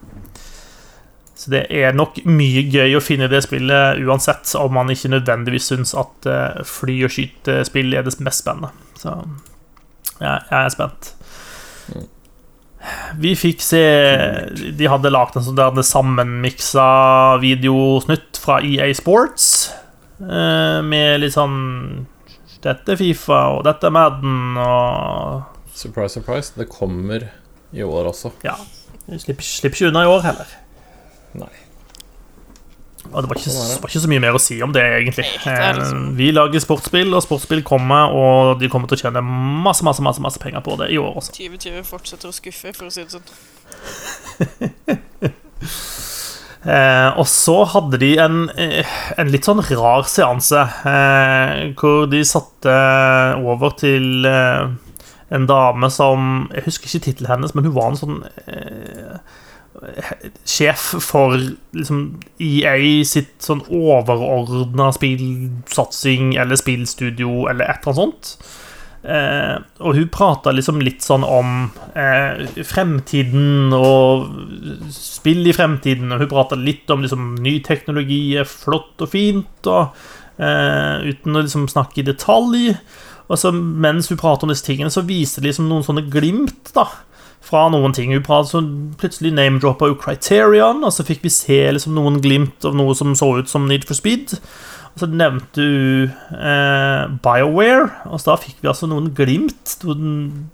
så 1.41 1.49
det 1.55 1.63
er 1.73 1.95
nok 1.97 2.19
mye 2.29 2.61
gøy 2.69 2.93
å 2.93 3.01
finne 3.01 3.25
i 3.25 3.31
det 3.31 3.39
spillet, 3.47 3.97
uansett 4.05 4.51
om 4.59 4.75
man 4.77 4.91
ikke 4.93 5.09
nødvendigvis 5.09 5.71
syns 5.71 5.95
at 5.97 6.27
eh, 6.29 6.59
fly- 6.69 6.99
og 7.07 7.13
skytespill 7.15 7.95
er 7.97 8.05
det 8.05 8.13
mest 8.21 8.43
spennende. 8.43 8.69
Så 9.01 9.15
jeg, 10.21 10.43
jeg 10.51 10.59
er 10.59 10.69
spent. 10.75 11.09
Vi 13.21 13.35
fikk 13.37 13.61
se 13.61 13.79
De 14.77 14.87
hadde 14.89 15.11
lagd 15.13 15.35
en 15.37 15.43
sånn 15.45 15.83
sammenmiksa 15.85 16.85
videosnutt 17.41 18.39
fra 18.41 18.59
EA 18.65 18.87
Sports. 18.97 19.71
eh, 20.21 20.79
Med 20.85 21.21
litt 21.21 21.35
sånn 21.35 22.07
Dette 22.61 22.93
er 22.93 22.97
Fifa, 23.01 23.41
og 23.57 23.63
dette 23.65 23.89
er 23.89 23.93
Madden, 23.97 24.57
og 24.61 25.47
Surprise, 25.73 26.13
surprise. 26.19 26.53
Det 26.53 26.67
kommer 26.69 27.23
i 27.73 27.81
år 27.81 28.11
også. 28.11 28.29
Ja. 28.45 28.53
Vi 29.07 29.17
slipper, 29.17 29.41
slipper 29.41 29.79
ikke 29.79 29.89
unna 29.89 30.03
i 30.05 30.09
år 30.11 30.21
heller. 30.27 30.51
Nei. 31.34 31.51
Og 33.11 33.23
det 33.23 33.29
var, 33.32 33.36
ikke, 33.39 33.49
Sånn 33.49 33.67
det. 33.71 33.77
var 33.82 33.89
ikke 33.89 34.01
så 34.03 34.09
mye 34.11 34.21
mer 34.21 34.36
å 34.38 34.39
si 34.39 34.61
om 34.61 34.71
det, 34.75 34.82
egentlig. 35.01 35.25
Nei, 35.45 35.55
det 35.57 35.79
liksom- 35.82 36.03
Eh, 36.11 36.15
Vi 36.19 36.32
lager 36.32 36.59
sportsspill, 36.59 37.13
og 37.17 37.23
sportsspill 37.23 37.63
kommer, 37.63 38.13
og 38.13 38.59
de 38.59 38.69
kommer 38.69 38.88
til 38.88 38.97
å 38.97 39.01
tjene 39.01 39.23
masse 39.23 39.82
masse, 39.84 39.99
masse, 40.01 40.21
masse 40.21 40.38
penger 40.39 40.61
på 40.61 40.77
det 40.77 40.91
i 40.91 40.97
år 41.01 41.15
også. 41.17 41.32
2020 41.34 41.84
fortsetter 41.84 42.29
å 42.29 42.34
skuffe, 42.34 42.75
for 42.75 42.86
å 42.86 42.91
si 42.91 43.03
det 43.03 43.11
sånn. 43.11 43.25
Eh, 46.61 47.17
og 47.17 47.25
så 47.25 47.63
hadde 47.65 47.97
de 47.97 48.11
en, 48.21 48.43
eh, 48.53 48.86
en 49.17 49.32
litt 49.34 49.47
sånn 49.47 49.63
rar 49.65 50.03
seanse, 50.05 50.61
eh, 50.86 51.71
hvor 51.73 52.05
de 52.11 52.19
satte 52.21 52.75
over 53.41 53.73
til 53.82 54.27
eh, 54.29 54.67
en 55.34 55.47
dame 55.49 55.89
som 55.89 56.47
Jeg 56.53 56.63
husker 56.67 56.86
ikke 56.86 57.03
tittelen 57.07 57.32
hennes, 57.34 57.55
men 57.55 57.65
hun 57.65 57.73
var 57.73 57.88
en 57.89 57.97
sånn 57.97 58.19
eh, 58.45 59.17
sjef 60.45 60.91
for 61.01 61.34
liksom 61.73 62.01
EA 62.41 62.75
sitt 63.07 63.39
sånn 63.41 63.63
overordna 63.65 64.91
spillsatsing 64.93 66.36
eller 66.38 66.59
spillstudio 66.59 67.47
eller 67.49 67.65
et 67.71 67.82
eller 67.82 67.95
annet 67.95 68.01
sånt. 68.01 68.36
Eh, 69.01 69.55
og 69.82 69.95
hun 69.97 70.09
prata 70.13 70.51
liksom 70.53 70.82
litt 70.86 71.01
sånn 71.01 71.23
om 71.25 71.71
eh, 71.97 72.43
fremtiden 72.69 73.73
og 73.73 74.27
spill 74.93 75.47
i 75.49 75.55
fremtiden. 75.57 76.13
Og 76.13 76.25
hun 76.25 76.34
prata 76.34 76.59
litt 76.59 76.89
om 76.93 77.01
liksom 77.05 77.32
ny 77.41 77.57
teknologi 77.65 78.23
er 78.38 78.49
flott 78.49 79.01
og 79.01 79.13
fint, 79.15 79.65
og 79.65 79.97
eh, 80.38 81.09
uten 81.09 81.38
å 81.38 81.45
liksom 81.45 81.65
snakke 81.71 82.03
i 82.03 82.09
detalj. 82.11 82.75
Og 83.32 83.39
så 83.39 83.53
mens 83.55 84.11
hun 84.11 84.19
prater 84.21 84.45
om 84.45 84.53
disse 84.53 84.67
tingene, 84.67 84.93
så 84.93 85.05
viser 85.07 85.41
det 85.41 85.53
liksom 85.53 85.71
noen 85.71 85.88
sånne 85.88 86.05
glimt 86.11 86.73
da 86.75 86.86
fra 87.41 87.65
noen 87.73 87.95
ting. 87.97 88.13
Hun 88.13 88.25
pratet 88.25 88.53
så 88.53 88.61
plutselig 89.01 89.33
name-droppa 89.35 89.89
jo 89.89 89.97
Criterion, 90.01 90.83
og 90.85 90.93
så 90.93 91.05
fikk 91.07 91.25
vi 91.25 91.33
se 91.33 91.59
liksom 91.73 91.97
noen 91.97 92.21
glimt 92.23 92.67
av 92.67 92.77
noe 92.77 92.95
som 92.97 93.15
så 93.17 93.33
ut 93.41 93.51
som 93.51 93.67
Need 93.69 93.87
for 93.89 93.97
Speed. 93.97 94.37
Og 94.91 95.03
så 95.03 95.07
nevnte 95.07 95.63
hun 95.65 96.09
eh, 96.35 97.03
BioWare, 97.23 97.87
og 98.11 98.25
da 98.27 98.35
fikk 98.39 98.59
vi 98.61 98.71
altså 98.71 98.89
noen 98.91 99.11
glimt. 99.17 99.77
Noen 99.87 100.49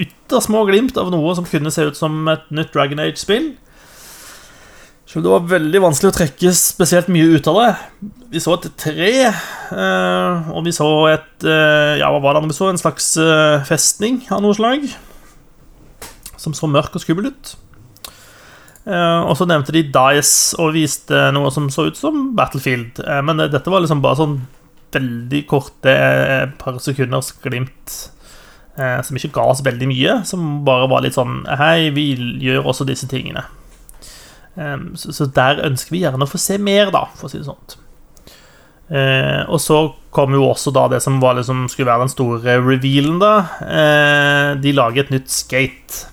ytterst 0.00 0.48
små 0.48 0.64
glimt 0.68 0.96
av 1.00 1.10
noe 1.12 1.34
som 1.36 1.48
kunne 1.48 1.72
se 1.74 1.84
ut 1.90 1.98
som 1.98 2.22
et 2.32 2.46
nytt 2.54 2.72
Dragon 2.74 3.02
Age-spill. 3.02 3.52
Så 5.10 5.18
det 5.18 5.30
var 5.32 5.48
veldig 5.50 5.80
vanskelig 5.82 6.12
å 6.12 6.14
trekke 6.14 6.52
spesielt 6.54 7.08
mye 7.10 7.34
ut 7.34 7.48
av 7.50 7.56
det. 7.58 7.70
Vi 8.30 8.42
så 8.42 8.54
et 8.54 8.68
tre, 8.78 9.14
eh, 9.26 10.50
og 10.54 10.62
vi 10.68 10.74
så 10.74 10.86
et 11.10 11.46
eh, 11.50 11.98
Ja, 11.98 12.12
hva 12.14 12.20
var 12.22 12.38
det? 12.38 12.46
Vi 12.46 12.54
så 12.54 12.68
en 12.70 12.78
slags 12.78 13.16
eh, 13.18 13.64
festning 13.66 14.22
av 14.30 14.44
noe 14.44 14.54
slag. 14.54 14.86
Som 16.40 16.56
så 16.56 16.68
mørk 16.70 16.96
og 16.96 17.02
skummel 17.04 17.30
ut. 17.34 17.52
Eh, 18.88 19.20
og 19.20 19.34
så 19.36 19.44
nevnte 19.48 19.74
de 19.76 19.84
Dice 19.92 20.56
og 20.60 20.72
viste 20.72 21.26
noe 21.36 21.50
som 21.52 21.68
så 21.72 21.90
ut 21.90 21.98
som 21.98 22.30
Battlefield. 22.36 23.02
Eh, 23.04 23.20
men 23.26 23.42
eh, 23.42 23.50
dette 23.52 23.72
var 23.72 23.84
liksom 23.84 24.00
bare 24.04 24.20
sånn 24.22 24.38
veldig 24.90 25.44
korte 25.46 25.92
par 26.58 26.80
sekunders 26.82 27.30
glimt. 27.44 28.10
som 29.04 29.16
ikke 29.16 29.34
ga 29.34 29.44
oss 29.52 29.60
veldig 29.62 29.86
mye. 29.86 30.14
Som 30.26 30.64
bare 30.66 30.88
var 30.90 31.04
litt 31.04 31.14
sånn 31.14 31.44
Hei, 31.60 31.90
vi 31.94 32.14
gjør 32.40 32.70
også 32.72 32.86
disse 32.88 33.06
tingene. 33.06 33.44
Så, 34.96 35.28
der 35.36 35.60
ønsker 35.68 35.94
vi 35.94 36.00
gjerne 36.02 36.26
å 36.26 36.30
få 36.30 36.40
se 36.40 36.56
mer, 36.58 36.90
da, 36.90 37.04
for 37.14 37.28
å 37.28 37.30
si 37.30 37.38
det 37.38 37.46
sånn. 37.46 37.78
Eh, 38.90 39.42
og 39.46 39.60
så 39.62 39.84
kom 40.10 40.34
jo 40.34 40.48
også 40.48 40.72
da 40.74 40.88
det 40.90 40.98
som 41.04 41.20
liksom, 41.22 41.68
skulle 41.70 41.92
være 41.92 42.08
den 42.08 42.12
store 42.12 42.56
revealen, 42.66 43.20
da. 43.22 43.34
Eh, 43.62 44.48
de 44.62 44.74
lager 44.74 45.04
et 45.04 45.12
nytt 45.14 45.30
skate. 45.30 46.09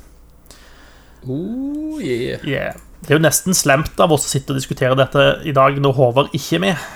Oh, 1.27 1.99
yeah. 2.01 2.43
Yeah. 2.47 2.77
Det 3.03 3.13
er 3.13 3.19
jo 3.19 3.23
nesten 3.23 3.55
slemt 3.55 3.99
av 4.01 4.11
oss 4.15 4.25
å 4.25 4.31
sitte 4.31 4.53
og 4.53 4.59
diskutere 4.59 4.97
dette 4.97 5.25
i 5.47 5.53
dag 5.55 5.77
når 5.81 5.95
Håvard 5.99 6.33
ikke 6.37 6.57
er 6.57 6.63
med. 6.63 6.87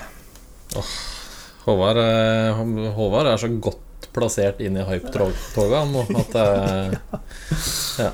Håvard, 1.66 2.00
eh, 2.02 2.62
Håvard 2.96 3.30
er 3.30 3.40
så 3.40 3.50
godt 3.62 4.08
plassert 4.12 4.60
inn 4.64 4.76
i 4.76 4.84
hype-toga 4.84 5.84
nå 5.88 6.02
at 6.20 6.34
eh, 6.42 6.96
Ja. 8.02 8.10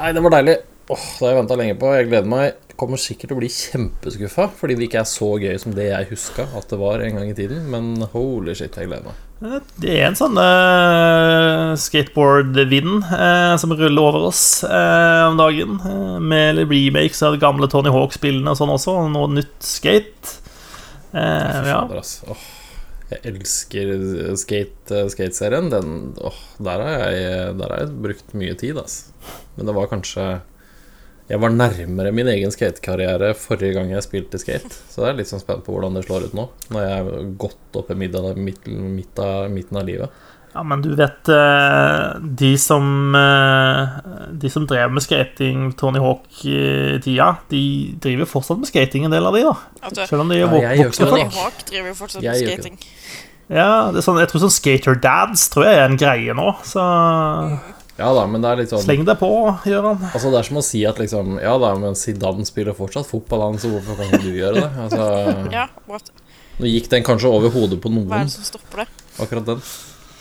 Nei, 0.00 0.12
det 0.16 0.22
var 0.24 0.36
deilig. 0.38 0.56
Åh, 0.90 1.02
det 1.20 1.22
har 1.22 1.30
jeg 1.34 1.38
venta 1.38 1.56
lenge 1.58 1.78
på. 1.78 1.90
Jeg 1.94 2.08
gleder 2.10 2.30
meg. 2.30 2.58
Kommer 2.80 2.98
sikkert 2.98 3.30
til 3.30 3.36
å 3.36 3.40
bli 3.42 3.50
kjempeskuffa 3.52 4.46
fordi 4.56 4.74
det 4.78 4.86
ikke 4.88 5.02
er 5.02 5.08
så 5.10 5.28
gøy 5.38 5.58
som 5.60 5.74
det 5.76 5.90
jeg 5.90 6.08
huska 6.14 6.46
at 6.56 6.70
det 6.72 6.78
var 6.80 7.02
en 7.04 7.18
gang 7.18 7.28
i 7.30 7.36
tiden. 7.36 7.66
Men 7.70 8.06
holy 8.14 8.54
shit, 8.58 8.74
jeg 8.74 8.88
gleder 8.88 9.10
meg. 9.10 9.20
Eh, 9.44 9.58
Det 9.84 9.92
er 9.94 10.06
en 10.08 10.18
sånn 10.18 10.40
uh, 10.40 11.76
skateboard-vind 11.78 13.06
uh, 13.06 13.54
som 13.60 13.76
ruller 13.76 14.02
over 14.02 14.26
oss 14.32 14.42
uh, 14.66 15.28
om 15.30 15.38
dagen. 15.38 15.78
med 16.26 16.64
remakes 16.64 17.22
av 17.22 17.38
gamle 17.40 17.70
Tony 17.70 17.92
Hawk-spillene 17.94 18.50
og 18.50 18.58
sånn 18.58 18.74
også, 18.74 18.96
og 19.04 19.12
nå 19.14 19.26
nytt 19.38 19.56
skate. 19.62 20.38
Uh, 21.14 21.70
ja. 21.70 21.80
Åh, 22.34 22.44
jeg 23.10 23.24
elsker 23.30 23.96
skate, 24.40 25.06
skateserien. 25.14 25.70
Den 25.72 26.14
åh, 26.18 26.44
der, 26.58 26.82
har 26.86 27.10
jeg, 27.14 27.56
der 27.60 27.74
har 27.76 27.84
jeg 27.84 27.96
brukt 28.08 28.36
mye 28.38 28.58
tid, 28.58 28.80
altså. 28.80 29.36
Men 29.54 29.68
det 29.68 29.76
var 29.76 29.90
kanskje 29.90 30.30
Jeg 31.30 31.38
var 31.38 31.52
nærmere 31.54 32.10
min 32.10 32.26
egen 32.32 32.50
skatekarriere 32.50 33.30
forrige 33.38 33.76
gang 33.76 33.92
jeg 33.92 34.02
spilte 34.02 34.40
skate. 34.42 34.72
Så 34.90 35.04
jeg 35.04 35.12
er 35.12 35.20
litt 35.20 35.30
sånn 35.30 35.42
spent 35.42 35.62
på 35.62 35.76
hvordan 35.76 35.94
det 35.94 36.02
slår 36.08 36.26
ut 36.26 36.34
nå, 36.34 36.48
når 36.74 36.82
jeg 36.88 37.04
er 37.04 37.30
godt 37.38 37.78
oppe 37.78 37.94
i 37.94 38.00
midten, 38.00 38.26
av, 39.22 39.46
midten 39.54 39.78
av 39.78 39.86
livet. 39.86 40.10
ja, 40.54 40.64
men 40.66 40.82
du 40.82 40.88
vet 40.98 41.30
eh, 41.30 42.18
De 42.42 42.50
som 42.58 43.14
eh, 43.14 44.00
De 44.42 44.50
som 44.50 44.66
drev 44.66 44.90
med 44.90 45.04
skating 45.06 45.68
Tony 45.78 46.02
Hawk-tida, 46.02 47.28
de 47.54 47.62
driver 48.02 48.26
fortsatt 48.26 48.58
med 48.58 48.72
skating, 48.72 49.06
en 49.06 49.14
del 49.14 49.30
av 49.30 49.38
de, 49.38 49.46
da. 49.46 49.54
Altså, 49.86 50.10
Selv 50.10 50.26
om 50.26 50.34
de 50.34 50.40
er 50.42 50.46
Ja, 50.50 50.74
voksne 50.82 51.12
Tony. 51.14 51.28
Hawk 51.38 51.66
driver 51.70 51.94
fortsatt 52.02 52.26
Jeg 52.26 52.42
med 52.42 52.56
skating. 52.58 52.80
Ja, 53.50 53.90
det 53.90 53.98
er 54.02 54.06
sånn, 54.06 54.18
jeg 54.22 54.30
tror 54.30 54.42
sånn 54.44 54.58
Skater 54.58 54.98
Dads 54.98 55.48
tror 55.50 55.66
jeg 55.66 55.78
er 55.78 55.88
en 55.88 55.98
greie 55.98 56.34
nå, 56.38 56.52
så 56.66 56.82
Ja 58.00 58.10
da, 58.16 58.22
men 58.30 58.40
det 58.40 58.48
er 58.50 58.60
litt 58.62 58.72
sånn 58.72 58.82
sleng 58.86 59.04
deg 59.04 59.18
på, 59.20 59.28
Gøran. 59.68 60.00
Altså 60.08 60.30
Det 60.32 60.38
er 60.40 60.48
som 60.48 60.60
å 60.60 60.64
si 60.64 60.80
at 60.88 61.00
liksom 61.02 61.36
Ja 61.42 61.58
da, 61.60 61.74
men 61.78 61.98
Zidane 61.98 62.46
spiller 62.48 62.76
fortsatt 62.76 63.08
fotball, 63.08 63.44
han, 63.50 63.60
så 63.60 63.68
hvorfor 63.74 63.98
kan 64.00 64.08
ikke 64.08 64.24
du 64.24 64.38
gjøre 64.40 64.62
det? 64.62 64.70
Altså 64.86 65.04
Ja, 65.58 65.66
what? 65.90 66.08
Nå 66.60 66.68
gikk 66.68 66.90
den 66.92 67.04
kanskje 67.04 67.28
over 67.32 67.52
hodet 67.52 67.78
på 67.80 67.92
noen. 67.92 68.08
Hva 68.08 68.22
er 68.24 68.28
det 68.28 68.34
som 68.36 68.44
stopper 68.48 68.84
det? 68.84 68.88
akkurat 69.20 69.46
den. 69.52 69.62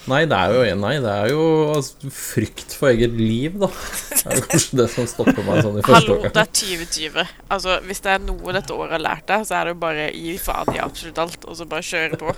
Nei, 0.09 0.23
det 0.29 0.37
er 0.37 0.53
jo, 0.55 0.61
nei, 0.79 0.93
det 1.03 1.11
er 1.11 1.29
jo 1.29 1.43
altså, 1.75 2.09
frykt 2.13 2.73
for 2.77 2.89
eget 2.89 3.13
liv, 3.19 3.59
da. 3.61 3.69
Det 4.09 4.19
er 4.25 4.39
jo 4.39 4.45
kanskje 4.49 4.79
det 4.79 4.87
som 4.93 5.07
stopper 5.09 5.45
meg 5.45 5.61
sånn 5.65 5.77
i 5.77 5.83
første 5.85 5.99
Hallo, 5.99 6.17
det 6.25 6.41
er 6.41 6.51
2020. 6.59 7.33
Altså, 7.55 7.77
Hvis 7.85 8.03
det 8.05 8.13
er 8.15 8.23
noe 8.25 8.55
dette 8.55 8.75
året 8.75 8.95
har 8.97 9.03
lært 9.05 9.27
deg, 9.29 9.45
så 9.45 9.59
er 9.59 9.69
det 9.69 9.75
jo 9.75 9.79
bare 9.83 10.09
gi 10.15 10.35
faen 10.41 10.73
i 10.73 10.81
absolutt 10.83 11.23
alt, 11.25 11.45
og 11.45 11.59
så 11.59 11.69
bare 11.69 11.85
kjøre 11.85 12.19
på. 12.21 12.35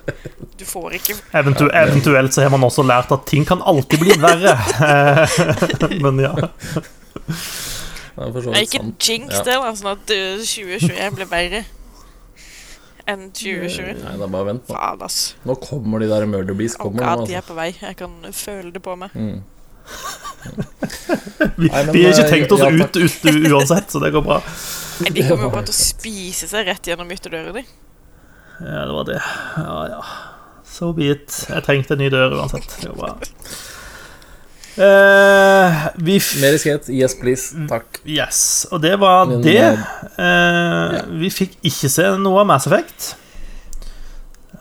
Du 0.60 0.66
får 0.68 0.98
ikke 1.00 1.18
Eventu 1.40 1.66
eventuelt 1.70 2.36
så 2.36 2.44
har 2.46 2.54
man 2.54 2.68
også 2.68 2.84
lært 2.86 3.12
at 3.16 3.28
ting 3.30 3.48
kan 3.48 3.64
alltid 3.66 4.04
bli 4.04 4.18
verre. 4.22 4.56
Men 6.04 6.20
ja. 6.22 6.34
Det 8.22 8.44
er 8.52 8.66
Ikke 8.66 8.82
sant. 8.82 9.08
jinx 9.08 9.46
det, 9.46 9.56
da, 9.56 9.72
sånn 9.78 9.94
at 9.96 10.12
uh, 10.12 10.42
2021 10.44 11.16
blir 11.18 11.32
verre 11.32 11.64
enn 13.10 13.30
2020. 13.38 14.02
Nei, 14.02 14.14
det 14.20 14.28
er 14.28 14.34
bare 14.36 14.48
vent 14.52 14.68
nå. 14.68 14.76
Faen, 14.76 15.02
ass. 15.08 15.20
Nå 15.48 15.56
kommer 15.64 16.04
de 16.04 16.10
der 16.12 16.28
Murder 16.30 16.58
Bees. 16.58 16.78
Oh 16.80 16.90
god, 16.90 17.02
nå, 17.02 17.26
de 17.26 17.36
er 17.36 17.42
altså. 17.42 17.54
på 17.54 17.58
vei. 17.58 17.70
Jeg 17.80 17.98
kan 18.02 18.16
føle 18.36 18.72
det 18.76 18.84
på 18.86 18.96
meg. 19.00 19.16
Mm. 19.16 19.42
Vi, 21.58 21.68
Nei, 21.68 21.82
men, 21.86 21.92
vi 21.94 22.04
har 22.06 22.14
ikke 22.14 22.24
eh, 22.24 22.30
tenkt 22.32 22.54
oss 22.56 22.62
ja, 22.64 22.70
ut, 22.72 22.98
ut 22.98 23.52
uansett, 23.52 23.92
så 23.94 24.00
det 24.02 24.12
går 24.14 24.24
bra. 24.26 24.40
Nei, 25.04 25.12
De 25.14 25.26
kommer 25.28 25.48
jo 25.48 25.52
bare 25.54 25.68
til 25.70 25.76
å 25.76 25.78
spise 25.78 26.50
seg 26.50 26.66
rett 26.70 26.90
gjennom 26.90 27.12
ytterdøra 27.14 27.54
di. 27.56 27.64
Ja, 28.62 28.86
det 28.88 28.96
var 28.96 29.06
det. 29.10 29.20
Ja, 29.58 29.76
ja. 29.92 30.02
So 30.72 30.94
be 30.98 31.12
it. 31.14 31.30
Jeg 31.50 31.66
trengte 31.68 31.98
en 31.98 32.02
ny 32.02 32.10
dør 32.14 32.38
uansett. 32.40 32.70
Det 32.82 32.90
går 32.90 32.98
bra. 32.98 33.14
Eh, 34.78 35.88
vi 35.96 36.16
f 36.16 36.36
Mer 36.42 36.58
skate. 36.58 36.94
Yes, 36.96 37.16
please. 37.20 37.56
Takk. 37.68 38.00
Yes, 38.08 38.68
og 38.72 38.82
det 38.82 38.94
var 39.02 39.26
Men, 39.28 39.42
det. 39.44 39.66
Uh, 40.16 40.96
ja. 40.96 41.02
Vi 41.24 41.32
fikk 41.34 41.58
ikke 41.68 41.92
se 41.92 42.08
noe 42.22 42.44
av 42.44 42.48
Mass 42.48 42.70
Effect. 42.70 43.16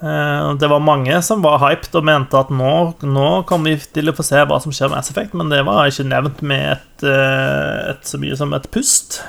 Eh, 0.00 0.54
det 0.56 0.68
var 0.72 0.80
mange 0.80 1.18
som 1.22 1.42
var 1.44 1.60
hyped 1.60 1.94
og 1.98 2.06
mente 2.08 2.38
at 2.38 2.48
nå, 2.48 2.74
nå 3.04 3.28
kommer 3.48 3.74
vi 3.74 3.90
til 3.92 4.08
å 4.08 4.16
få 4.16 4.24
se 4.24 4.40
hva 4.48 4.56
som 4.64 4.72
skjer 4.72 4.88
med 4.88 4.96
Mass 4.96 5.12
Effect, 5.12 5.36
men 5.36 5.52
det 5.52 5.60
var 5.68 5.90
ikke 5.90 6.08
nevnt 6.08 6.40
med 6.40 6.70
et, 6.72 7.04
et 7.04 8.08
så 8.08 8.20
mye 8.22 8.38
som 8.40 8.56
et 8.56 8.70
pust. 8.72 9.20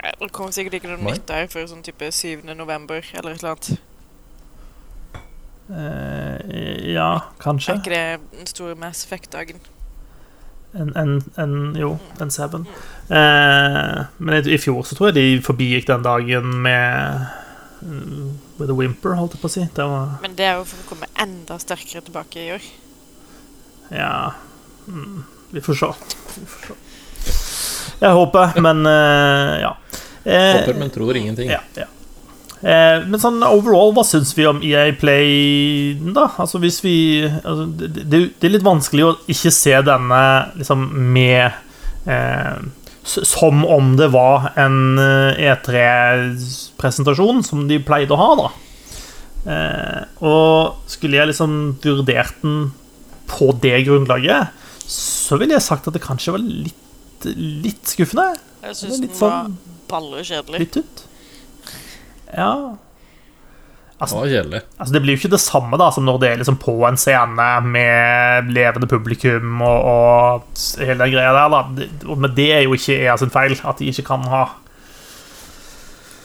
Det 0.00 0.32
kommer 0.32 0.52
sikkert 0.52 0.80
ikke 0.80 0.94
noe 0.94 1.12
nytt 1.12 1.28
der 1.28 1.46
før 1.52 1.68
sånn 1.68 1.84
type 1.84 2.08
7. 2.12 2.42
november 2.56 3.04
eller 3.12 3.36
et 3.36 3.44
eller 3.44 3.54
annet. 3.54 3.76
Eh, 5.70 6.92
ja, 6.92 7.10
kanskje. 7.40 7.72
Er 7.72 7.80
ikke 7.80 7.94
det 7.94 8.38
den 8.38 8.50
store 8.50 8.74
Mass 8.76 9.04
Effect-dagen? 9.06 9.62
En, 10.74 10.90
en, 10.98 11.22
en 11.38 11.76
Jo, 11.78 11.94
en 12.20 12.30
Seven. 12.34 12.66
Eh, 13.08 14.00
men 14.18 14.34
i, 14.40 14.42
i 14.54 14.58
fjor 14.58 14.82
så 14.84 14.96
tror 14.98 15.12
jeg 15.12 15.16
de 15.20 15.42
forbigikk 15.46 15.86
den 15.88 16.02
dagen 16.04 16.50
med 16.66 17.26
mm, 17.80 18.32
With 18.58 18.70
a 18.70 18.76
whimper, 18.76 19.14
holdt 19.18 19.36
jeg 19.36 19.42
på 19.44 19.50
å 19.50 19.54
si. 19.54 19.66
Det 19.76 19.86
var 19.88 20.16
Men 20.24 20.34
det 20.38 20.48
er 20.50 20.58
jo 20.58 20.66
for 20.68 20.82
å 20.82 20.88
komme 20.92 21.08
enda 21.24 21.58
sterkere 21.62 22.02
tilbake 22.04 22.42
i 22.42 22.50
år. 22.56 22.66
Ja 23.94 24.32
mm, 24.88 25.22
Vi 25.54 25.62
får 25.62 25.80
se. 25.80 25.92
Vi 26.40 26.46
får 26.50 26.68
se. 26.68 26.80
Jeg 28.02 28.10
håper, 28.18 28.58
men 28.60 28.82
eh, 28.90 29.54
ja. 29.62 29.72
Eh, 30.24 30.52
Håper, 30.58 30.74
men 30.80 30.90
tror 30.90 31.16
ingenting. 31.16 31.48
ja, 31.52 31.60
ja. 31.78 31.86
Eh, 32.64 33.02
men 33.04 33.20
sånn 33.20 33.42
overall, 33.44 33.92
hva 33.92 34.00
syns 34.08 34.30
vi 34.36 34.46
om 34.48 34.62
EA 34.64 34.92
Play, 34.96 35.92
da? 36.16 36.30
Altså 36.40 36.58
hvis 36.62 36.78
vi 36.84 37.24
altså, 37.28 37.66
det, 37.76 38.04
det, 38.08 38.40
er 38.40 38.50
litt 38.54 38.64
vanskelig 38.64 39.04
å 39.04 39.16
ikke 39.28 39.50
se 39.52 39.82
denne 39.84 40.20
liksom 40.56 40.88
med 41.12 41.52
eh, 42.08 42.56
Som 43.04 43.68
om 43.68 44.00
det 44.00 44.08
var 44.14 44.56
en 44.56 44.96
E3-presentasjon, 44.96 47.44
som 47.44 47.68
de 47.68 47.78
pleide 47.84 48.16
å 48.16 48.20
ha, 48.22 48.32
da. 48.40 48.48
Eh, 49.44 50.08
og 50.24 50.88
skulle 50.88 51.20
jeg 51.20 51.28
liksom 51.34 51.76
vurdert 51.84 52.32
den 52.40 52.72
på 53.28 53.52
det 53.60 53.84
grunnlaget, 53.84 54.48
så 54.88 55.36
ville 55.40 55.52
jeg 55.58 55.66
sagt 55.66 55.88
at 55.88 55.94
det 55.96 56.02
kanskje 56.04 56.32
var 56.38 56.44
litt, 56.44 57.24
litt 57.28 57.84
skuffende. 57.92 58.34
Jeg 58.64 58.74
syns 58.80 59.00
den 59.02 59.10
var 59.20 59.50
sånn 59.50 59.58
ballekjedelig. 59.90 60.58
litt 60.64 60.76
ut. 60.80 61.04
Ja. 62.36 62.76
Det 64.04 64.10
var 64.12 64.26
kjedelig. 64.28 64.60
Altså, 64.76 64.92
det 64.92 65.00
blir 65.02 65.14
jo 65.14 65.20
ikke 65.22 65.32
det 65.32 65.40
samme 65.40 65.78
da 65.80 65.86
som 65.94 66.04
når 66.04 66.18
det 66.20 66.28
er 66.28 66.40
liksom 66.40 66.58
på 66.60 66.74
en 66.88 66.98
scene 67.00 67.46
med 67.64 68.50
levende 68.52 68.88
publikum 68.90 69.62
og, 69.64 69.78
og 69.88 70.42
hele 70.82 70.98
den 71.04 71.14
greia 71.14 71.32
der. 71.36 71.48
da 71.54 71.60
Men 72.12 72.34
det 72.36 72.50
er 72.56 72.62
jo 72.66 72.74
ikke 72.76 72.98
EA 72.98 73.16
sin 73.20 73.32
feil 73.32 73.56
at 73.62 73.80
de 73.80 73.88
ikke 73.92 74.06
kan 74.10 74.26
ha. 74.32 74.44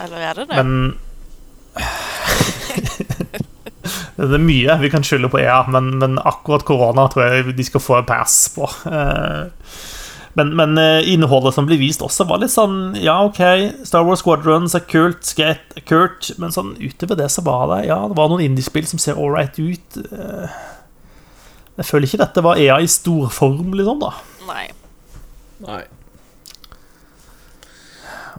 Eller 0.04 0.28
er 0.30 0.32
det 0.40 0.48
det? 0.50 0.56
Men 0.58 0.70
Det 4.20 4.36
er 4.36 4.42
mye 4.42 4.74
vi 4.82 4.90
kan 4.92 5.04
skylde 5.06 5.30
på 5.32 5.38
EA, 5.40 5.62
men, 5.72 5.94
men 6.02 6.18
akkurat 6.28 6.66
korona 6.68 7.06
tror 7.08 7.24
jeg 7.24 7.54
de 7.56 7.64
skal 7.64 7.80
få 7.80 7.94
en 8.00 8.08
pass 8.08 8.34
på. 8.52 8.68
Eh, 8.90 9.48
Men, 10.38 10.52
men 10.54 10.78
eh, 10.78 11.08
innholdet 11.10 11.54
som 11.56 11.66
blir 11.66 11.80
vist 11.80 12.02
også, 12.06 12.22
var 12.30 12.38
litt 12.38 12.52
sånn 12.54 12.94
Ja, 13.02 13.16
OK, 13.26 13.40
Star 13.88 14.04
Wars 14.06 14.20
Squadrons 14.22 14.76
er 14.78 14.84
kult, 14.86 15.24
skate 15.26 15.74
er 15.80 15.82
kult, 15.88 16.28
men 16.38 16.54
sånn 16.54 16.76
utover 16.78 17.18
det 17.18 17.26
så 17.34 17.42
var 17.42 17.64
det 17.72 17.80
Ja, 17.88 17.96
det 18.06 18.14
var 18.18 18.30
noen 18.30 18.44
indiespill 18.46 18.86
som 18.86 19.00
ser 19.02 19.18
ålreit 19.18 19.58
ut. 19.58 19.98
Eh, 20.06 20.58
Jeg 21.80 21.88
føler 21.88 22.06
ikke 22.06 22.20
dette 22.22 22.44
var 22.46 22.60
EA 22.62 22.76
i 22.84 22.86
storform, 22.90 23.72
liksom, 23.74 23.98
da. 24.04 24.12
Nei. 24.46 24.66
Nei. 25.66 25.80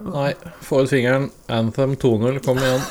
Nei. 0.02 0.32
Få 0.66 0.84
ut 0.86 0.89
fingeren. 0.89 1.28
Anthem 1.52 1.98
2.0, 2.00 2.39
kom 2.46 2.58
igjen. 2.62 2.82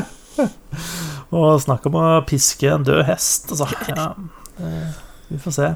Og 1.36 1.60
snakk 1.62 1.84
om 1.86 1.98
å 2.00 2.06
piske 2.26 2.70
en 2.72 2.86
død 2.86 3.04
hest, 3.10 3.52
altså. 3.52 3.68
Ja, 3.92 4.08
eh, 4.58 4.98
vi 5.28 5.38
får 5.44 5.54
se. 5.58 5.68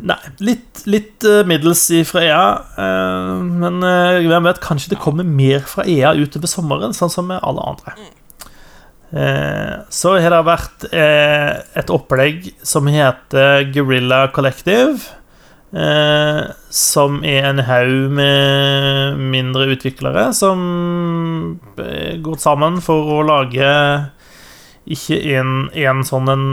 Nei, 0.00 0.18
litt, 0.42 0.82
litt 0.88 1.24
eh, 1.28 1.42
middels 1.48 1.84
fra 2.08 2.24
EA. 2.24 2.46
eh, 2.78 3.30
men 3.62 3.82
eh, 3.86 4.24
hvem 4.26 4.48
vet, 4.48 4.62
kanskje 4.64 4.94
det 4.94 5.00
kommer 5.02 5.26
mer 5.26 5.64
fra 5.68 5.86
EA 5.88 6.14
utover 6.18 6.50
sommeren, 6.50 6.94
sånn 6.96 7.12
som 7.12 7.28
med 7.30 7.42
alle 7.44 7.64
andre. 7.72 7.94
Eh, 9.12 9.74
så 9.92 10.16
har 10.22 10.32
det 10.32 10.44
vært 10.48 10.86
et 10.92 11.92
opplegg 11.92 12.52
som 12.64 12.88
heter 12.90 13.68
Guerrilla 13.74 14.26
Collective. 14.32 15.18
Som 16.68 17.22
er 17.24 17.46
en 17.48 17.62
haug 17.64 18.10
med 18.12 19.20
mindre 19.32 19.70
utviklere 19.72 20.26
som 20.36 20.58
går 21.78 22.42
sammen 22.42 22.76
for 22.84 23.08
å 23.14 23.22
lage 23.24 23.70
ikke 24.84 25.16
én 25.16 26.04
sånn 26.04 26.28
en 26.28 26.44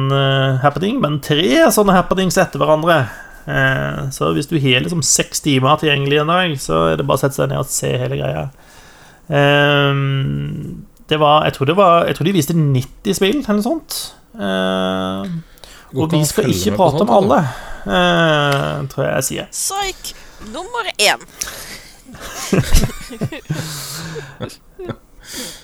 happening, 0.64 1.02
men 1.04 1.20
tre 1.20 1.68
sånne 1.76 1.98
happenings 1.98 2.40
etter 2.40 2.64
hverandre. 2.64 3.02
Eh, 3.48 4.10
så 4.16 4.34
hvis 4.36 4.50
du 4.50 4.58
har 4.60 4.84
liksom 4.84 5.02
seks 5.06 5.42
timer 5.46 5.80
tilgjengelig 5.82 6.22
en 6.22 6.32
dag, 6.34 6.56
så 6.62 6.84
er 6.92 7.00
det 7.00 7.08
bare 7.08 7.20
å 7.20 7.24
sette 7.24 7.40
seg 7.40 7.50
ned 7.52 7.62
og 7.62 7.72
se 7.72 7.92
hele 8.02 8.20
greia. 8.20 8.44
Eh, 9.30 9.94
det 11.10 11.18
var 11.18 11.46
Jeg 11.46 11.54
tror, 11.54 11.66
det 11.66 11.78
var, 11.78 12.06
jeg 12.06 12.16
tror 12.16 12.26
de 12.30 12.34
viste 12.34 12.54
90 12.58 13.14
spill, 13.18 13.38
eller 13.42 13.60
noe 13.60 13.66
sånt. 13.66 14.00
Eh, 14.40 15.22
og 15.98 16.12
vi 16.14 16.22
skal 16.30 16.52
ikke 16.54 16.76
prate 16.78 17.02
om 17.06 17.10
alle, 17.16 17.40
eh, 17.90 18.88
tror 18.92 19.06
jeg 19.08 19.14
jeg 19.16 19.26
sier. 19.30 19.46
Psyk 19.52 20.02
nummer 20.54 20.84
én. 21.02 21.20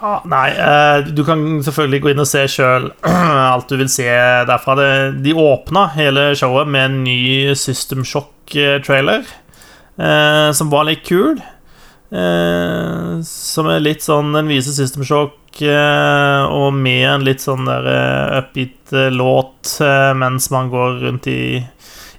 Ah, 0.00 0.22
nei, 0.24 0.48
eh, 0.56 1.08
du 1.12 1.20
kan 1.28 1.42
selvfølgelig 1.60 2.00
gå 2.00 2.10
inn 2.14 2.22
og 2.22 2.28
se 2.28 2.46
sjøl 2.48 2.86
alt 3.52 3.68
du 3.68 3.76
vil 3.76 3.90
se 3.92 4.08
derfra. 4.48 4.76
De 5.12 5.34
åpna 5.36 5.90
hele 5.92 6.30
showet 6.40 6.70
med 6.72 6.86
en 6.86 7.02
ny 7.04 7.52
System 7.58 8.06
Shock-trailer, 8.08 9.28
eh, 10.00 10.48
som 10.56 10.72
var 10.72 10.88
litt 10.88 11.04
kul. 11.04 11.36
Eh, 12.10 13.20
som 13.28 13.68
er 13.70 13.84
litt 13.84 14.02
sånn 14.02 14.32
Den 14.34 14.48
viser 14.50 14.74
System 14.74 15.04
Shock 15.06 15.60
eh, 15.62 16.40
og 16.50 16.72
med 16.74 17.04
en 17.06 17.26
litt 17.28 17.44
sånn 17.44 17.68
der 17.68 17.86
upbeat 18.40 18.90
låt 19.14 19.76
mens 20.18 20.48
man 20.50 20.72
går 20.72 20.96
rundt 21.04 21.28
i 21.30 21.60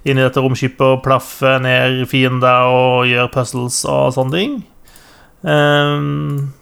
inn 0.08 0.16
i 0.18 0.24
dette 0.24 0.40
romskipet 0.40 0.86
og 0.86 1.04
plaffer 1.04 1.60
ned 1.62 2.06
fiender 2.10 2.72
og 2.72 3.10
gjør 3.10 3.28
puzzles 3.36 3.84
og 3.90 4.16
sånne 4.16 4.38
ting. 4.38 4.56
Um, 5.44 6.54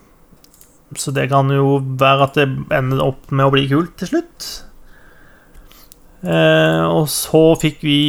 så 0.97 1.13
det 1.13 1.27
kan 1.29 1.51
jo 1.53 1.77
være 2.01 2.25
at 2.25 2.39
det 2.39 2.47
ender 2.73 3.03
opp 3.03 3.29
med 3.29 3.45
å 3.45 3.53
bli 3.53 3.67
kult 3.69 3.93
til 3.99 4.13
slutt. 4.13 4.47
Eh, 6.19 6.83
og 6.83 7.05
så 7.11 7.43
fikk 7.61 7.83
vi 7.85 7.99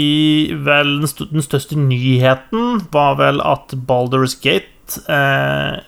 vel 0.66 0.97
den, 0.99 1.11
st 1.11 1.28
den, 1.31 1.45
største 1.47 1.78
nyheten 1.78 2.81
var 2.91 3.20
vel 3.20 3.39
at 3.45 3.76
Balders 3.87 4.35
Gate 4.43 5.05
eh, 5.07 5.78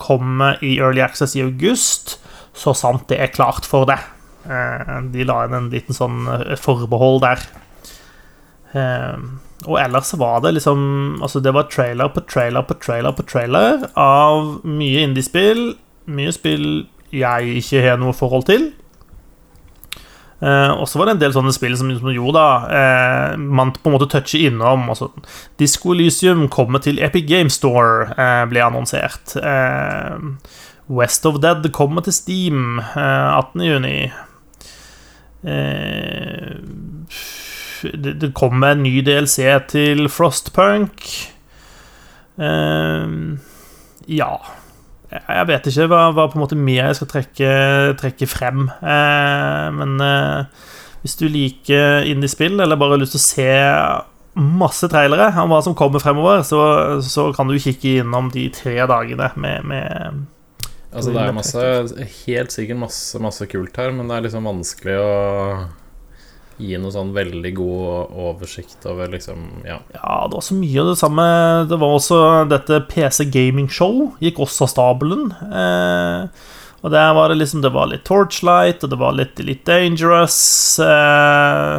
kommer 0.00 0.56
i 0.64 0.78
Early 0.78 1.02
Access 1.04 1.36
i 1.36 1.44
august, 1.44 2.16
så 2.56 2.72
sant 2.76 3.10
det 3.10 3.20
er 3.20 3.34
klart 3.34 3.68
for 3.68 3.84
det. 3.90 3.98
Eh, 4.48 4.96
de 5.12 5.26
la 5.28 5.42
inn 5.44 5.58
en 5.58 5.68
liten 5.72 5.96
sånn 5.96 6.24
eh, 6.32 6.56
forbehold 6.56 7.20
der. 7.26 7.44
Eh, 8.72 9.20
og 9.68 9.76
ellers 9.76 10.14
var 10.16 10.38
det 10.40 10.54
liksom 10.56 11.18
Altså, 11.20 11.40
det 11.44 11.50
var 11.52 11.66
trailer 11.68 12.08
på 12.14 12.22
trailer 12.24 12.64
på 12.64 12.76
trailer 12.80 13.12
på 13.12 13.26
trailer 13.28 13.82
av 13.98 14.60
mye 14.64 15.02
indiespill 15.04 15.74
mye 16.10 16.32
spill 16.34 16.66
jeg 17.14 17.58
ikke 17.60 17.82
har 17.84 17.98
noe 18.00 18.14
forhold 18.14 18.46
til. 18.50 18.70
Eh, 20.40 20.70
og 20.72 20.86
så 20.88 20.96
var 20.96 21.10
det 21.10 21.18
en 21.18 21.20
del 21.20 21.34
sånne 21.34 21.52
spill 21.52 21.74
som, 21.76 21.90
som 21.98 22.12
jo 22.14 22.30
da 22.32 22.46
eh, 22.72 23.34
man 23.36 23.74
på 23.76 23.90
en 23.90 23.96
måte 23.96 24.08
toucher 24.12 24.46
innom. 24.48 24.86
Altså, 24.92 25.10
Disko 25.60 25.92
Elysium 25.92 26.46
kommer 26.52 26.80
til 26.84 27.00
Epic 27.02 27.26
Game 27.28 27.52
Store, 27.52 28.08
eh, 28.14 28.44
ble 28.48 28.64
annonsert. 28.64 29.36
Eh, 29.36 30.16
West 30.90 31.26
of 31.28 31.38
Dead 31.44 31.68
kommer 31.76 32.06
til 32.06 32.16
Steam 32.16 32.80
eh, 32.80 33.28
18.6. 33.36 34.10
Eh, 35.40 36.56
det, 37.80 38.16
det 38.20 38.32
kommer 38.36 38.74
en 38.74 38.82
ny 38.84 39.00
DLC 39.04 39.44
til 39.68 40.08
Frostpunk. 40.12 41.04
Eh, 42.40 43.12
ja 44.08 44.32
jeg 45.10 45.46
vet 45.48 45.66
ikke 45.66 45.88
hva, 45.90 46.02
hva, 46.14 46.28
på 46.30 46.38
en 46.38 46.44
måte 46.44 46.58
mer 46.58 46.84
jeg 46.90 47.00
skal 47.00 47.10
trekke, 47.10 47.54
trekke 47.98 48.28
frem. 48.30 48.68
Eh, 48.78 49.66
men 49.74 49.96
eh, 50.04 50.66
hvis 51.02 51.18
du 51.18 51.26
liker 51.30 52.06
indie-spill, 52.10 52.60
eller 52.60 52.78
bare 52.78 52.94
har 52.94 53.02
lyst 53.02 53.16
til 53.16 53.22
å 53.22 53.26
se 53.26 53.50
masse 54.40 54.86
trailere 54.90 55.32
om 55.42 55.50
hva 55.50 55.58
som 55.66 55.74
kommer 55.76 56.02
fremover, 56.02 56.44
så, 56.46 56.60
så 57.02 57.30
kan 57.34 57.50
du 57.50 57.58
kikke 57.58 57.98
innom 58.04 58.30
de 58.30 58.46
tre 58.54 58.78
dagene 58.86 59.32
med, 59.40 59.66
med 59.66 60.20
Altså, 60.90 61.12
det 61.14 61.22
er 61.22 61.34
masse, 61.34 61.64
helt 62.24 62.50
sikkert 62.50 62.80
masse, 62.80 63.18
masse 63.22 63.46
kult 63.46 63.76
her, 63.78 63.92
men 63.94 64.08
det 64.10 64.16
er 64.16 64.24
liksom 64.24 64.48
vanskelig 64.48 64.96
å 64.98 65.10
gi 66.60 66.78
noe 66.80 66.92
sånn 66.94 67.12
veldig 67.16 67.52
god 67.56 68.14
oversikt 68.28 68.86
over 68.90 69.10
liksom 69.12 69.42
Ja, 69.66 69.80
ja 69.94 70.14
det 70.28 70.38
var 70.38 70.44
så 70.46 70.56
mye 70.58 70.82
av 70.82 70.92
det 70.92 71.00
samme. 71.00 71.26
Det 71.70 71.80
var 71.80 71.96
også 71.96 72.20
dette 72.50 72.82
PC 72.90 73.26
Gaming 73.32 73.68
Show 73.72 74.10
gikk 74.22 74.40
også 74.44 74.66
av 74.66 74.72
stabelen. 74.74 75.30
Eh, 75.48 76.48
og 76.80 76.94
der 76.94 77.10
var 77.16 77.28
det 77.28 77.40
liksom 77.42 77.60
Det 77.64 77.72
var 77.74 77.90
litt 77.90 78.06
Torchlight, 78.08 78.84
og 78.84 78.92
det 78.92 79.00
var 79.00 79.16
litt, 79.18 79.42
litt 79.44 79.64
Dangerous. 79.68 80.38
Eh, 80.84 81.76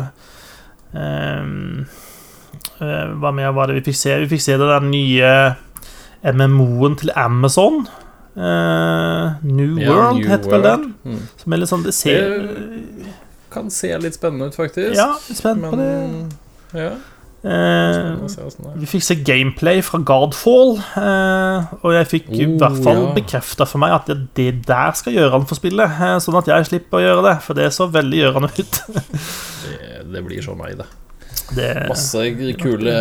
eh, 0.97 1.49
eh 2.81 3.09
hva 3.21 3.33
mer 3.33 3.51
var 3.53 3.69
det 3.69 3.79
vi 3.79 3.87
fikk 3.91 3.99
se? 4.01 4.19
Vi 4.23 4.31
fikk 4.35 4.45
se 4.45 4.57
det 4.57 4.69
der 4.69 4.85
nye 4.85 5.33
MMO-en 6.21 6.97
til 7.01 7.11
Amazon. 7.15 7.85
Uh, 8.31 9.35
New 9.43 9.75
ja, 9.81 9.91
World 9.91 10.25
heter 10.25 10.53
vel 10.53 10.63
den. 10.63 10.83
Mm. 11.03 11.23
Som 11.35 11.53
er 11.53 11.59
litt 11.59 11.71
sånn 11.71 11.81
Det 11.83 11.91
ser 11.91 12.29
det 12.29 13.00
kan 13.51 13.71
se 13.73 13.91
litt 14.01 14.17
spennende 14.17 14.51
ut, 14.51 14.57
faktisk. 14.57 14.95
Ja, 14.97 15.13
spent 15.27 15.67
på 15.67 15.79
det. 15.79 15.91
Ja. 16.77 16.93
Eh, 17.41 18.21
vi 18.77 18.85
fikk 18.85 19.01
se 19.01 19.15
gameplay 19.25 19.79
fra 19.81 19.97
Guardfall, 20.05 20.75
eh, 20.77 21.71
og 21.81 21.95
jeg 21.95 22.09
fikk 22.11 22.27
i 22.37 22.45
oh, 22.45 22.51
hvert 22.61 22.77
fall 22.85 22.99
ja. 22.99 23.13
bekrefta 23.15 23.65
for 23.65 23.81
meg 23.81 23.95
at 23.95 24.11
det, 24.11 24.17
det 24.37 24.49
der 24.67 24.93
skal 24.97 25.15
gjøre 25.17 25.39
han 25.39 25.47
for 25.49 25.57
spillet, 25.57 25.95
eh, 26.05 26.19
sånn 26.21 26.37
at 26.37 26.51
jeg 26.51 26.67
slipper 26.69 26.99
å 26.99 27.01
gjøre 27.01 27.23
det, 27.25 27.33
for 27.47 27.57
det 27.57 27.71
så 27.73 27.89
veldig 27.89 28.19
gjørende 28.19 28.51
ut. 28.59 28.81
det, 29.65 29.79
det, 30.13 30.23
blir 30.27 30.45
så 30.45 30.53
meg, 30.59 30.83
det. 30.83 30.87
det 31.57 31.71
masse, 31.89 32.27
kule, 32.61 32.95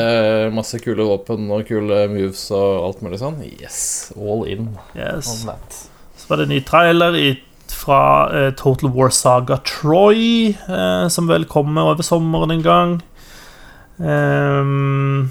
masse 0.56 0.80
kule 0.80 1.10
våpen 1.10 1.44
og 1.52 1.68
kule 1.68 2.06
moves 2.14 2.46
og 2.56 2.88
alt 2.88 3.04
mulig 3.04 3.20
sånn. 3.20 3.42
Yes, 3.44 3.82
all 4.16 4.48
in. 4.48 4.72
Yes. 4.96 5.34
Så 5.44 6.32
var 6.32 6.40
det 6.40 6.48
en 6.48 6.54
ny 6.56 6.64
trailer 6.64 7.20
i 7.20 7.28
fra 7.76 8.02
uh, 8.30 8.48
Total 8.58 8.90
War 8.94 9.12
Saga 9.14 9.60
Troy, 9.66 10.54
uh, 10.68 11.06
som 11.08 11.28
vel 11.30 11.46
kommer 11.50 11.92
over 11.92 12.06
sommeren 12.06 12.54
en 12.54 12.64
gang. 12.64 12.96
Um, 14.00 15.30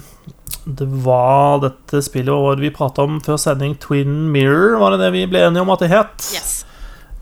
det 0.64 0.86
var 1.04 1.60
dette 1.64 2.02
spillet 2.04 2.30
hva 2.30 2.56
vi 2.60 2.72
prata 2.74 3.06
om 3.06 3.18
før 3.24 3.38
sending, 3.40 3.74
Twin 3.82 4.28
Mirror, 4.34 4.78
var 4.82 4.94
det 4.94 5.04
det 5.04 5.14
vi 5.16 5.24
ble 5.30 5.44
enige 5.46 5.64
om 5.64 5.72
at 5.74 5.84
det 5.84 5.90
het? 5.92 6.28
Yes. 6.36 6.52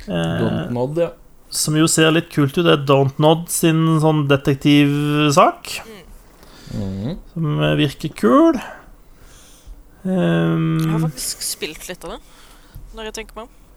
Don't 0.08 0.72
Nod, 0.74 0.98
ja. 1.00 1.12
Som 1.52 1.76
jo 1.78 1.86
ser 1.88 2.10
litt 2.12 2.28
kult 2.32 2.56
ut. 2.58 2.64
Det 2.64 2.74
er 2.74 2.84
Don't 2.88 3.20
Nod 3.20 3.46
sin 3.52 4.00
sånn 4.02 4.26
detektivsak. 4.28 5.78
Mm. 6.76 7.14
Som 7.32 7.62
virker 7.80 8.12
kul. 8.16 8.58
Um, 10.04 10.76
jeg 10.80 10.92
har 10.92 11.06
faktisk 11.08 11.44
spilt 11.44 11.88
litt 11.88 12.04
av 12.06 12.16
det, 12.16 12.20
når 12.96 13.08
jeg 13.10 13.16
tenker 13.20 13.40
meg 13.40 13.48
om 13.48 13.67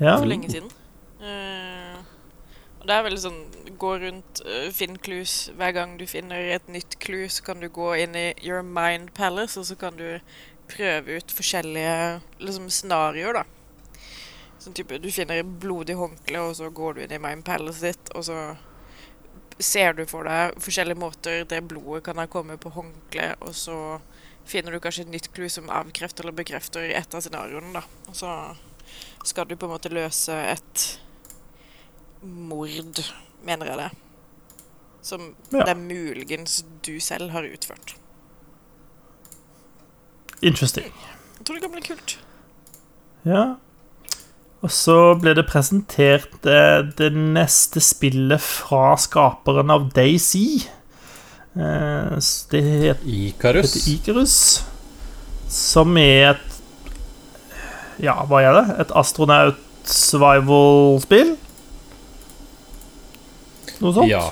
ja. 0.00 0.16
for 0.16 0.28
lenge 0.28 0.50
siden. 0.52 0.70
Uh, 1.20 2.00
og 2.80 2.86
det 2.88 2.94
er 2.96 3.02
veldig 3.04 3.20
sånn 3.20 3.40
Gå 3.80 3.90
rundt, 4.02 4.40
uh, 4.44 4.68
finn 4.76 4.96
clues. 5.00 5.50
Hver 5.56 5.74
gang 5.76 5.94
du 6.00 6.06
finner 6.08 6.50
et 6.56 6.66
nytt 6.72 6.98
clue, 7.00 7.28
så 7.32 7.44
kan 7.46 7.60
du 7.62 7.68
gå 7.72 7.92
inn 8.02 8.16
i 8.18 8.30
Your 8.44 8.64
Mind 8.66 9.12
Palace, 9.16 9.60
og 9.60 9.68
så 9.68 9.76
kan 9.80 9.96
du 9.96 10.18
prøve 10.70 11.18
ut 11.18 11.32
forskjellige 11.34 12.20
liksom, 12.40 12.68
scenarioer, 12.72 13.40
da. 13.40 13.46
Sånn 14.60 14.76
type 14.76 14.98
Du 15.00 15.08
finner 15.12 15.40
blodig 15.44 15.96
håndkle, 15.96 16.42
og 16.44 16.58
så 16.58 16.68
går 16.72 16.96
du 16.96 17.04
inn 17.04 17.14
i 17.16 17.22
Mind 17.22 17.46
Palace 17.48 17.80
ditt, 17.86 18.12
og 18.12 18.26
så 18.28 18.40
ser 19.60 19.92
du 19.96 20.06
for 20.08 20.24
deg 20.24 20.56
forskjellige 20.60 21.00
måter 21.00 21.42
det 21.48 21.60
blodet 21.68 22.06
kan 22.06 22.20
ha 22.20 22.26
kommet 22.30 22.60
på 22.62 22.72
håndkleet, 22.72 23.40
og 23.44 23.56
så 23.56 23.76
finner 24.48 24.72
du 24.72 24.80
kanskje 24.82 25.04
et 25.06 25.14
nytt 25.14 25.30
clue 25.36 25.50
som 25.52 25.68
avkrefter 25.72 26.24
eller 26.24 26.36
bekrefter 26.36 26.92
et 26.92 27.16
av 27.16 27.24
scenarioene, 27.24 27.72
da. 27.76 27.84
Og 28.08 28.16
så 28.16 28.34
skal 29.24 29.48
du 29.48 29.56
på 29.56 29.68
en 29.68 29.74
måte 29.74 29.92
løse 29.92 30.34
et 30.50 30.86
mord, 32.22 33.02
mener 33.44 33.72
jeg 33.72 33.80
det. 33.80 33.90
Som 35.02 35.30
ja. 35.52 35.64
det 35.64 35.72
er 35.72 35.80
muligens 35.80 36.60
du 36.84 36.98
selv 37.00 37.30
har 37.34 37.48
utført. 37.48 37.96
Interesting. 40.42 40.92
Jeg 41.38 41.46
tror 41.46 41.56
det 41.56 41.62
kan 41.64 41.72
bli 41.72 41.84
kult. 41.84 42.16
Ja. 43.28 43.44
Og 44.60 44.72
så 44.72 44.96
ble 45.20 45.32
det 45.36 45.46
presentert 45.48 46.32
det, 46.44 46.56
eh, 46.56 46.82
det 46.98 47.10
neste 47.16 47.80
spillet 47.80 48.40
fra 48.44 48.96
skaperen 49.00 49.72
av 49.72 49.88
Daisy. 49.96 50.66
Eh, 51.56 52.16
det 52.52 52.62
heter 52.62 53.08
Icarus. 53.08 53.76
Icarus. 53.88 54.36
Som 55.48 55.96
er 55.98 56.34
et 56.34 56.49
ja, 58.02 58.16
hva 58.28 58.42
er 58.44 58.56
det? 58.56 58.64
Et 58.84 58.92
astronaut 58.98 59.58
survival-spill. 59.88 61.34
Noe 63.80 63.96
sånt? 63.96 64.10
Ja. 64.10 64.26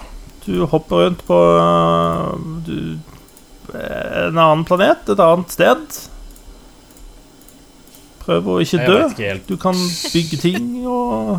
Du 0.44 0.62
hopper 0.68 1.04
rundt 1.04 1.24
på 1.28 1.36
øh, 1.36 2.36
du, 2.64 2.76
en 3.74 4.38
annen 4.38 4.64
planet, 4.68 5.08
et 5.12 5.20
annet 5.20 5.52
sted. 5.52 5.98
Prøv 8.24 8.48
å 8.54 8.58
ikke 8.64 8.80
dø. 8.84 8.98
ikke. 9.08 9.36
Du 9.48 9.56
kan 9.60 9.76
bygge 10.12 10.40
ting 10.40 10.72
og 10.86 11.38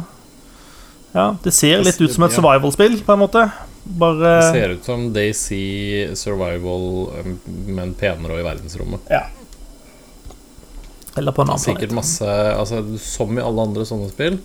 Ja, 1.13 1.31
det 1.41 1.55
ser 1.57 1.81
litt 1.81 1.97
ut 1.97 2.13
som 2.13 2.27
et 2.27 2.35
survival-spill, 2.37 2.99
på 3.05 3.15
en 3.15 3.21
måte. 3.23 3.47
Det 3.89 4.35
ser 4.51 4.75
ut 4.75 4.85
som 4.85 5.07
Daisy 5.13 6.05
Survival, 6.13 6.83
um, 7.17 7.31
men 7.65 7.95
penere 7.97 8.35
og 8.35 8.43
i 8.43 8.45
verdensrommet. 8.45 9.09
Ja. 9.09 9.23
Eller 11.17 11.33
på 11.35 11.41
en 11.41 11.53
annen 11.53 11.61
Sikkert 11.61 11.89
planet. 11.89 11.99
masse 12.01 12.33
altså, 12.53 12.83
Som 13.01 13.37
i 13.37 13.43
alle 13.43 13.63
andre 13.69 13.85
sånne 13.87 14.09
spill, 14.11 14.37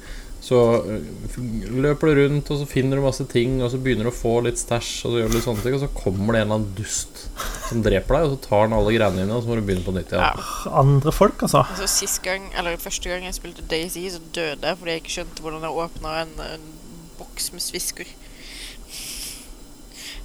så 0.45 0.59
uh, 0.85 1.37
løper 1.73 2.11
du 2.11 2.19
rundt, 2.19 2.51
og 2.53 2.59
så 2.61 2.67
finner 2.69 3.01
du 3.01 3.05
masse 3.05 3.25
ting, 3.33 3.57
og 3.65 3.71
så 3.73 3.79
begynner 3.81 4.05
du 4.05 4.11
å 4.11 4.17
få 4.17 4.35
litt 4.45 4.61
stæsj, 4.61 4.91
og 5.07 5.15
så 5.15 5.21
gjør 5.21 5.31
du 5.31 5.37
litt 5.39 5.47
sånne 5.47 5.65
ting, 5.65 5.77
og 5.79 5.81
så 5.81 5.89
kommer 5.97 6.37
det 6.37 6.43
en 6.43 6.51
eller 6.51 6.59
annen 6.59 6.75
dust 6.77 7.23
som 7.71 7.85
dreper 7.85 8.19
deg, 8.19 8.27
og 8.27 8.35
så 8.35 8.41
tar 8.49 8.67
han 8.67 8.77
alle 8.77 8.93
greiene 8.93 9.23
dine, 9.23 9.39
og 9.39 9.41
så 9.45 9.51
må 9.51 9.57
du 9.57 9.65
begynne 9.65 9.87
på 9.87 9.95
nytt 9.97 10.12
igjen. 10.12 10.27
Ja. 10.45 10.75
Andre 10.83 11.15
folk, 11.17 11.47
altså. 11.47 11.62
Altså 11.65 11.89
Sist 11.95 12.21
gang, 12.27 12.51
eller 12.61 12.77
første 12.83 13.09
gang 13.09 13.25
jeg 13.25 13.39
spilte 13.39 13.65
Daisy, 13.71 14.05
så 14.12 14.21
døde 14.37 14.69
jeg 14.69 14.81
fordi 14.83 14.99
jeg 14.99 15.05
ikke 15.05 15.17
skjønte 15.17 15.47
hvordan 15.47 15.65
jeg 15.65 15.81
åpna 15.87 16.19
en, 16.27 16.37
en 16.51 16.69
boks 17.17 17.49
med 17.55 17.65
svisker. 17.65 18.12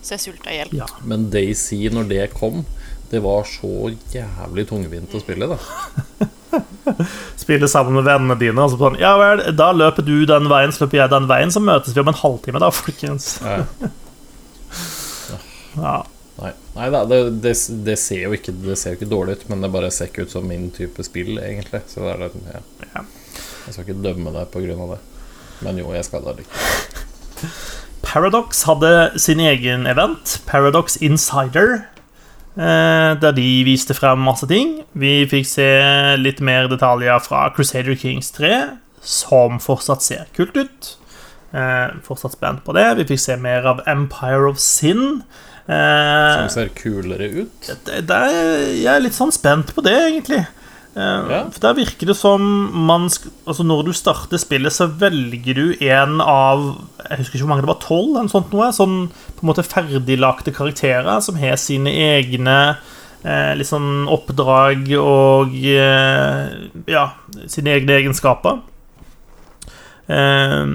Så 0.01 0.15
jeg 0.15 0.25
sulta 0.25 0.51
i 0.51 0.59
hjel. 0.59 0.75
Ja. 0.81 0.87
Men 1.07 1.29
Daisy, 1.31 1.85
når 1.93 2.11
det 2.11 2.27
kom, 2.35 2.65
det 3.09 3.21
var 3.23 3.47
så 3.49 3.89
jævlig 4.13 4.67
tungvint 4.69 5.15
å 5.15 5.21
spille, 5.21 5.49
da. 5.49 5.57
Spille 7.39 7.67
sammen 7.69 7.93
med 7.97 8.07
vennene 8.07 8.35
dine. 8.39 8.61
Og 8.61 8.73
så 8.73 8.79
sånn, 8.81 8.99
ja 9.01 9.15
vel, 9.19 9.41
da 9.57 9.71
løper 9.73 10.05
du 10.05 10.15
den 10.29 10.49
veien, 10.51 10.73
så 10.73 10.85
løper 10.85 11.03
jeg 11.03 11.13
den 11.13 11.27
veien, 11.29 11.53
så 11.53 11.61
møtes 11.63 11.95
vi 11.95 12.03
om 12.03 12.11
en 12.11 12.21
halvtime, 12.21 12.61
da, 12.61 12.71
folkens. 12.81 13.35
Ja. 13.45 13.63
Ja. 15.79 15.99
Nei, 16.39 16.49
Nei 16.73 16.87
da, 16.91 17.03
det, 17.07 17.17
det, 17.43 17.51
det 17.85 17.95
ser 18.01 18.23
jo 18.23 18.33
ikke, 18.35 18.51
det 18.65 18.73
ser 18.81 18.95
ikke 18.97 19.07
dårlig 19.07 19.37
ut, 19.37 19.43
men 19.51 19.61
det 19.63 19.69
bare 19.71 19.91
ser 19.93 20.09
ikke 20.09 20.25
ut 20.25 20.33
som 20.33 20.47
min 20.49 20.65
type 20.75 21.03
spill, 21.05 21.37
egentlig. 21.39 21.83
Så 21.87 22.01
det 22.03 22.15
er 22.15 22.23
det, 22.25 22.41
ja. 22.49 22.61
Ja. 22.95 23.03
Jeg 23.67 23.75
skal 23.75 23.85
ikke 23.85 24.01
dømme 24.01 24.33
deg 24.33 24.49
på 24.51 24.63
grunn 24.65 24.81
av 24.85 24.95
det. 24.95 24.99
Men 25.61 25.79
jo, 25.81 25.91
jeg 25.93 26.07
skal 26.07 26.25
da 26.25 26.33
like 26.35 27.45
Paradox 28.01 28.63
hadde 28.65 28.91
sin 29.21 29.41
egen 29.43 29.85
event, 29.87 30.39
Paradox 30.49 30.97
Insider, 31.05 31.83
der 32.57 33.31
de 33.35 33.47
viste 33.63 33.93
frem 33.95 34.19
masse 34.25 34.47
ting. 34.49 34.79
Vi 34.97 35.25
fikk 35.29 35.45
se 35.47 35.67
litt 36.19 36.41
mer 36.43 36.67
detaljer 36.71 37.19
fra 37.23 37.45
Crusader 37.55 37.95
Kings 37.95 38.31
3, 38.35 38.49
som 39.01 39.59
fortsatt 39.63 40.03
ser 40.03 40.25
kult 40.35 40.57
ut. 40.57 40.95
Eh, 41.53 41.87
fortsatt 42.05 42.35
spent 42.35 42.63
på 42.65 42.73
det. 42.77 42.87
Vi 42.99 43.05
fikk 43.13 43.21
se 43.23 43.37
mer 43.41 43.65
av 43.69 43.79
Empire 43.89 44.49
of 44.51 44.59
Sin. 44.61 45.21
Eh, 45.69 46.33
Som 46.35 46.49
ser 46.49 46.69
kulere 46.77 47.29
ut. 47.45 47.71
det, 47.85 48.03
det 48.09 48.17
er, 48.17 48.59
jeg 48.75 48.91
er 48.95 49.03
litt 49.05 49.17
sånn 49.17 49.31
spent 49.33 49.73
på 49.77 49.81
det, 49.85 49.95
egentlig. 50.09 50.43
Eh, 50.95 51.01
Ja. 51.29 51.43
For 51.53 51.59
Der 51.61 51.75
virker 51.77 52.07
det 52.09 52.15
som 52.17 52.41
man 52.87 53.03
Altså 53.47 53.63
Når 53.63 53.83
du 53.85 53.91
starter 53.93 54.37
spillet, 54.41 54.73
så 54.73 54.87
velger 54.89 55.53
du 55.55 55.75
en 55.85 56.19
av 56.19 56.63
Jeg 57.09 57.19
husker 57.19 57.35
ikke 57.37 57.45
hvor 57.45 57.51
mange 57.53 57.61
det 57.61 57.69
var, 57.69 57.81
tolv? 57.83 58.15
eller 58.17 58.31
Sånt 58.33 58.51
noe, 58.51 58.71
sånn 58.73 58.95
på 59.37 59.43
en 59.45 59.51
måte 59.51 59.63
ferdiglagte 59.63 60.51
karakterer 60.51 61.21
som 61.21 61.37
har 61.39 61.55
sine 61.61 61.93
egne 61.93 62.77
eh, 63.23 63.53
litt 63.55 63.69
sånn 63.69 64.07
oppdrag 64.09 64.89
og 64.99 65.53
eh, 65.61 66.49
Ja, 66.89 67.05
sine 67.47 67.77
egne 67.77 67.99
egenskaper. 68.01 68.59
Eh, 70.09 70.65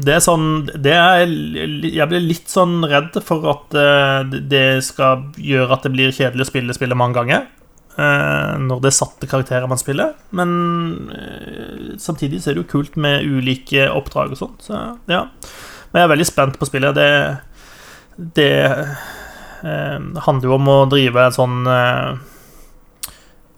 det 0.00 0.14
er 0.16 0.22
sånn 0.24 0.48
det 0.72 0.94
er, 0.96 1.26
Jeg 1.84 2.08
blir 2.10 2.24
litt 2.24 2.48
sånn 2.50 2.80
redd 2.88 3.18
for 3.26 3.44
at 3.52 3.76
eh, 3.76 4.38
det 4.48 4.66
skal 4.88 5.26
gjøre 5.36 5.76
at 5.76 5.84
det 5.84 5.92
blir 5.94 6.14
kjedelig 6.16 6.46
å 6.48 6.50
spille 6.54 6.76
spillet 6.76 6.96
mange 6.98 7.18
ganger. 7.20 7.46
Eh, 8.00 8.54
Når 8.64 8.80
det 8.82 8.90
er 8.90 8.96
satte 8.96 9.28
karakterer 9.30 9.68
man 9.70 9.80
spiller. 9.80 10.14
Men 10.36 10.50
eh, 11.14 11.92
samtidig 12.00 12.40
så 12.40 12.50
er 12.50 12.58
det 12.58 12.64
jo 12.64 12.72
kult 12.72 12.98
med 13.00 13.26
ulike 13.28 13.90
oppdrag 13.92 14.34
og 14.34 14.40
sånt. 14.40 14.66
Så 14.66 14.80
ja. 15.10 15.26
Men 15.90 16.00
jeg 16.00 16.06
er 16.06 16.12
veldig 16.14 16.28
spent 16.28 16.58
på 16.58 16.68
spillet. 16.68 16.96
Det, 16.96 17.10
det 18.40 18.52
eh, 18.70 19.98
handler 20.26 20.50
jo 20.50 20.56
om 20.56 20.70
å 20.70 20.82
drive 20.90 21.28
en 21.28 21.36
sånn 21.36 21.70
eh, 21.70 22.20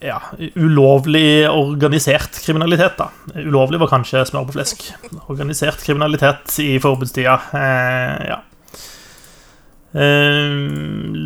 ja, 0.02 0.18
ulovlig 0.58 1.48
organisert 1.48 2.40
kriminalitet, 2.42 2.98
da. 2.98 3.10
Ulovlig 3.38 3.78
var 3.82 3.92
kanskje 3.92 4.24
smør 4.26 4.48
på 4.48 4.56
flesk. 4.56 4.88
Organisert 5.30 5.84
kriminalitet 5.84 6.56
i 6.64 6.74
forbudstida. 6.82 7.36
Eh, 7.58 8.24
ja. 8.32 8.40
Eh, 9.92 10.56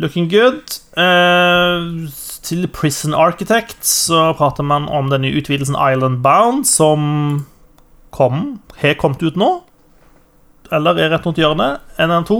looking 0.03 0.29
good. 0.29 0.61
Eh, 0.99 2.26
til 2.47 2.67
Prison 2.73 3.13
Architect 3.17 3.83
så 3.87 4.29
prater 4.39 4.63
man 4.67 4.87
om 4.89 5.09
den 5.11 5.21
nye 5.27 5.37
utvidelsen 5.41 5.75
Island 5.77 6.21
Bound, 6.25 6.65
som 6.69 7.45
kom 8.15 8.59
Har 8.81 8.95
kommet 9.01 9.21
ut 9.27 9.35
nå. 9.37 9.51
Eller 10.71 10.97
er 10.99 11.11
rett 11.13 11.25
rundt 11.27 11.37
hjørnet. 11.39 11.79
En 11.99 12.09
eller 12.11 12.25
to. 12.27 12.39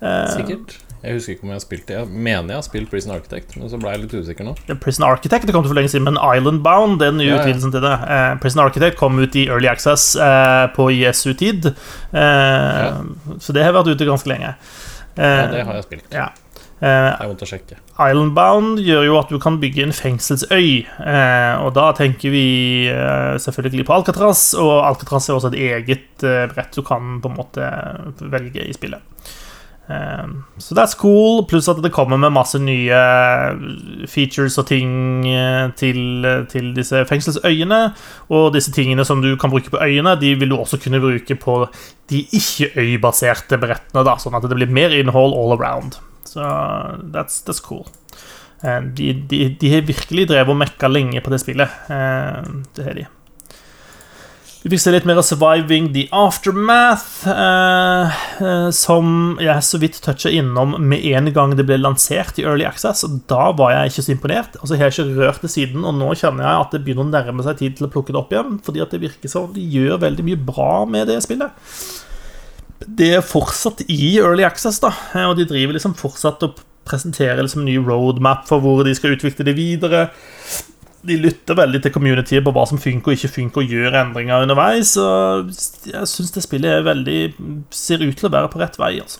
Eh, 0.00 0.26
Sikkert. 0.34 0.78
Jeg 1.06 1.14
husker 1.14 1.34
ikke 1.36 1.44
om 1.46 1.50
jeg 1.52 1.56
har 1.60 1.62
spilt 1.62 1.84
det. 1.86 1.96
Jeg 2.00 2.08
mener 2.26 2.50
jeg 2.50 2.58
har 2.58 2.64
spilt 2.66 2.88
Prison 2.90 3.12
Architect, 3.14 3.52
men 3.60 3.68
så 3.70 3.78
ble 3.78 3.92
jeg 3.92 4.00
litt 4.02 4.14
usikker 4.16 4.46
nå. 4.48 4.54
Prison 4.82 5.04
Architect 5.06 5.46
det 5.46 5.54
kom 5.54 5.62
til 5.62 5.70
for 5.70 5.78
lenge 5.78 5.92
siden, 5.92 6.06
men 6.08 6.16
Island 6.18 6.64
Bound 6.64 6.96
det 6.98 7.06
er 7.06 7.12
den 7.14 7.20
nye 7.22 7.28
Ja, 7.28 7.36
ja. 7.36 7.44
utvidelsen 7.44 7.74
til 7.76 7.84
det. 7.84 7.92
Eh, 8.16 8.32
Prison 8.42 8.62
Architect 8.64 8.98
kom 8.98 9.20
ut 9.22 9.36
i 9.38 9.44
Early 9.46 9.68
Access 9.70 10.16
eh, 10.16 10.64
på 10.74 10.88
ISU-tid, 10.96 11.68
eh, 12.10 12.98
så 13.38 13.54
det 13.54 13.62
har 13.68 13.76
vært 13.76 13.92
ute 13.94 14.08
ganske 14.08 14.32
lenge. 14.32 14.54
Eh, 15.14 15.22
Ja, 15.22 15.46
det 15.52 15.62
har 15.68 15.78
jeg 15.78 15.86
spilt. 15.86 16.10
ja. 16.12 16.26
Eh. 16.76 17.22
Islandbound 17.96 18.82
gjør 18.84 19.06
jo 19.06 19.16
at 19.16 19.30
du 19.32 19.38
kan 19.40 19.56
bygge 19.62 19.86
en 19.86 19.96
fengselsøy. 19.96 20.84
Eh, 20.84 21.54
og 21.64 21.72
da 21.76 21.88
tenker 21.96 22.32
vi 22.34 22.46
eh, 22.92 23.36
selvfølgelig 23.40 23.86
på 23.88 23.96
Alcatraz, 23.96 24.50
og 24.60 24.84
Alcatraz 24.84 25.28
er 25.28 25.38
også 25.38 25.54
et 25.54 25.60
eget 25.70 26.26
eh, 26.26 26.44
brett 26.52 26.76
du 26.76 26.84
kan 26.84 27.16
på 27.22 27.32
en 27.32 27.38
måte 27.38 27.72
velge 28.20 28.66
i 28.66 28.76
spillet. 28.76 29.12
Så 29.86 29.94
så 30.58 30.74
that's 30.74 30.96
cool, 30.98 31.44
pluss 31.46 31.68
at 31.70 31.78
det 31.78 31.92
kommer 31.94 32.18
med 32.18 32.32
masse 32.34 32.58
nye 32.58 32.96
features 34.10 34.56
og 34.58 34.66
ting 34.66 35.22
til, 35.78 36.26
til 36.50 36.72
disse 36.74 37.04
fengselsøyene. 37.06 37.78
Og 38.34 38.48
disse 38.56 38.74
tingene 38.74 39.04
som 39.06 39.22
du 39.22 39.36
kan 39.38 39.52
bruke 39.52 39.70
på 39.70 39.78
øyene, 39.78 40.16
de 40.18 40.32
vil 40.40 40.50
du 40.50 40.56
også 40.58 40.80
kunne 40.82 40.98
bruke 40.98 41.38
på 41.38 41.60
de 42.10 42.24
ikke-øybaserte 42.34 43.60
brettene, 43.62 44.02
da, 44.02 44.18
sånn 44.18 44.34
at 44.34 44.50
det 44.50 44.58
blir 44.58 44.74
mer 44.74 44.90
innhold 44.90 45.38
all 45.38 45.54
around. 45.54 46.00
Så 46.36 46.46
that's, 47.14 47.40
that's 47.46 47.62
cool. 47.64 47.86
Eh, 48.62 48.80
De, 48.96 49.12
de, 49.30 49.42
de 49.60 49.72
har 49.72 49.86
virkelig 49.88 50.28
drevet 50.28 50.52
og 50.52 50.60
mekka 50.60 50.90
lenge 50.92 51.22
på 51.24 51.32
det 51.32 51.40
spillet. 51.44 51.76
Eh, 51.88 52.42
Det 52.76 52.84
har 52.90 52.98
de. 53.00 53.06
Vi 54.66 54.70
fikk 54.72 54.80
se 54.82 54.90
litt 54.90 55.04
mer 55.06 55.20
av 55.20 55.22
Surviving 55.22 55.92
the 55.94 56.08
Aftermath, 56.16 57.22
eh, 57.30 58.16
eh, 58.42 58.70
som 58.74 59.36
jeg 59.38 59.62
så 59.62 59.78
vidt 59.78 60.00
toucha 60.02 60.32
innom 60.34 60.72
med 60.82 61.04
en 61.06 61.28
gang 61.36 61.52
det 61.54 61.68
ble 61.68 61.76
lansert 61.78 62.40
i 62.40 62.46
Early 62.48 62.66
Access. 62.66 63.04
Og 63.06 63.20
da 63.30 63.52
var 63.54 63.76
jeg 63.76 63.92
ikke 63.92 64.04
så 64.08 64.14
imponert. 64.16 64.56
Altså, 64.58 64.74
Jeg 64.74 64.82
har 64.82 64.90
ikke 64.90 65.20
rørt 65.20 65.40
det 65.46 65.52
siden, 65.54 65.84
og 65.86 65.94
nå 65.94 66.10
kjenner 66.18 66.42
jeg 66.48 66.64
at 66.64 66.74
det 66.74 66.82
begynner 66.82 67.06
å 67.06 67.12
nærme 67.14 67.46
seg 67.46 67.60
tid 67.62 67.76
til 67.78 67.86
å 67.86 67.92
plukke 67.94 68.10
det 68.10 68.18
opp 68.24 68.34
igjen. 68.34 68.58
Fordi 68.66 68.82
at 68.82 68.90
det 68.90 69.04
virker 69.06 69.30
som 69.30 69.52
de 69.54 69.62
gjør 69.62 70.02
veldig 70.02 70.26
mye 70.32 70.42
bra 70.50 70.72
med 70.90 71.06
det 71.12 71.20
spillet 71.22 71.54
det 72.84 73.14
er 73.16 73.22
fortsatt 73.24 73.80
i 73.88 74.18
Early 74.20 74.44
Access, 74.44 74.80
da, 74.82 74.90
og 75.26 75.36
de 75.38 75.46
driver 75.48 75.72
liksom 75.76 75.94
fortsatt 75.96 76.42
og 76.44 76.54
presenterer 76.86 77.42
liksom 77.42 77.60
en 77.64 77.70
ny 77.70 77.76
roadmap 77.82 78.46
for 78.48 78.58
hvor 78.62 78.84
de 78.86 78.94
skal 78.94 79.12
utvikle 79.16 79.44
det 79.48 79.56
videre. 79.56 80.00
De 81.06 81.16
lytter 81.22 81.54
veldig 81.58 81.80
til 81.82 81.92
communityet 81.94 82.44
på 82.44 82.52
hva 82.54 82.64
som 82.68 82.78
funker 82.82 83.08
og 83.12 83.16
ikke 83.16 83.36
funker, 83.36 83.58
og 83.62 83.70
gjør 83.70 84.00
endringer 84.02 84.42
underveis. 84.44 84.90
Og 85.00 85.14
jeg 85.86 86.06
syns 86.10 86.32
det 86.34 86.42
spillet 86.44 86.70
er 86.72 86.86
veldig 86.86 87.20
ser 87.74 87.98
ut 88.04 88.16
til 88.18 88.28
å 88.28 88.34
være 88.36 88.52
på 88.52 88.60
rett 88.62 88.76
vei, 88.80 88.94
altså. 89.02 89.18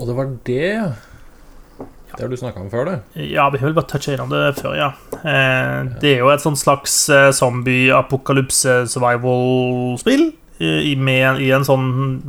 Og 0.00 0.04
det 0.08 0.14
var 0.16 0.26
det 0.48 0.70
Det 2.10 2.20
har 2.24 2.30
du 2.30 2.36
snakka 2.38 2.60
om 2.62 2.70
før, 2.72 2.84
du. 2.88 2.94
Ja, 3.20 3.50
vi 3.52 3.58
har 3.60 3.66
vel 3.68 3.76
bare 3.76 3.90
toucha 3.90 4.12
innom 4.14 4.30
det 4.32 4.56
før, 4.58 4.72
ja. 4.78 4.90
Eh, 5.20 5.78
det 6.02 6.10
er 6.14 6.20
jo 6.24 6.32
et 6.32 6.42
sånn 6.42 6.56
slags 6.58 6.94
eh, 7.12 7.32
zombie-apokalypse-survival-spill. 7.36 10.24
I, 10.60 10.94
med, 10.96 11.40
I 11.40 11.50
en 11.56 11.66
sånn 11.66 11.86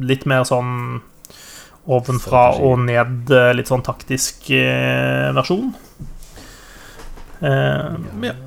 litt 0.08 0.28
mer 0.30 0.46
sånn 0.48 1.02
ovenfra 1.92 2.46
og 2.62 2.80
ned, 2.86 3.32
eh, 3.34 3.52
litt 3.58 3.72
sånn 3.72 3.84
taktisk 3.84 4.52
eh, 4.56 5.32
versjon. 5.36 5.74
Eh, 7.42 8.00
ja. 8.30 8.38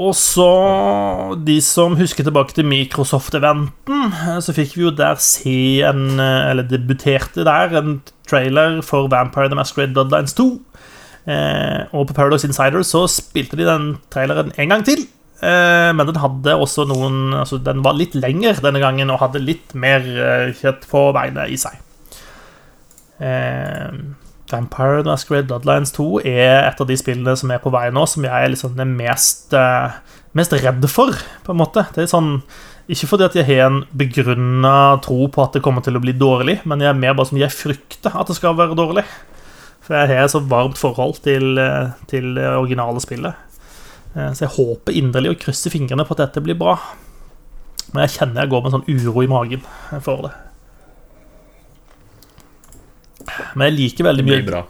Og 0.00 0.14
så 0.16 0.46
De 1.44 1.56
som 1.64 1.96
husker 1.96 2.24
tilbake 2.24 2.54
til 2.56 2.68
Microsoft-eventen, 2.68 4.14
så 4.44 4.54
fikk 4.56 4.76
vi 4.76 4.86
jo 4.86 4.92
der 4.96 5.18
se 5.20 5.80
en 5.84 6.20
Eller 6.20 6.64
debuterte 6.68 7.44
der 7.44 7.74
en 7.76 7.98
trailer 8.28 8.80
for 8.86 9.08
Vampire 9.12 9.48
the 9.48 9.58
Masquerade 9.58 9.92
Bloodlines 9.92 10.36
2. 10.38 10.48
Eh, 11.28 11.80
og 11.92 12.06
på 12.08 12.16
Paradox 12.16 12.44
Insider 12.44 12.82
så 12.86 13.04
spilte 13.10 13.58
de 13.58 13.66
den 13.68 13.96
traileren 14.12 14.52
en 14.56 14.72
gang 14.72 14.84
til. 14.86 15.04
Eh, 15.44 15.90
men 15.96 16.08
den 16.08 16.20
hadde 16.22 16.56
også 16.56 16.86
noen 16.88 17.34
Altså, 17.36 17.58
den 17.62 17.82
var 17.84 17.98
litt 17.98 18.16
lenger 18.18 18.60
denne 18.64 18.82
gangen 18.82 19.12
og 19.12 19.20
hadde 19.22 19.42
litt 19.42 19.74
mer 19.74 20.04
eh, 20.04 20.54
kjøtt 20.56 20.86
på 20.90 21.04
beinet 21.16 21.52
i 21.52 21.58
seg. 21.60 21.78
Eh, 23.20 24.00
Vampire 24.50 25.04
The 25.04 25.12
Masquerade 25.12 25.46
Bloodlines 25.50 25.94
2 25.94 26.08
er 26.26 26.64
et 26.64 26.80
av 26.82 26.88
de 26.88 26.96
spillene 26.98 27.36
som 27.38 27.52
er 27.54 27.60
på 27.62 27.70
vei 27.70 27.86
nå, 27.94 28.02
som 28.10 28.24
jeg 28.26 28.34
er 28.34 28.50
liksom 28.50 28.74
det 28.78 28.86
mest, 28.88 29.54
mest 30.34 30.56
redd 30.58 30.88
for, 30.90 31.14
på 31.46 31.54
en 31.54 31.60
måte. 31.60 31.84
Det 31.94 32.02
er 32.02 32.10
sånn 32.10 32.32
ikke 32.90 33.06
fordi 33.06 33.28
at 33.28 33.36
jeg 33.38 33.46
har 33.46 33.68
en 33.68 33.82
begrunna 33.94 34.98
tro 35.04 35.28
på 35.30 35.44
at 35.44 35.54
det 35.54 35.62
kommer 35.62 35.84
til 35.86 35.94
å 35.94 36.02
bli 36.02 36.16
dårlig, 36.18 36.56
men 36.66 36.82
jeg 36.82 36.90
er 36.90 36.98
mer 36.98 37.14
bare 37.14 37.30
som 37.30 37.38
jeg 37.38 37.54
frykter 37.54 38.16
at 38.18 38.26
det 38.26 38.34
skal 38.40 38.58
være 38.58 38.74
dårlig. 38.78 39.04
For 39.86 39.94
jeg 39.94 40.10
har 40.10 40.24
et 40.24 40.32
så 40.34 40.42
varmt 40.42 40.80
forhold 40.80 41.20
til, 41.22 41.60
til 42.10 42.34
det 42.34 42.48
originale 42.50 43.02
spillet. 43.02 43.49
Eh, 44.16 44.32
Så 44.32 44.46
jeg 44.46 44.54
håper 44.56 44.96
inderlig 44.96 45.34
og 45.34 45.40
krysser 45.42 45.70
fingrene 45.72 46.06
på 46.06 46.16
at 46.16 46.24
dette 46.26 46.42
blir 46.44 46.58
bra. 46.58 46.76
Men 47.92 48.06
jeg 48.06 48.18
kjenner 48.20 48.44
jeg 48.44 48.52
går 48.52 48.62
med 48.62 48.72
en 48.72 48.78
sånn 48.80 48.90
uro 48.90 49.22
i 49.24 49.30
magen 49.30 49.62
for 50.04 50.28
det. 50.28 50.32
Men 53.54 53.68
jeg 53.70 53.76
liker 53.76 54.06
veldig 54.06 54.24
mye 54.26 54.42
bra. 54.46 54.60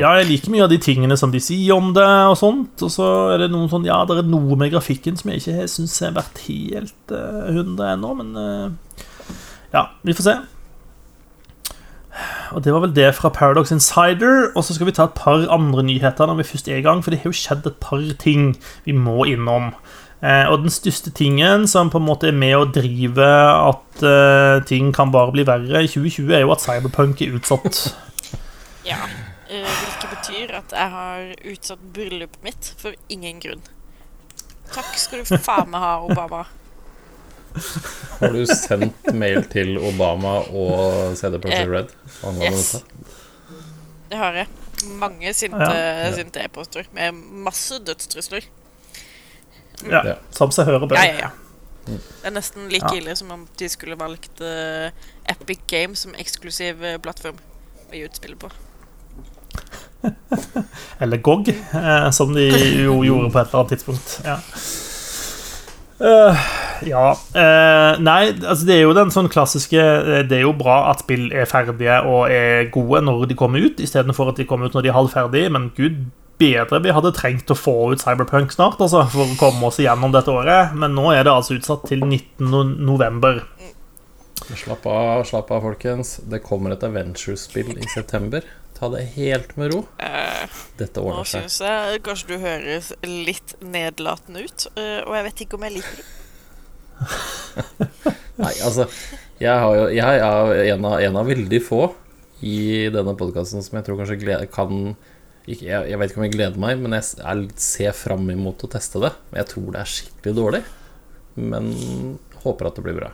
Ja, 0.00 0.10
jeg 0.20 0.28
liker 0.28 0.52
mye 0.52 0.64
av 0.66 0.72
de 0.72 0.78
tingene 0.82 1.16
som 1.16 1.32
de 1.32 1.40
sier 1.40 1.76
om 1.76 1.92
det, 1.96 2.04
og 2.04 2.36
sånt. 2.40 2.82
Og 2.84 2.90
så 2.92 3.06
er 3.34 3.44
det 3.44 3.50
noen 3.52 3.68
sånn 3.72 3.86
Ja, 3.88 4.00
det 4.08 4.18
er 4.20 4.28
noe 4.28 4.56
med 4.60 4.72
grafikken 4.72 5.16
som 5.20 5.30
jeg 5.32 5.42
ikke 5.42 5.68
syns 5.72 5.96
har 6.04 6.16
vært 6.16 6.42
helt 6.48 7.14
uh, 7.14 7.48
100 7.52 7.94
ennå, 7.94 8.12
men 8.20 8.34
eh, 8.40 9.04
Ja, 9.74 9.86
vi 10.04 10.16
får 10.16 10.28
se. 10.28 10.36
Og 12.52 12.64
det 12.64 12.72
var 12.74 12.84
vel 12.84 12.94
det 12.96 13.14
fra 13.16 13.30
Paradox 13.32 13.72
Insider. 13.72 14.50
Og 14.54 14.64
så 14.64 14.74
skal 14.76 14.88
vi 14.88 14.94
ta 14.96 15.08
et 15.08 15.16
par 15.18 15.46
andre 15.52 15.82
nyheter 15.86 16.28
når 16.28 16.42
vi 16.42 16.48
først 16.52 16.68
er 16.68 16.80
i 16.80 16.86
gang, 16.86 17.02
for 17.04 17.10
det 17.14 17.22
har 17.22 17.30
jo 17.32 17.38
skjedd 17.38 17.66
et 17.70 17.78
par 17.80 18.02
ting 18.20 18.54
vi 18.84 18.92
må 18.96 19.24
innom. 19.30 19.72
Eh, 20.24 20.46
og 20.48 20.62
den 20.62 20.72
største 20.72 21.10
tingen 21.12 21.66
som 21.68 21.90
på 21.92 22.00
en 22.00 22.06
måte 22.06 22.30
er 22.30 22.36
med 22.36 22.54
å 22.56 22.64
drive 22.72 23.26
at 23.26 24.04
eh, 24.08 24.62
ting 24.68 24.88
kan 24.96 25.12
bare 25.12 25.34
bli 25.34 25.44
verre 25.44 25.82
i 25.84 25.90
2020, 25.90 26.32
er 26.32 26.44
jo 26.46 26.52
at 26.54 26.64
Cyberpunk 26.64 27.22
er 27.24 27.38
utsatt. 27.40 27.84
Ja. 28.84 28.98
eh, 29.48 29.64
hvilket 29.64 30.10
betyr 30.10 30.50
at 30.58 30.72
jeg 30.76 30.90
har 30.92 31.20
utsatt 31.48 31.84
bryllupet 31.94 32.42
mitt 32.44 32.66
for 32.76 32.92
ingen 33.08 33.38
grunn. 33.40 33.62
Takk 34.74 34.90
skal 35.00 35.22
du 35.24 35.38
faen 35.40 35.70
meg 35.72 35.80
ha, 35.80 35.94
Obama. 36.04 36.42
Har 38.20 38.32
du 38.34 38.42
sendt 38.50 39.12
mail 39.14 39.44
til 39.52 39.76
Obama 39.78 40.40
og 40.50 41.14
CD 41.18 41.38
Projekt 41.42 41.70
Red 41.70 41.92
angående 42.24 42.50
Yes. 42.58 42.72
dette? 42.72 43.14
Det 44.10 44.18
har 44.20 44.36
jeg. 44.42 44.48
Mange 45.00 45.32
sinte 45.34 45.68
Ja. 45.70 46.42
e-poster 46.44 46.84
med 46.94 47.14
masse 47.46 47.78
dødstrusler. 47.86 48.44
Ja, 49.90 50.02
Ja. 50.04 50.14
Som 50.30 50.50
seg 50.54 50.66
hører 50.66 50.86
bør. 50.88 50.96
Ja, 50.98 51.04
ja, 51.04 51.18
ja. 51.28 51.30
Det 51.86 52.30
er 52.30 52.30
nesten 52.32 52.68
like 52.72 52.90
Ja. 52.94 52.96
ille 53.00 53.16
som 53.16 53.30
om 53.30 53.46
de 53.58 53.68
skulle 53.68 53.96
valgt 54.00 54.40
uh, 54.40 54.90
Epic 55.28 55.60
Games 55.68 55.98
som 56.06 56.14
eksklusiv 56.14 56.82
eh, 56.84 56.96
plattform 56.98 57.36
å 57.90 57.92
gi 57.92 58.04
ut 58.04 58.16
spillet 58.16 58.38
på. 58.38 58.50
Eller 61.00 61.16
GOG, 61.16 61.48
eh, 61.48 62.10
som 62.10 62.32
de 62.34 62.48
jo 62.84 63.02
gjorde 63.04 63.30
på 63.32 63.38
et 63.40 63.48
eller 63.48 63.60
annet 63.60 63.74
tidspunkt. 63.74 64.18
Ja. 64.24 64.38
Eh, 66.00 66.46
ja 66.90 67.02
uh, 67.14 68.00
Nei, 68.02 68.32
altså 68.42 68.66
det 68.66 68.74
er 68.74 68.80
jo 68.82 68.96
den 68.96 69.12
sånn 69.14 69.28
klassiske 69.30 69.78
eh, 69.78 70.24
Det 70.26 70.40
er 70.40 70.42
jo 70.42 70.50
bra 70.58 70.88
at 70.90 71.04
spill 71.04 71.28
er 71.30 71.46
ferdige 71.46 72.00
og 72.02 72.32
er 72.34 72.66
gode 72.74 73.04
når 73.06 73.28
de 73.30 73.36
kommer 73.38 73.62
ut, 73.62 73.78
istedenfor 73.78 74.32
at 74.32 74.40
de 74.40 74.46
kommer 74.48 74.66
ut 74.66 74.74
når 74.74 74.82
de 74.82 74.90
er 74.90 74.98
halvferdige, 74.98 75.52
men 75.54 75.70
gud 75.78 76.02
bedre 76.42 76.80
vi 76.82 76.90
hadde 76.96 77.14
trengt 77.14 77.52
å 77.54 77.56
få 77.56 77.76
ut 77.92 78.02
Cyberpunk 78.02 78.50
snart, 78.52 78.80
altså, 78.82 79.04
for 79.12 79.22
å 79.22 79.38
komme 79.38 79.68
oss 79.68 79.78
igjennom 79.78 80.10
dette 80.14 80.32
året. 80.34 80.74
Men 80.74 80.96
nå 80.98 81.12
er 81.14 81.22
det 81.22 81.30
altså 81.30 81.54
utsatt 81.60 81.86
til 81.86 82.02
19. 82.02 82.50
no- 82.50 82.64
november. 82.90 83.44
Slapp 84.50 84.84
av, 84.90 85.22
slapp 85.28 85.52
av, 85.54 85.62
folkens. 85.64 86.16
Det 86.26 86.42
kommer 86.44 86.74
et 86.74 86.82
Adventure-spill 86.84 87.70
i 87.78 87.86
september. 87.88 88.42
Ta 88.74 88.88
det 88.90 89.04
helt 89.14 89.52
med 89.60 89.70
ro. 89.72 89.84
Eh, 90.02 90.44
Dette 90.80 91.02
ordner 91.02 91.26
seg. 91.28 91.44
syns 91.46 91.60
jeg 91.62 92.02
kanskje 92.06 92.32
du 92.32 92.36
høres 92.42 92.90
litt 93.06 93.54
nedlatende 93.62 94.42
ut, 94.48 94.66
eh, 94.74 95.00
og 95.06 95.14
jeg 95.14 95.26
vet 95.28 95.42
ikke 95.46 95.58
om 95.60 95.66
jeg 95.68 95.76
liker 95.78 96.00
det. 96.00 96.06
Nei, 98.42 98.52
altså 98.66 98.84
Jeg, 99.40 99.50
har 99.50 99.74
jo, 99.76 99.86
jeg 99.94 100.20
er 100.22 100.72
en 100.74 100.86
av, 100.86 100.96
en 101.02 101.16
av 101.20 101.26
veldig 101.26 101.60
få 101.62 101.82
i 102.44 102.86
denne 102.94 103.14
podkasten 103.18 103.62
som 103.64 103.78
jeg 103.78 103.86
tror 103.86 103.98
kanskje 104.00 104.18
glede, 104.20 104.46
kan 104.52 104.94
ikke, 105.44 105.64
jeg, 105.68 105.90
jeg 105.90 105.98
vet 106.00 106.10
ikke 106.10 106.20
om 106.20 106.26
jeg 106.26 106.34
gleder 106.34 106.60
meg, 106.60 106.78
men 106.82 106.96
jeg, 106.96 107.18
jeg 107.20 107.48
ser 107.60 107.94
fram 107.96 108.26
imot 108.32 108.64
å 108.64 108.70
teste 108.74 109.02
det. 109.02 109.10
Jeg 109.36 109.48
tror 109.50 109.66
det 109.74 109.82
er 109.82 109.90
skikkelig 109.94 110.34
dårlig, 110.38 110.62
men 111.36 111.70
håper 112.44 112.70
at 112.70 112.78
det 112.78 112.84
blir 112.86 112.98
bra. 112.98 113.10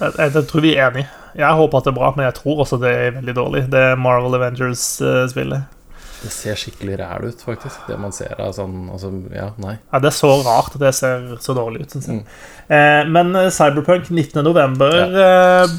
Jeg, 0.00 0.12
jeg, 0.18 0.34
jeg 0.34 0.46
tror 0.50 0.64
vi 0.64 0.74
er 0.76 0.90
enige. 0.90 1.08
Jeg 1.38 1.58
håper 1.60 1.78
at 1.78 1.86
det 1.86 1.92
er 1.92 1.98
bra, 1.98 2.12
men 2.16 2.24
jeg 2.26 2.34
tror 2.38 2.62
også 2.64 2.78
det 2.82 2.92
er 2.92 3.16
veldig 3.18 3.34
dårlig. 3.36 3.64
Det 3.72 3.82
er 3.90 3.98
Marvel 4.00 4.38
Avengers-spillet. 4.38 5.74
Det 6.18 6.32
ser 6.34 6.58
skikkelig 6.58 6.96
ræl 6.98 7.28
ut, 7.30 7.42
faktisk. 7.46 7.84
Det 7.86 7.98
man 8.00 8.14
ser 8.14 8.40
av 8.42 8.50
sånn 8.56 8.88
Altså, 8.90 9.10
ja, 9.30 9.52
nei. 9.62 9.76
Ja, 9.92 10.00
det 10.02 10.10
er 10.10 10.16
så 10.16 10.32
rart 10.42 10.74
at 10.74 10.82
det 10.82 10.90
ser 10.98 11.28
så 11.44 11.54
dårlig 11.54 11.84
ut. 11.86 11.94
Synes 11.94 12.08
jeg. 12.10 12.24
Mm. 12.24 12.40
Eh, 12.74 13.02
men 13.14 13.30
eh, 13.38 13.50
Cyberpunk 13.54 14.10
19. 14.10 14.42
november 14.42 14.96
eh, 15.26 15.76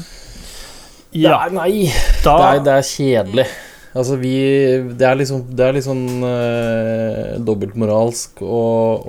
Ja, 1.20 1.42
nei. 1.52 1.90
da 2.24 2.36
Det 2.38 2.46
er, 2.46 2.64
det 2.64 2.78
er 2.78 2.88
kjedelig. 2.88 3.46
Altså, 3.90 4.14
vi 4.20 4.30
Det 4.94 5.02
er 5.02 5.16
liksom 5.18 5.40
Det 5.50 5.64
er 5.66 5.72
litt 5.74 5.86
sånn 5.86 6.04
eh, 6.22 7.32
dobbeltmoralsk 7.42 8.38
å, 8.46 8.60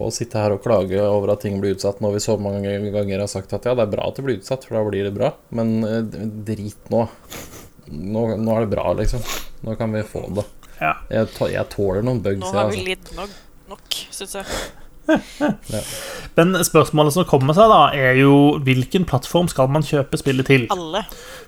å 0.02 0.08
sitte 0.14 0.42
her 0.42 0.56
og 0.56 0.64
klage 0.64 0.98
over 1.06 1.36
at 1.36 1.44
ting 1.46 1.60
blir 1.62 1.76
utsatt, 1.76 2.02
når 2.02 2.16
vi 2.18 2.24
så 2.26 2.38
mange 2.42 2.74
ganger 2.96 3.22
har 3.22 3.30
sagt 3.30 3.54
at 3.54 3.68
ja, 3.70 3.76
det 3.78 3.86
er 3.86 3.92
bra 3.94 4.08
at 4.10 4.18
det 4.18 4.26
blir 4.26 4.40
utsatt, 4.40 4.66
for 4.66 4.80
da 4.80 4.84
blir 4.88 5.06
det 5.06 5.14
bra. 5.18 5.30
Men 5.54 5.76
eh, 5.86 6.02
drit 6.50 6.90
nå. 6.94 7.06
nå. 7.92 8.26
Nå 8.42 8.58
er 8.58 8.66
det 8.66 8.72
bra, 8.74 8.88
liksom. 8.98 9.22
Nå 9.68 9.78
kan 9.78 9.94
vi 9.94 10.02
få 10.08 10.26
det. 10.40 10.48
Ja. 10.82 10.96
Jeg, 11.14 11.30
tå- 11.38 11.52
jeg 11.54 11.70
tåler 11.76 12.02
noen 12.08 12.24
bugs, 12.26 12.42
Nå 12.42 12.54
har 12.58 12.72
vi 12.74 12.80
altså. 12.82 12.88
lidd 12.90 13.12
nok, 13.20 13.42
nok 13.76 14.00
syns 14.18 14.40
jeg. 14.40 14.46
Men 16.38 16.56
spørsmålet 16.66 17.14
som 17.16 17.26
kommer 17.30 17.54
seg, 17.58 17.70
da, 17.70 17.82
er 17.94 18.18
jo 18.22 18.34
hvilken 18.64 19.06
plattform 19.10 19.50
skal 19.52 19.70
man 19.74 19.86
kjøpe 19.86 20.18
spillet 20.22 20.48
til? 20.50 20.66
Alle. 20.74 21.04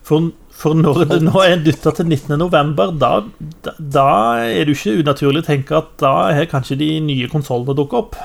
For, 0.06 0.30
for 0.54 0.78
når 0.78 1.04
det 1.10 1.20
nå 1.26 1.34
er 1.44 1.58
dytta 1.66 1.92
til 1.98 2.08
19. 2.08 2.38
november, 2.40 2.94
da, 2.96 3.12
da, 3.66 3.74
da 3.80 4.08
er 4.44 4.64
det 4.64 4.76
jo 4.76 4.78
ikke 4.78 5.04
unaturlig 5.04 5.44
å 5.44 5.48
tenke 5.50 5.76
at 5.80 5.92
da 6.02 6.14
er 6.32 6.50
kanskje 6.52 6.78
de 6.80 6.90
nye 7.04 7.28
konsollene 7.32 7.76
dukket 7.80 8.00
opp. 8.00 8.18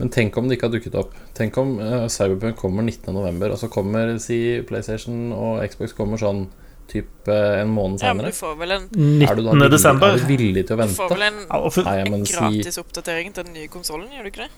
Men 0.00 0.08
tenk 0.14 0.38
om 0.40 0.48
det 0.48 0.56
ikke 0.56 0.70
har 0.70 0.76
dukket 0.78 0.96
opp. 0.96 1.16
Tenk 1.36 1.58
om 1.60 1.74
uh, 1.76 2.06
Cyberpunk 2.08 2.56
kommer 2.56 2.86
19.11., 2.86 3.42
og 3.50 3.58
så 3.60 3.68
kommer 3.72 4.14
si 4.22 4.38
PlayStation 4.68 5.34
og 5.36 5.60
Xbox 5.68 5.92
kommer 5.98 6.20
sånn 6.22 6.46
type 6.90 7.34
en 7.34 7.70
måned 7.70 8.00
Ja, 8.02 8.14
men 8.14 8.24
senere. 8.24 8.32
du 8.32 8.38
får 8.38 8.56
vel 8.62 8.74
en, 8.78 8.86
Er 9.22 9.36
du 9.36 9.44
19. 9.44 9.44
da 9.44 9.52
villig, 9.52 10.08
er 10.08 10.16
du 10.16 10.26
villig 10.30 10.64
til 10.66 10.74
å 10.74 10.80
vente? 10.80 10.96
du 10.96 11.02
får 11.02 11.12
vel 11.12 11.26
en 11.28 11.38
Ja, 11.44 11.60
for, 11.76 11.86
Nei, 11.86 11.98
men 12.10 12.24
si 12.26 12.34
gratis 12.34 12.80
oppdatering 12.82 13.34
til 13.36 13.46
den 13.46 13.58
nye 13.58 13.70
konsollen, 13.70 14.08
gjør 14.16 14.26
du 14.26 14.32
ikke 14.32 14.46
det? 14.46 14.50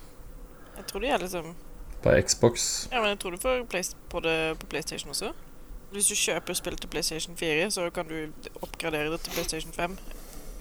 Jeg 0.78 0.86
tror 0.88 1.04
de 1.04 1.10
er 1.12 1.24
liksom 1.26 1.50
på 2.02 2.14
Xbox 2.26 2.68
Ja, 2.92 3.02
men 3.02 3.12
jeg 3.12 3.18
tror 3.22 3.34
du 3.34 3.42
får 3.42 3.66
på, 3.66 4.22
det, 4.24 4.36
på 4.62 4.70
PlayStation 4.70 5.12
også. 5.12 5.34
Hvis 5.92 6.08
du 6.08 6.14
kjøper 6.16 6.56
spill 6.56 6.76
til 6.80 6.88
PlayStation 6.88 7.36
4, 7.36 7.70
så 7.70 7.88
kan 7.92 8.06
du 8.08 8.14
oppgradere 8.62 9.10
det 9.12 9.20
til 9.26 9.34
PlayStation 9.36 9.72
5 9.76 9.96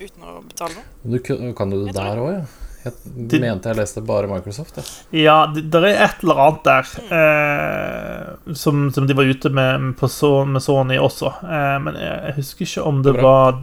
uten 0.02 0.26
å 0.28 0.42
betale 0.48 0.76
noe. 0.76 0.84
du, 1.06 1.54
Kan 1.56 1.70
du 1.72 1.86
det 1.86 1.94
der 1.96 2.18
òg, 2.20 2.34
ja? 2.40 2.44
Jeg 2.84 2.94
Det- 3.30 3.40
mente 3.42 3.70
jeg 3.70 3.78
leste 3.78 4.02
bare 4.02 4.26
Microsoft. 4.28 4.78
Ja, 5.14 5.20
ja, 5.22 5.36
det 5.54 5.70
det 5.70 5.84
er 5.84 6.04
et 6.08 6.24
eller 6.24 6.40
annet 6.42 6.64
der 6.64 6.84
eh, 7.14 8.54
som, 8.58 8.88
som 8.92 9.06
de 9.08 9.14
var 9.14 9.24
ute 9.30 9.50
med, 9.54 9.96
på 10.00 10.10
så, 10.10 10.44
med 10.50 10.62
Sony 10.66 10.98
også. 10.98 11.30
Eh, 11.46 11.78
men 11.86 11.94
jeg, 12.00 12.16
jeg 12.26 12.34
husker 12.40 12.66
ikke 12.66 12.88
om 12.90 13.04
det 13.06 13.14
Bra. 13.14 13.22
var 13.22 13.62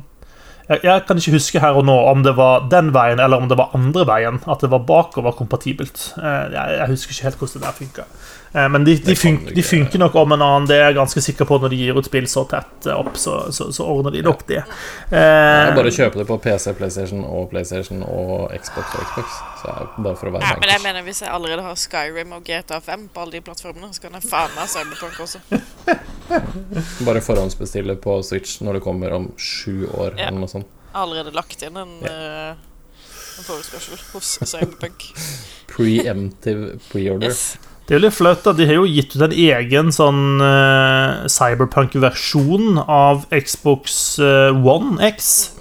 jeg, 0.69 0.81
jeg 0.85 1.05
kan 1.09 1.17
ikke 1.17 1.33
huske 1.33 1.61
her 1.65 1.79
og 1.81 1.87
nå 1.89 1.95
om 2.13 2.23
det 2.23 2.35
var 2.37 2.67
den 2.71 2.91
veien 2.95 3.19
eller 3.25 3.41
om 3.43 3.49
det 3.49 3.57
var 3.59 3.71
andre 3.75 4.05
veien. 4.07 4.39
At 4.47 4.61
det 4.61 4.71
var 4.71 4.85
bakoverkompatibelt. 4.87 6.13
Eh, 6.19 6.53
jeg, 6.55 6.79
jeg 6.79 6.89
husker 6.93 7.15
ikke 7.17 7.27
helt 7.29 7.39
hvordan 7.43 7.55
det 7.59 7.67
der 7.67 7.79
funka. 7.83 8.07
Eh, 8.53 8.69
men 8.69 8.85
de, 8.85 8.95
de, 8.95 9.03
Det 9.11 9.17
fun 9.17 9.39
de 9.55 9.63
funker 9.63 9.99
nok 9.99 10.15
om 10.15 10.33
en 10.33 10.43
annen. 10.43 10.69
Det 10.69 10.77
er 10.77 10.87
jeg 10.89 10.97
ganske 10.99 11.23
sikker 11.25 11.49
på 11.49 11.59
når 11.63 11.73
de 11.75 11.81
gir 11.83 11.99
ut 11.99 12.09
spill 12.09 12.29
så 12.31 12.45
tett 12.49 12.89
eh, 12.89 12.97
opp, 12.97 13.17
så, 13.21 13.39
så, 13.53 13.69
så 13.75 13.87
ordner 13.89 14.15
de 14.15 14.23
nok 14.25 14.45
det. 14.49 14.63
Eh, 15.11 15.73
bare 15.77 15.93
kjøpe 15.95 16.23
det 16.23 16.27
på 16.29 16.39
PC, 16.45 16.73
PlayStation 16.79 17.25
og 17.27 17.51
PlayStation 17.53 18.03
og 18.07 18.55
Xbox 18.57 18.95
og 18.97 19.05
Xbox. 19.11 19.37
Så 19.63 19.75
bare 19.99 20.17
for 20.21 20.31
å 20.31 20.35
være 20.37 20.53
Ja, 20.53 20.61
men 20.63 20.73
jeg 20.73 20.85
mener 20.87 21.07
hvis 21.07 21.23
jeg 21.25 21.33
allerede 21.35 21.67
har 21.67 21.79
Skyrim 21.79 22.35
og 22.39 22.47
GTA 22.47 22.81
5 22.85 23.09
på 23.15 23.25
alle 23.25 23.39
de 23.39 23.45
plattformene, 23.45 23.93
så 23.95 24.07
kan 24.07 24.19
jeg 24.19 24.29
faen 24.29 24.57
meg 24.57 24.73
Cyberpunk 24.73 25.21
også. 25.27 25.43
Bare 27.09 27.21
forhåndsbestille 27.25 27.97
på 28.05 28.19
Switch 28.27 28.59
når 28.65 28.79
det 28.79 28.85
kommer 28.85 29.15
om 29.17 29.31
sju 29.41 29.87
år, 29.89 30.17
Ja. 30.19 30.29
eller 30.29 30.43
noe 30.45 30.51
sånt. 30.51 30.69
Allerede 30.97 31.33
lagt 31.37 31.63
inn 31.63 31.77
en, 31.77 31.95
ja. 32.05 32.55
en 32.57 33.47
forespørsel 33.47 34.01
hos 34.13 34.35
Cyberpunk. 34.49 35.09
Preemptive 35.73 36.79
preorder. 36.89 37.33
Yes. 37.33 37.57
Det 37.89 37.95
er 37.95 38.03
jo 38.03 38.05
litt 38.05 38.19
flaut. 38.19 38.43
da 38.45 38.53
De 38.53 38.67
har 38.69 38.77
jo 38.77 38.85
gitt 38.85 39.15
ut 39.17 39.23
en 39.25 39.33
egen 39.33 39.89
sånn 39.97 40.43
uh, 40.45 41.25
cyberpunk-versjon 41.33 42.77
av 42.85 43.25
Xbox 43.33 44.21
uh, 44.21 44.53
One 44.53 45.01
X. 45.09 45.57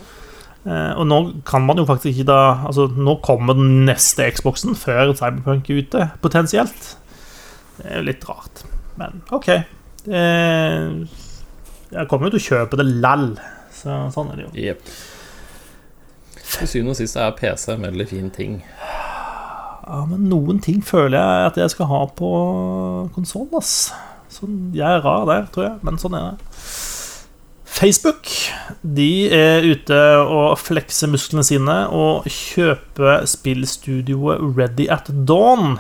Uh, 0.67 0.91
og 0.99 1.07
nå 1.07 1.39
kan 1.47 1.63
man 1.63 1.80
jo 1.80 1.88
faktisk 1.88 2.11
ikke 2.11 2.28
da 2.28 2.67
Altså, 2.67 2.91
nå 2.91 3.23
kommer 3.23 3.55
den 3.55 3.88
neste 3.88 4.28
Xboxen 4.36 4.75
før 4.75 5.15
Cyberpunk 5.15 5.71
er 5.71 5.80
ute, 5.80 6.11
potensielt. 6.19 6.99
Det 7.78 7.88
er 7.88 8.01
jo 8.01 8.07
litt 8.09 8.28
rart. 8.28 8.65
Men 8.99 9.23
OK. 9.32 9.47
Jeg 10.07 12.03
kommer 12.11 12.28
jo 12.28 12.36
til 12.36 12.41
å 12.41 12.47
kjøpe 12.49 12.80
det 12.82 12.88
lall. 13.05 13.30
Så 13.71 13.95
sånn 14.11 14.34
er 14.34 14.36
det 14.41 14.45
jo. 14.49 14.51
Yep. 14.67 14.80
Til 16.57 16.67
syvende 16.73 16.91
og 16.91 16.99
sist 16.99 17.15
er 17.21 17.32
PC 17.39 17.71
en 17.78 17.88
veldig 17.88 18.07
fin 18.11 18.28
ting. 18.36 18.59
Ja, 19.88 20.03
men 20.09 20.27
noen 20.27 20.59
ting 20.63 20.81
føler 20.83 21.15
jeg 21.15 21.47
at 21.47 21.57
jeg 21.61 21.71
skal 21.71 21.88
ha 21.88 22.01
på 22.19 22.29
konsoll, 23.15 23.47
ass. 23.55 23.93
Sånn, 24.31 24.73
jeg 24.75 24.83
er 24.83 25.03
rar 25.05 25.23
der, 25.29 25.47
tror 25.53 25.69
jeg, 25.69 25.77
men 25.88 25.99
sånn 26.01 26.17
er 26.17 26.33
det. 26.33 26.51
Facebook 27.77 28.27
de 28.81 29.29
er 29.31 29.65
ute 29.67 29.97
og 30.25 30.57
flekser 30.59 31.11
musklene 31.11 31.45
sine 31.45 31.75
og 31.93 32.25
kjøper 32.25 33.27
spillstudioet 33.29 34.41
Ready 34.57 34.89
at 34.91 35.11
Dawn. 35.29 35.77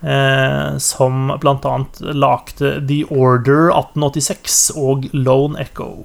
Eh, 0.00 0.76
som 0.82 1.30
annet 1.32 2.00
lagde 2.14 2.72
The 2.88 2.98
Order 3.08 3.70
1886 3.72 4.58
og 4.76 5.08
Lone 5.16 5.58
Echo. 5.60 6.04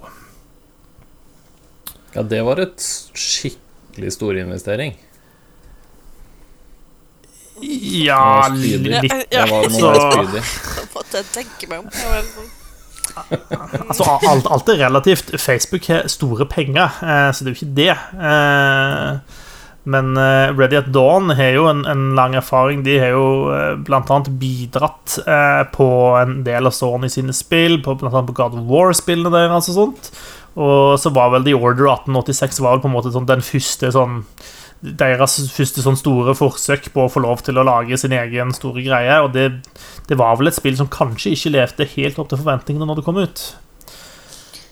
Ja, 2.15 2.23
det 2.23 2.39
var 2.47 2.59
et 2.63 2.83
skikkelig 3.13 4.13
stor 4.15 4.39
investering. 4.39 4.95
Ja, 7.61 8.47
Det 8.49 8.51
var 8.51 8.55
spydig. 8.55 9.01
litt 9.01 9.11
var 9.49 9.69
Så-. 9.69 10.25
Det 10.31 10.89
måtte 10.95 11.21
jeg 11.21 11.29
tenke 11.35 11.69
meg 11.69 11.79
om. 11.79 11.91
Sånn- 11.91 12.57
Altså, 13.11 14.05
alt, 14.29 14.45
alt 14.47 14.69
er 14.71 14.77
relativt. 14.85 15.33
Facebook 15.41 15.85
har 15.91 16.05
store 16.07 16.45
penger, 16.47 16.93
eh, 17.03 17.31
så 17.35 17.43
det 17.43 17.51
er 17.51 17.55
jo 17.55 17.59
ikke 17.59 17.75
det. 17.75 17.95
Eh, 18.23 19.39
men 19.91 20.11
eh, 20.21 20.51
Ready 20.55 20.77
at 20.77 20.91
Dawn 20.93 21.29
har 21.35 21.51
jo 21.57 21.65
en, 21.67 21.81
en 21.89 22.15
lang 22.15 22.35
erfaring. 22.39 22.83
De 22.85 22.97
har 23.01 23.11
jo 23.15 23.25
eh, 23.51 23.75
annet 24.13 24.29
bidratt 24.39 25.17
eh, 25.25 25.63
på 25.73 25.87
en 26.21 26.37
del 26.47 26.69
av 26.69 26.75
Sony 26.77 27.09
sine 27.11 27.33
spill, 27.35 27.81
på, 27.83 27.97
blant 27.99 28.13
annet 28.15 28.29
på 28.31 28.37
God 28.37 28.55
of 28.61 28.69
War-spillene 28.71 29.33
deres 29.33 29.67
og 29.73 29.79
sånt. 29.81 30.11
Og 30.55 30.95
så 30.99 31.11
var 31.15 31.31
vel 31.35 31.43
The 31.47 31.55
Order 31.57 31.91
1886 31.97 32.61
var 32.63 32.77
vel 32.77 32.83
på 32.85 32.91
en 32.91 32.95
måte 32.95 33.11
sånn 33.15 33.27
den 33.29 33.43
første 33.43 33.91
sånn 33.95 34.21
deres 34.81 35.35
første 35.53 35.83
sånn 35.85 35.97
store 35.99 36.33
forsøk 36.37 36.87
på 36.93 37.03
å 37.05 37.09
få 37.13 37.21
lov 37.21 37.43
til 37.45 37.59
å 37.61 37.65
lage 37.67 37.97
sin 38.01 38.13
egen 38.17 38.53
store 38.57 38.81
greie. 38.85 39.17
Og 39.21 39.33
det, 39.35 39.49
det 40.09 40.17
var 40.17 40.37
vel 40.39 40.49
et 40.49 40.57
spill 40.57 40.77
som 40.79 40.89
kanskje 40.89 41.35
ikke 41.35 41.53
levde 41.53 41.85
helt 41.95 42.17
opp 42.21 42.31
til 42.31 42.41
forventningene 42.41 42.87
når 42.89 43.01
det 43.01 43.05
kom 43.05 43.19
ut. 43.21 43.43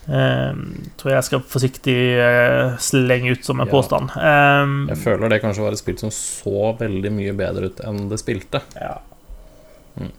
Eh, 0.10 0.54
tror 0.98 1.12
jeg 1.14 1.26
skal 1.28 1.44
forsiktig 1.46 1.98
uh, 2.18 2.74
slenge 2.82 3.36
ut 3.36 3.46
som 3.46 3.60
en 3.62 3.68
Ja. 3.70 3.72
påstand. 3.76 4.10
Um, 4.18 4.88
Jeg 4.90 4.98
føler 5.04 5.30
det 5.30 5.42
kanskje 5.44 5.62
var 5.68 5.72
et 5.78 5.84
spill 5.84 6.00
som 6.02 6.10
så 6.10 6.72
veldig 6.80 7.12
mye 7.14 7.36
bedre 7.38 7.70
ut 7.70 7.80
enn 7.86 8.08
det 8.10 8.18
spilte. 8.24 8.64
ja. 8.80 8.96
Mm. 10.00 10.12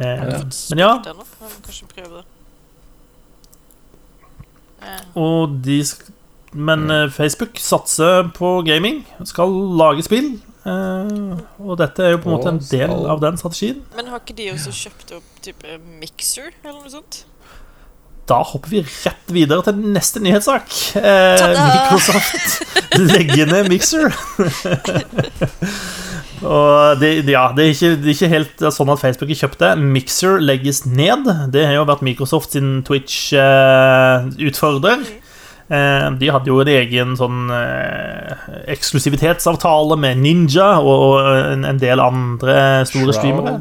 Eh, 0.00 0.22
Ja. 0.30 0.38
men 0.70 0.78
ja, 0.78 0.92
og 5.14 5.58
de 5.60 5.82
sk 5.84 6.06
Men 6.52 6.86
mm. 6.88 7.10
Facebook 7.14 7.60
satser 7.62 8.30
på 8.34 8.60
gaming, 8.66 9.04
skal 9.28 9.52
lage 9.78 10.02
spill. 10.06 10.32
Eh, 10.60 11.38
og 11.62 11.78
dette 11.80 12.04
er 12.04 12.10
jo 12.14 12.20
på 12.20 12.28
en 12.28 12.34
måte 12.36 12.50
en 12.52 12.62
del 12.70 12.92
av 13.08 13.18
den 13.22 13.38
strategien. 13.40 13.78
Men 13.96 14.10
har 14.12 14.18
ikke 14.22 14.36
de 14.36 14.50
også 14.52 14.72
kjøpt 14.82 15.08
opp 15.16 15.28
type 15.44 15.66
Mixer 16.00 16.48
eller 16.64 16.80
noe 16.82 16.92
sånt? 16.92 17.14
Da 18.30 18.38
hopper 18.46 18.70
vi 18.70 18.80
rett 18.84 19.32
videre 19.34 19.62
til 19.66 19.74
neste 19.94 20.18
nyhetssak. 20.22 20.66
Eh, 21.00 21.46
Microsoft 21.56 22.50
legger 23.00 23.46
ned 23.50 23.64
Mixer. 23.72 24.08
Og 26.40 26.96
det, 27.00 27.28
ja, 27.28 27.52
det, 27.52 27.64
er 27.64 27.68
ikke, 27.74 27.96
det 28.00 28.06
er 28.06 28.10
ikke 28.14 28.28
helt 28.32 28.62
sånn 28.72 28.92
at 28.94 29.02
Facebook 29.02 29.28
har 29.34 29.40
kjøpt 29.42 29.60
det. 29.60 29.72
Mixer 29.96 30.34
legges 30.40 30.78
ned. 30.86 31.22
Det 31.52 31.62
har 31.66 31.74
jo 31.76 31.84
vært 31.90 32.06
Microsoft 32.06 32.50
sin 32.56 32.68
Twitch-utfordrer. 32.86 34.98
Eh, 35.04 35.19
de 35.70 36.30
hadde 36.34 36.50
jo 36.50 36.58
en 36.58 36.70
egen 36.72 37.12
sånn 37.18 37.50
eh, 37.54 38.46
eksklusivitetsavtale 38.74 39.98
med 40.02 40.18
Ninja 40.18 40.72
og, 40.82 40.94
og 41.06 41.28
en, 41.62 41.78
del 41.78 42.02
andre 42.02 42.56
store 42.90 43.14
streamere. 43.14 43.54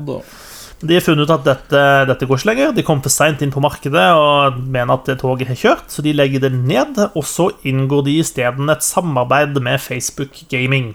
De 0.80 0.96
har 0.96 1.04
funnet 1.04 1.28
ut 1.28 1.34
at 1.36 1.46
dette, 1.46 1.84
dette 2.08 2.26
går 2.26 2.40
ikke 2.40 2.50
lenger. 2.50 2.74
De 2.74 2.86
kom 2.88 3.04
for 3.04 3.14
seint 3.14 3.44
inn 3.44 3.52
på 3.54 3.62
markedet 3.62 4.08
og 4.16 4.58
mener 4.64 4.96
at 4.96 5.12
toget 5.20 5.52
har 5.52 5.60
kjørt, 5.60 5.90
så 5.92 6.02
de 6.06 6.16
legger 6.16 6.46
det 6.48 6.54
ned. 6.56 6.98
Og 7.14 7.28
så 7.28 7.50
inngår 7.68 8.06
de 8.08 8.18
isteden 8.24 8.72
et 8.72 8.86
samarbeid 8.86 9.60
med 9.62 9.84
Facebook 9.84 10.40
Gaming. 10.50 10.94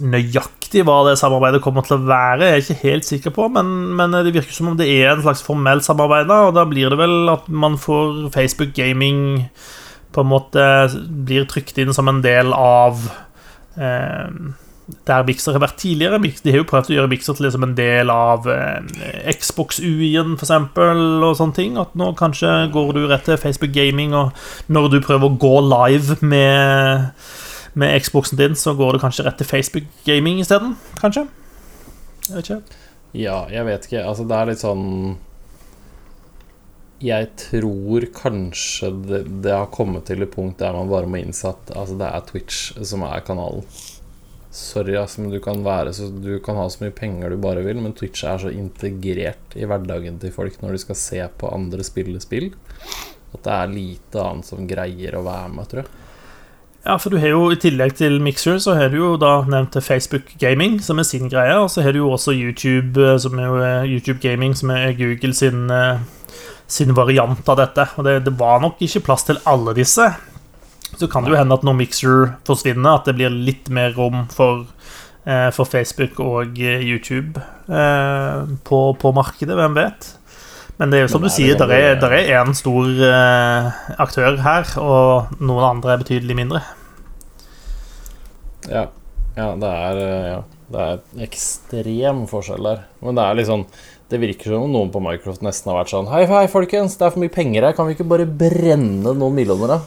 Nøyaktig 0.00 0.84
hva 0.86 1.00
det 1.08 1.18
samarbeidet 1.20 1.60
kommer 1.64 1.84
til 1.86 1.98
å 1.98 2.06
være, 2.08 2.46
jeg 2.46 2.56
er 2.56 2.64
ikke 2.64 2.86
helt 2.86 3.08
sikker 3.08 3.34
på, 3.36 3.48
men, 3.52 3.72
men 3.98 4.14
det 4.14 4.32
virker 4.36 4.54
som 4.54 4.70
om 4.72 4.78
det 4.78 4.88
er 4.88 5.12
en 5.12 5.24
slags 5.24 5.42
formell 5.44 5.82
samarbeid, 5.84 6.28
da, 6.30 6.40
og 6.48 6.56
da 6.56 6.64
blir 6.68 6.92
det 6.92 7.00
vel 7.00 7.32
at 7.32 7.50
man 7.50 7.76
får 7.80 8.30
Facebook 8.34 8.72
Gaming 8.78 9.50
på 10.10 10.24
en 10.24 10.30
måte 10.30 10.64
blir 11.26 11.46
trykt 11.50 11.78
inn 11.78 11.94
som 11.94 12.10
en 12.10 12.22
del 12.24 12.54
av 12.56 13.04
eh, 13.78 14.26
der 15.06 15.26
Mixer 15.26 15.54
har 15.54 15.62
vært 15.62 15.78
tidligere. 15.80 16.18
De 16.18 16.52
har 16.52 16.62
jo 16.62 16.68
prøvd 16.68 16.90
å 16.90 16.96
gjøre 16.96 17.10
Mixer 17.12 17.36
til 17.36 17.46
liksom 17.46 17.66
en 17.66 17.76
del 17.78 18.10
av 18.12 18.48
eh, 18.50 19.30
Xbox-UI-en, 19.38 20.36
for 20.38 20.46
eksempel, 20.46 21.04
og 21.26 21.36
sånne 21.38 21.56
ting. 21.56 21.78
At 21.80 21.94
nå 21.98 22.12
kanskje 22.18 22.70
går 22.74 22.92
du 22.96 23.04
rett 23.10 23.26
til 23.28 23.38
Facebook 23.40 23.74
Gaming, 23.76 24.16
og 24.16 24.34
når 24.72 24.90
du 24.94 24.98
prøver 25.04 25.30
å 25.30 25.38
gå 25.40 25.54
live 25.68 26.18
med, 26.26 27.10
med 27.78 28.02
Xboxen 28.02 28.38
din, 28.40 28.56
så 28.58 28.74
går 28.74 28.96
det 28.96 29.02
kanskje 29.04 29.26
rett 29.26 29.38
til 29.40 29.48
Facebook 29.48 29.86
Gaming 30.06 30.40
isteden, 30.42 30.76
kanskje? 31.00 31.26
Jeg 32.28 32.36
vet 32.36 32.48
ikke. 32.50 32.78
Ja, 33.16 33.44
jeg 33.50 33.66
vet 33.66 33.86
ikke. 33.88 34.04
Altså, 34.06 34.26
det 34.28 34.36
er 34.38 34.50
litt 34.50 34.62
sånn 34.62 34.88
Jeg 37.00 37.30
tror 37.40 38.04
kanskje 38.14 38.90
det, 39.08 39.22
det 39.46 39.54
har 39.56 39.70
kommet 39.72 40.06
til 40.10 40.22
et 40.22 40.34
punkt 40.34 40.60
der 40.60 40.76
man 40.76 40.90
bare 40.90 41.08
må 41.10 41.22
innse 41.22 41.48
at 41.48 41.72
altså, 41.72 41.96
det 41.98 42.10
er 42.10 42.28
Twitch 42.28 42.74
som 42.86 43.06
er 43.08 43.24
kanalen. 43.26 43.64
Sorry, 44.50 44.96
altså, 44.98 45.22
men 45.22 45.30
du 45.32 45.38
kan, 45.42 45.62
være 45.64 45.94
du 46.20 46.34
kan 46.42 46.58
ha 46.58 46.66
så 46.70 46.82
mye 46.82 46.94
penger 46.94 47.30
du 47.30 47.38
bare 47.40 47.62
vil, 47.62 47.78
men 47.82 47.94
Twitch 47.96 48.26
er 48.26 48.42
så 48.42 48.50
integrert 48.50 49.54
i 49.54 49.62
hverdagen 49.62 50.18
til 50.20 50.34
folk 50.34 50.58
når 50.60 50.74
de 50.74 50.82
skal 50.82 50.98
se 50.98 51.22
på 51.38 51.52
andre 51.54 51.86
spille 51.86 52.20
spill, 52.22 52.50
at 53.30 53.44
det 53.46 53.54
er 53.54 53.74
lite 53.74 54.24
annet 54.26 54.50
som 54.50 54.66
greier 54.68 55.14
å 55.16 55.22
være 55.24 55.52
med, 55.54 55.70
tror 55.70 55.84
jeg. 55.84 56.09
Ja, 56.80 56.94
for 56.96 57.12
du 57.12 57.18
har 57.20 57.34
jo 57.34 57.50
i 57.52 57.58
tillegg 57.60 57.92
til 57.98 58.14
Mixer, 58.24 58.56
så 58.62 58.72
har 58.78 58.88
du 58.88 58.96
jo 58.96 59.10
da 59.20 59.42
nevnt 59.44 59.76
Facebook 59.84 60.30
Gaming, 60.40 60.78
som 60.80 60.98
er 60.98 61.04
sin 61.04 61.28
greie, 61.28 61.58
og 61.60 61.68
så 61.68 61.84
har 61.84 61.92
du 61.92 62.00
jo 62.00 62.12
også 62.14 62.32
YouTube, 62.32 62.96
eh, 62.96 63.18
som 63.20 63.36
er 63.36 63.50
jo 63.50 63.58
eh, 63.60 63.90
YouTube 63.90 64.20
Gaming, 64.22 64.54
som 64.56 64.72
er 64.72 64.96
Google 64.96 65.34
sin, 65.36 65.66
eh, 65.68 66.00
sin 66.66 66.94
variant 66.96 67.44
av 67.52 67.60
dette. 67.60 67.84
Og 68.00 68.08
det, 68.08 68.16
det 68.24 68.32
var 68.40 68.64
nok 68.64 68.80
ikke 68.80 69.04
plass 69.10 69.28
til 69.28 69.42
alle 69.44 69.76
disse. 69.76 70.08
Så 70.96 71.06
kan 71.06 71.26
det 71.26 71.34
jo 71.34 71.40
hende 71.42 71.58
at 71.58 71.66
når 71.68 71.76
Mixer 71.82 72.32
forsvinner, 72.48 72.96
at 72.96 73.10
det 73.10 73.18
blir 73.18 73.28
litt 73.30 73.68
mer 73.70 73.92
rom 73.94 74.24
for, 74.32 74.64
for 75.54 75.68
Facebook 75.68 76.18
og 76.18 76.58
YouTube 76.58 77.38
på, 78.66 78.80
på 78.98 79.12
markedet, 79.14 79.54
hvem 79.54 79.76
vet. 79.78 80.08
Men 80.80 80.92
det 80.92 80.96
er 80.96 81.02
jo 81.04 81.10
som 81.12 81.20
Men 81.20 81.28
du 81.28 81.28
er 81.28 81.34
det 81.34 81.36
sier, 81.36 81.58
der 81.60 81.72
er, 81.76 81.96
der 82.00 82.14
er 82.16 82.38
en 82.40 82.56
stor 82.56 82.86
uh, 82.88 83.80
aktør 84.00 84.38
her, 84.40 84.70
og 84.80 85.34
noen 85.36 85.66
andre 85.66 85.92
er 85.92 86.00
betydelig 86.00 86.36
mindre. 86.38 86.62
Ja, 88.64 88.86
ja, 89.36 89.50
det 89.60 89.68
er, 89.68 90.00
eh, 90.00 90.24
ja, 90.30 90.38
det 90.72 90.86
er 90.86 91.26
ekstrem 91.26 92.24
forskjell 92.30 92.64
der. 92.64 92.80
Men 93.04 93.18
det 93.18 93.24
er 93.24 93.38
litt 93.38 93.48
sånn 93.48 93.64
Det 94.10 94.18
virker 94.20 94.50
som 94.50 94.64
om 94.66 94.72
noen 94.74 94.90
på 94.92 95.00
Microsoft 95.04 95.44
nesten 95.46 95.70
har 95.70 95.78
vært 95.78 95.92
sånn 95.92 96.10
Hei, 96.10 96.24
hei, 96.28 96.42
folkens, 96.50 96.96
det 96.98 97.06
er 97.06 97.14
for 97.14 97.22
mye 97.22 97.32
penger 97.32 97.68
her. 97.68 97.76
Kan 97.76 97.86
vi 97.88 97.94
ikke 97.94 98.08
bare 98.10 98.26
brenne 98.26 99.14
noen 99.14 99.36
millioner, 99.36 99.76
da? 99.76 99.78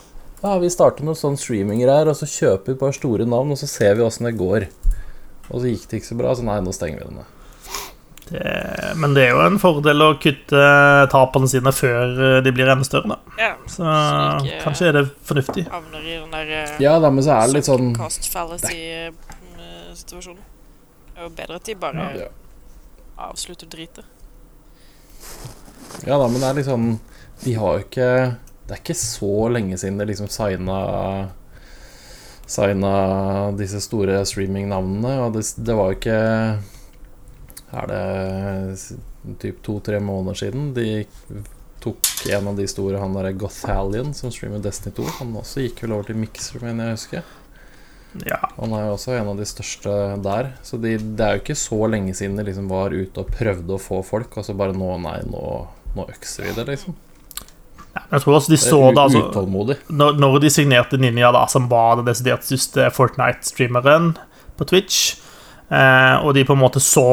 Ja, 0.43 0.55
vi 0.61 0.71
starter 0.73 1.05
med 1.07 1.19
sånn 1.19 1.37
streaminger 1.39 1.91
her, 1.91 2.09
og 2.11 2.17
så 2.19 2.29
kjøper 2.29 2.71
vi 2.71 2.77
et 2.77 2.81
par 2.81 2.95
store 2.95 3.27
navn, 3.29 3.53
og 3.55 3.59
så 3.59 3.69
ser 3.69 3.97
vi 3.97 4.05
åssen 4.05 4.29
det 4.29 4.37
går. 4.39 4.69
Og 5.49 5.57
så 5.57 5.69
gikk 5.69 5.89
det 5.89 6.01
ikke 6.01 6.11
så 6.13 6.19
bra, 6.19 6.33
så 6.37 6.45
nei, 6.45 6.59
nå 6.63 6.73
stenger 6.75 7.01
vi 7.01 7.09
det 7.09 7.17
ned. 7.21 7.42
Det, 8.29 8.93
men 8.95 9.13
det 9.13 9.23
er 9.27 9.31
jo 9.35 9.41
en 9.43 9.59
fordel 9.59 10.01
å 10.05 10.13
kutte 10.21 10.61
tapene 11.11 11.47
sine 11.51 11.71
før 11.75 12.13
eh, 12.37 12.41
de 12.45 12.51
blir 12.55 12.69
enda 12.71 12.83
større, 12.87 13.07
da. 13.11 13.17
Ja. 13.37 13.49
Så 13.67 13.83
Så 13.83 13.87
ikke- 14.45 14.61
kanskje 14.63 14.85
er 14.87 14.91
det 14.95 15.03
fornuftig. 15.27 15.65
Havner 15.69 15.99
i 16.07 16.15
den 16.21 16.31
der 16.31 16.47
eh, 16.61 16.71
Ja, 16.81 16.93
da, 17.03 17.09
men 17.11 17.23
så 17.25 17.31
er 17.35 17.41
det 17.47 17.53
litt 17.59 17.65
sånn 17.67 17.91
Cost 17.97 18.23
fallacy-situasjonen. 18.31 20.39
Det 21.13 21.19
er 21.19 21.23
jo 21.27 21.33
bedre 21.37 21.55
at 21.59 21.65
de 21.67 21.73
bare 21.75 22.03
ja. 22.17 22.27
avslutter 23.27 23.67
dritet. 23.69 24.05
Ja 26.07 26.15
da, 26.17 26.25
men 26.27 26.39
det 26.41 26.47
er 26.49 26.53
liksom 26.57 26.99
De 27.43 27.53
har 27.55 27.73
jo 27.77 27.83
ikke 27.85 28.07
Det 28.67 28.71
er 28.75 28.79
ikke 28.81 28.95
så 28.97 29.29
lenge 29.53 29.77
siden 29.79 29.97
de 30.01 30.05
liksom 30.09 30.27
signa 30.31 30.79
Signa 32.49 32.91
disse 33.55 33.79
store 33.81 34.25
streamingnavnene, 34.27 35.13
og 35.23 35.33
det, 35.37 35.43
det 35.63 35.75
var 35.77 35.85
jo 35.91 35.95
ikke 35.99 36.17
Er 37.73 37.89
det 37.89 39.37
typ 39.41 39.61
to-tre 39.65 39.99
måneder 40.03 40.43
siden 40.43 40.73
de 40.75 41.05
tok 41.83 42.09
en 42.31 42.47
av 42.47 42.57
de 42.57 42.65
store, 42.69 42.99
han 43.01 43.15
derre 43.15 43.33
Gothalion, 43.35 44.13
som 44.15 44.31
streamer 44.31 44.61
Destiny 44.63 44.93
2. 44.95 45.07
Han 45.19 45.33
også 45.41 45.65
gikk 45.65 45.83
vel 45.83 45.95
over 45.97 46.07
til 46.07 46.19
Mixer, 46.19 46.61
mener 46.63 46.91
jeg 46.91 46.99
husker. 46.99 47.31
Ja. 48.21 48.37
Han 48.59 48.75
er 48.77 48.85
jo 48.87 48.93
også 48.95 49.15
en 49.17 49.31
av 49.31 49.39
de 49.41 49.47
største 49.49 49.93
der. 50.23 50.51
Så 50.63 50.77
de, 50.81 50.95
det 51.01 51.25
er 51.25 51.37
jo 51.37 51.43
ikke 51.43 51.57
så 51.59 51.79
lenge 51.89 52.13
siden 52.17 52.37
de 52.39 52.45
liksom 52.47 52.69
var 52.71 52.93
ute 52.93 53.23
og 53.23 53.31
prøvde 53.33 53.75
å 53.75 53.81
få 53.81 54.03
folk, 54.05 54.37
og 54.37 54.45
så 54.47 54.55
bare 54.57 54.75
nå, 54.77 54.91
nei, 55.03 55.17
nå, 55.27 55.47
nå 55.97 56.07
økser 56.13 56.47
vi 56.47 56.55
det, 56.59 56.67
liksom. 56.69 56.99
Jeg 57.93 58.23
tror 58.23 58.35
også 58.39 58.49
de 58.49 58.57
så 58.57 58.77
det, 58.89 59.01
altså 59.03 59.43
når, 59.93 60.15
når 60.17 60.39
de 60.41 60.49
signerte 60.49 60.97
Ninja, 60.97 61.29
da, 61.33 61.43
som 61.49 61.67
var 61.69 61.99
den 61.99 62.07
desidert 62.07 62.45
siste 62.47 62.87
Fortnite-streameren 62.93 64.15
på 64.57 64.65
Twitch, 64.69 65.19
eh, 65.69 66.15
og 66.23 66.33
de 66.33 66.45
på 66.47 66.55
en 66.55 66.63
måte 66.63 66.81
så 66.81 67.05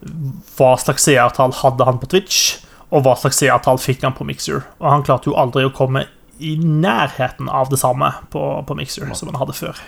hva 0.00 0.72
slags 0.78 1.06
seertall 1.08 1.54
hadde 1.60 1.86
han 1.88 1.98
på 2.00 2.08
Twitch, 2.10 2.58
og 2.88 3.04
hva 3.04 3.16
slags 3.18 3.40
seertall 3.42 3.80
fikk 3.82 4.06
han 4.06 4.16
på 4.16 4.26
Mixer. 4.28 4.62
Og 4.80 4.88
han 4.90 5.04
klarte 5.06 5.30
jo 5.30 5.36
aldri 5.38 5.66
å 5.66 5.74
komme 5.74 6.06
i 6.38 6.54
nærheten 6.62 7.50
av 7.50 7.70
det 7.72 7.80
samme 7.80 8.12
på, 8.32 8.42
på 8.64 8.76
Mixer 8.78 9.10
som 9.18 9.32
han 9.32 9.40
hadde 9.40 9.56
før. 9.58 9.80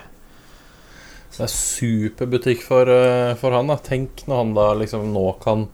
Så 1.31 1.45
Det 1.45 1.47
er 1.47 1.55
superbutikk 1.55 2.65
for, 2.67 2.91
eh, 2.91 3.35
for 3.39 3.55
han. 3.55 3.71
da 3.71 3.79
Tenk 3.79 4.27
når 4.27 4.43
han 4.43 4.55
da 4.55 4.67
liksom 4.75 5.13
nå 5.15 5.41
kan 5.43 5.69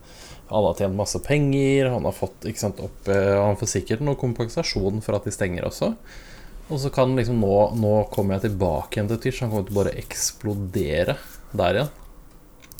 Han 0.47 0.63
har 0.63 0.75
tjent 0.79 0.95
masse 0.95 1.19
penger, 1.19 1.89
han 1.91 2.05
har 2.07 2.13
fått 2.15 2.45
sant, 2.55 2.77
opp 2.79 3.09
eh, 3.11 3.35
Han 3.35 3.57
får 3.59 3.67
sikkert 3.67 3.99
noe 3.99 4.15
kompensasjon 4.15 5.01
for 5.03 5.17
at 5.17 5.25
de 5.27 5.33
stenger 5.35 5.65
også. 5.67 5.89
Og 6.69 6.79
så 6.79 6.91
kan 6.93 7.17
liksom 7.17 7.41
nå 7.41 7.75
Nå 7.75 8.07
kommer 8.13 8.37
jeg 8.37 8.51
tilbake 8.51 8.95
igjen 8.95 9.09
til 9.09 9.17
Twitch. 9.17 9.41
Han 9.41 9.51
kommer 9.51 9.67
til 9.67 9.75
å 9.75 9.81
bare 9.81 9.97
eksplodere 9.99 11.17
der 11.51 11.81
igjen. 11.81 11.91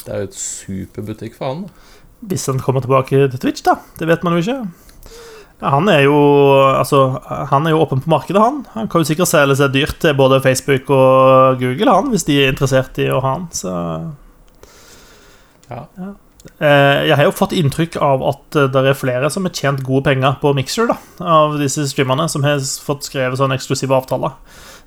Det 0.03 0.13
er 0.13 0.23
jo 0.23 0.29
et 0.29 0.37
superbutikk 0.39 1.37
for 1.37 1.51
han. 1.51 1.63
Hvis 2.27 2.47
han 2.49 2.59
kommer 2.63 2.81
tilbake 2.81 3.27
til 3.31 3.39
Twitch, 3.41 3.63
da. 3.65 3.77
Det 3.99 4.07
vet 4.09 4.23
man 4.25 4.37
jo 4.37 4.43
ikke. 4.43 4.59
Han 5.61 5.89
er 5.89 6.03
jo 6.05 6.17
altså, 6.53 7.17
han 7.49 7.65
er 7.65 7.73
jo 7.73 7.81
åpen 7.81 8.01
på 8.03 8.11
markedet, 8.13 8.41
han. 8.41 8.61
Han 8.75 8.89
kan 8.89 9.01
jo 9.01 9.09
sikkert 9.09 9.31
selge 9.31 9.57
seg 9.57 9.73
dyrt 9.73 9.97
til 10.03 10.13
både 10.17 10.41
Facebook 10.43 10.89
og 10.93 11.57
Google, 11.61 11.89
han, 11.89 12.11
hvis 12.13 12.27
de 12.27 12.37
er 12.43 12.53
interessert 12.53 12.97
i 13.01 13.09
å 13.09 13.21
ha 13.23 13.35
han. 13.39 13.49
Så 13.53 13.73
Ja. 15.67 15.83
ja. 15.97 16.13
Jeg 16.61 17.17
har 17.17 17.25
jo 17.25 17.33
fått 17.35 17.51
inntrykk 17.57 17.97
av 17.99 18.21
at 18.23 18.55
eh, 18.55 18.69
det 18.71 18.83
er 18.87 18.95
flere 18.95 19.27
som 19.33 19.43
har 19.43 19.51
tjent 19.57 19.81
gode 19.83 20.05
penger 20.05 20.37
på 20.39 20.53
Mixer, 20.55 20.87
da, 20.87 20.95
av 21.19 21.57
disse 21.59 21.83
streamerne, 21.89 22.29
som 22.31 22.45
har 22.45 22.61
fått 22.61 23.09
skrevet 23.09 23.41
sånne 23.41 23.57
eksklusive 23.57 23.97
avtaler. 23.97 24.37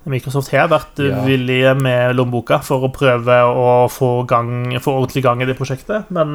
Microsoft 0.09 0.49
har 0.55 0.67
vært 0.71 0.99
eh, 0.99 1.11
Ja. 1.11 1.19
villige 1.25 1.75
med 1.77 2.15
lommeboka 2.17 2.61
for 2.65 2.87
å 2.87 2.91
prøve 2.93 3.35
å 3.45 3.87
få, 3.91 4.25
gang, 4.27 4.79
få 4.81 4.95
ordentlig 5.01 5.23
gang 5.23 5.41
i 5.41 5.45
det 5.45 5.57
prosjektet, 5.59 6.09
men 6.09 6.33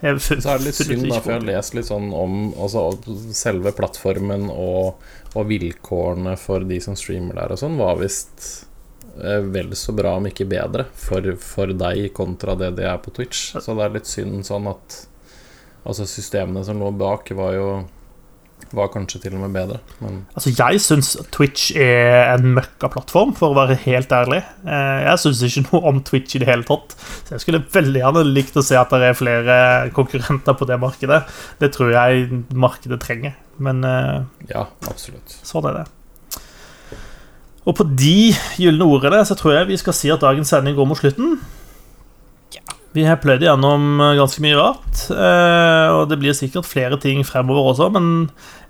jeg 0.00 0.14
har 0.14 0.18
fu- 0.18 0.40
Så 0.40 0.48
er 0.54 0.58
det 0.62 0.64
litt 0.70 0.78
synd, 0.78 1.08
da, 1.10 1.18
for 1.20 1.32
jeg 1.34 1.40
har 1.42 1.46
lest 1.50 1.74
litt 1.76 1.84
sånn 1.90 2.06
om 2.16 2.38
altså, 2.56 2.86
selve 3.36 3.72
plattformen 3.76 4.48
og, 4.48 4.94
og 5.36 5.46
vilkårene 5.50 6.38
for 6.40 6.64
de 6.64 6.80
som 6.80 6.96
streamer 6.96 7.36
der 7.36 7.52
og 7.52 7.60
sånn, 7.60 7.76
var 7.76 8.00
visst 8.00 8.64
eh, 9.20 9.42
vel 9.44 9.74
så 9.76 9.92
bra, 9.92 10.14
om 10.16 10.24
ikke 10.30 10.48
bedre, 10.48 10.86
for, 10.96 11.20
for 11.36 11.66
deg 11.76 12.08
kontra 12.16 12.56
det 12.56 12.72
de 12.80 12.88
er 12.88 12.96
på 13.04 13.12
Twitch. 13.12 13.50
Så 13.60 13.76
det 13.76 13.84
er 13.90 13.96
litt 13.98 14.08
synd 14.08 14.44
sånn 14.48 14.70
at 14.72 15.06
Altså, 15.80 16.04
systemene 16.04 16.60
som 16.62 16.76
lå 16.76 16.90
bak, 16.92 17.30
var 17.32 17.54
jo 17.56 17.68
Var 18.72 18.88
kanskje 18.94 19.20
til 19.24 19.34
og 19.34 19.40
med 19.42 19.52
bedre, 19.56 19.78
men 20.00 20.20
Altså, 20.36 20.52
jeg 20.54 20.80
syns 20.84 21.08
Twitch 21.34 21.70
er 21.76 22.34
en 22.36 22.52
møkkaplattform, 22.56 23.32
for 23.38 23.50
å 23.50 23.58
være 23.58 23.76
helt 23.86 24.12
ærlig. 24.14 24.42
Eh, 24.64 25.00
Jeg 25.08 25.18
syns 25.24 25.42
ikke 25.48 25.64
noe 25.72 25.82
om 25.90 26.02
Twitch 26.06 26.36
i 26.36 26.42
det 26.42 26.48
hele 26.50 26.66
tatt. 26.68 26.94
Så 27.26 27.34
jeg 27.36 27.40
skulle 27.44 27.62
veldig 27.72 28.02
gjerne 28.04 28.24
likt 28.30 28.56
å 28.60 28.64
se 28.64 28.78
at 28.78 28.90
det 28.94 29.02
er 29.10 29.18
flere 29.18 29.56
konkurrenter 29.96 30.54
på 30.60 30.68
det 30.70 30.78
markedet. 30.82 31.22
Det 31.58 31.72
tror 31.74 31.90
jeg 31.96 32.44
markedet 32.54 33.00
trenger. 33.02 33.34
Men 33.58 33.82
eh, 33.84 34.20
ja, 34.54 34.66
absolutt. 34.88 35.38
sånn 35.44 35.66
er 35.72 35.80
det. 35.82 35.86
Og 37.68 37.74
på 37.76 37.84
de 37.92 38.32
gylne 38.56 38.86
ordene 38.88 39.20
så 39.28 39.36
tror 39.36 39.52
jeg 39.58 39.68
vi 39.68 39.76
skal 39.82 39.94
si 39.96 40.08
at 40.12 40.22
dagens 40.24 40.48
sending 40.48 40.78
går 40.78 40.86
mot 40.88 40.98
slutten. 40.98 41.34
Vi 42.90 43.04
har 43.06 43.20
pløyd 43.22 43.44
gjennom 43.44 44.00
eh, 44.02 44.16
ganske 44.18 44.42
mye 44.42 44.56
rart, 44.58 45.04
eh, 45.14 45.88
og 45.94 46.08
det 46.10 46.18
blir 46.18 46.34
sikkert 46.34 46.66
flere 46.66 46.98
ting 46.98 47.22
fremover 47.26 47.70
også, 47.70 47.86
men 47.94 48.08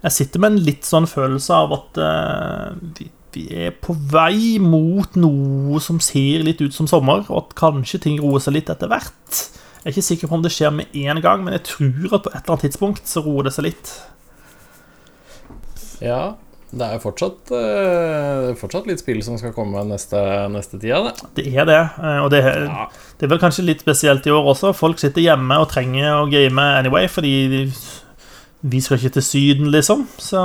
jeg 0.02 0.16
sitter 0.16 0.42
med 0.42 0.52
en 0.52 0.66
litt 0.66 0.84
sånn 0.88 1.08
følelse 1.08 1.56
av 1.56 1.72
at 1.78 2.00
eh, 2.04 3.00
vi, 3.32 3.46
er 3.62 3.72
på 3.80 3.94
vei 4.10 4.58
mot 4.60 5.16
noe 5.20 5.80
som 5.80 6.02
ser 6.04 6.44
litt 6.44 6.60
ut 6.60 6.76
som 6.76 6.88
sommer, 6.90 7.24
og 7.30 7.46
at 7.46 7.56
kanskje 7.62 8.02
ting 8.04 8.20
roer 8.20 8.44
seg 8.44 8.58
litt 8.58 8.72
etter 8.72 8.90
hvert. 8.90 9.40
Jeg 9.80 9.86
er 9.86 9.94
ikke 9.94 10.08
sikker 10.10 10.28
på 10.28 10.36
om 10.36 10.44
det 10.44 10.52
skjer 10.52 10.74
med 10.76 11.00
en 11.06 11.22
gang, 11.24 11.46
men 11.46 11.56
jeg 11.56 11.64
tror 11.70 12.18
at 12.18 12.26
på 12.26 12.34
et 12.34 12.40
eller 12.42 12.52
annet 12.52 12.66
tidspunkt 12.66 13.08
så 13.08 13.24
roer 13.24 13.48
det 13.48 13.54
seg 13.56 13.70
litt. 13.70 13.94
Ja, 16.04 16.34
det 16.70 16.86
er 16.86 16.92
jo 16.94 17.00
fortsatt, 17.02 17.50
eh, 17.56 18.50
fortsatt 18.60 18.86
litt 18.86 19.00
spill 19.02 19.20
som 19.26 19.36
skal 19.40 19.52
komme 19.56 19.82
neste, 19.88 20.20
neste 20.52 20.78
tida, 20.78 21.00
det. 21.08 21.30
Det 21.40 21.46
er 21.58 21.66
det, 21.66 21.80
eh, 21.98 22.18
og 22.22 22.30
det, 22.30 22.44
Ja. 22.44 22.86
det 23.18 23.26
er 23.26 23.32
vel 23.34 23.40
kanskje 23.42 23.64
litt 23.66 23.80
spesielt 23.82 24.26
i 24.26 24.30
år 24.30 24.44
også. 24.54 24.74
Folk 24.74 24.98
sitter 25.02 25.20
hjemme 25.24 25.58
og 25.58 25.68
trenger 25.72 26.20
å 26.22 26.30
game 26.30 26.58
anyway, 26.62 27.06
fordi 27.10 27.34
de, 27.50 27.62
vi 28.62 28.80
skal 28.80 28.98
ikke 28.98 29.12
til 29.18 29.22
Syden, 29.22 29.70
liksom. 29.72 30.06
Så 30.18 30.38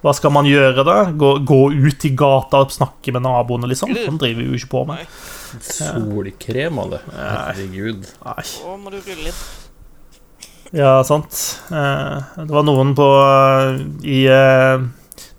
hva 0.00 0.14
skal 0.16 0.30
man 0.32 0.46
gjøre 0.48 0.82
da? 0.86 0.98
Gå, 1.12 1.44
gå 1.44 1.60
ut 1.76 2.04
i 2.08 2.14
gata 2.16 2.62
og 2.64 2.70
snakke 2.72 3.12
med 3.12 3.22
naboene, 3.26 3.68
liksom? 3.68 3.92
Sånn 3.92 4.18
driver 4.18 4.40
vi 4.40 4.48
jo 4.48 4.56
ikke 4.62 4.72
på 4.72 4.86
med. 4.88 5.06
Solkrem 5.60 6.78
av 6.78 6.90
det. 6.94 7.00
Herregud. 7.16 8.06
Nei. 8.24 8.44
Må 8.80 8.90
du 8.94 9.00
rulle 9.02 9.28
inn. 9.28 9.42
Ja, 10.76 11.00
sant. 11.02 11.34
Eh, 11.72 12.18
Det 12.38 12.52
var 12.54 12.62
noen 12.66 12.92
på 12.94 13.06
eh, 13.18 13.80
I 14.06 14.20
eh, 14.30 14.84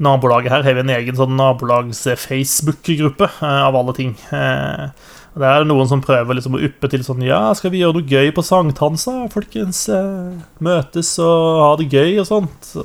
nabolaget 0.04 0.52
her 0.52 0.66
har 0.66 0.76
vi 0.76 0.84
en 0.84 0.92
egen 0.98 1.16
sånn 1.18 1.38
nabolags-Facebook-gruppe, 1.40 3.30
eh, 3.40 3.62
av 3.70 3.78
alle 3.80 3.96
ting. 3.96 4.12
Eh, 4.36 4.90
og 5.32 5.40
Det 5.40 5.48
er 5.48 5.68
noen 5.70 5.88
som 5.88 6.04
prøver 6.04 6.36
liksom 6.36 6.58
å 6.60 6.64
uppe 6.68 6.90
til 6.92 7.06
sånn 7.08 7.24
Ja, 7.24 7.46
skal 7.56 7.72
vi 7.72 7.80
gjøre 7.80 8.02
noe 8.02 8.10
gøy 8.12 8.34
på 8.36 8.44
sankthansa, 8.44 9.30
folkens? 9.32 9.86
Eh, 9.88 10.42
Møtes 10.60 11.14
og 11.24 11.62
ha 11.64 11.72
det 11.80 11.88
gøy 11.94 12.20
og 12.20 12.28
sånt. 12.28 12.74
Så 12.74 12.84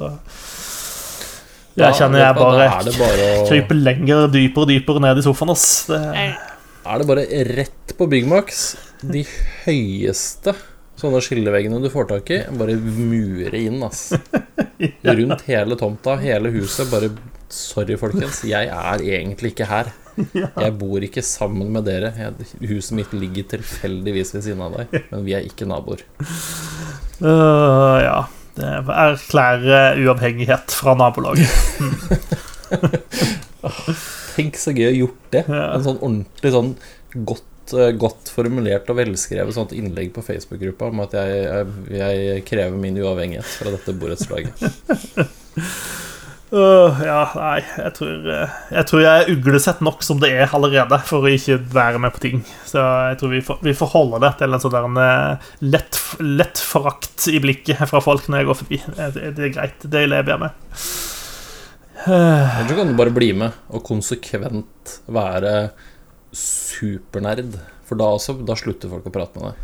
jeg 1.77 1.99
kjenner 1.99 2.23
jeg 2.23 2.39
bare 2.39 2.71
bare 2.97 3.27
å 3.43 3.49
kryper 3.51 3.77
lenger 3.77 4.31
dypere 4.33 4.63
og 4.65 4.71
dypere 4.71 5.03
ned 5.03 5.19
i 5.21 5.27
sofaen, 5.27 5.51
ass. 5.53 5.67
Det, 5.91 5.99
er 6.87 7.03
det 7.03 7.09
bare 7.11 7.27
rett 7.51 7.93
på 7.99 8.07
Byggmax. 8.09 8.63
De 9.03 9.27
høyeste 9.67 10.55
sånne 11.01 11.23
skilleveggene 11.25 11.81
du 11.83 11.91
får 11.93 12.11
tak 12.11 12.33
i, 12.35 12.43
bare 12.59 12.77
mure 12.81 13.61
inn, 13.61 13.83
ass. 13.87 14.11
Rundt 15.07 15.47
hele 15.49 15.79
tomta, 15.81 16.17
hele 16.21 16.53
huset. 16.57 16.91
Bare 16.93 17.13
Sorry, 17.47 17.95
folkens, 17.95 18.41
jeg 18.43 18.67
er 18.67 19.03
egentlig 19.07 19.53
ikke 19.53 19.69
her. 19.71 19.93
Jeg 20.17 20.73
bor 20.81 21.05
ikke 21.05 21.23
sammen 21.23 21.69
med 21.75 21.87
dere. 21.87 22.11
Huset 22.59 22.97
mitt 22.99 23.13
ligger 23.15 23.47
tilfeldigvis 23.53 24.35
ved 24.35 24.43
siden 24.49 24.65
av 24.67 24.75
deg, 24.81 24.97
men 25.13 25.23
vi 25.29 25.37
er 25.39 25.47
ikke 25.47 25.69
naboer. 25.69 26.03
Uh, 27.21 28.01
ja. 28.03 28.19
Det 28.57 28.65
erklærer 28.89 29.99
uavhengighet 30.01 30.73
fra 30.73 30.95
nabolaget. 30.97 31.53
Tenk 34.37 34.57
så 34.57 34.73
gøy 34.73 34.89
å 34.89 34.97
gjort 35.03 35.27
det. 35.35 35.43
En 35.53 35.85
sånn 35.85 36.01
ordentlig 36.01 36.53
sånn 36.55 36.71
godt, 37.29 37.45
eh, 37.75 37.93
godt 37.99 38.31
formulert 38.33 38.89
og 38.93 38.99
velskrevet 39.01 39.57
sånt 39.57 39.75
innlegg 39.77 40.13
på 40.15 40.25
Facebook-gruppa 40.25 40.91
om 40.93 41.05
at 41.07 41.17
jeg, 41.19 41.67
jeg, 41.91 42.25
jeg 42.29 42.45
krever 42.49 42.77
min 42.81 42.99
uavhengighet 43.03 43.49
fra 43.59 43.73
dette 43.75 43.95
borettslaget. 43.99 44.61
uh, 46.55 47.01
ja, 47.03 47.21
nei, 47.35 47.59
jeg 47.65 47.95
tror, 47.97 48.29
eh, 48.35 48.61
jeg 48.77 48.89
tror 48.91 49.03
jeg 49.05 49.23
er 49.25 49.33
uglesett 49.35 49.83
nok 49.87 50.07
som 50.07 50.21
det 50.23 50.31
er 50.35 50.55
allerede 50.57 51.01
for 51.09 51.27
å 51.27 51.33
ikke 51.33 51.59
være 51.75 52.03
med 52.03 52.15
på 52.15 52.23
ting. 52.27 52.45
Så 52.69 52.83
jeg 52.83 53.19
tror 53.23 53.35
vi 53.35 53.43
får, 53.49 53.59
vi 53.67 53.75
får 53.81 53.93
holde 53.97 54.23
det 54.27 54.33
til 54.43 54.57
en 54.59 54.65
sånn 54.67 55.03
eh, 55.03 55.51
lett, 55.67 56.01
lett 56.23 56.63
forakt 56.63 57.27
i 57.33 57.43
blikket 57.43 57.83
fra 57.91 58.05
folk 58.05 58.31
når 58.31 58.43
jeg 58.43 58.51
går 58.53 58.61
forbi. 58.63 58.81
Det, 58.95 59.11
det 59.39 59.51
er 59.51 59.57
greit. 59.59 59.91
Det 59.97 60.07
lever 60.11 60.37
jeg 60.37 60.45
med. 60.47 60.73
Eller 62.07 62.69
så 62.69 62.79
kan 62.79 62.87
du 62.87 62.95
bare 62.99 63.15
bli 63.15 63.33
med 63.35 63.55
og 63.75 63.83
konsekvent 63.87 64.99
være 65.11 65.55
supernerd. 66.37 67.57
For 67.87 67.99
da, 68.01 68.09
også, 68.17 68.35
da 68.47 68.57
slutter 68.59 68.91
folk 68.93 69.07
å 69.09 69.13
prate 69.15 69.41
med 69.41 69.53
deg. 69.53 69.63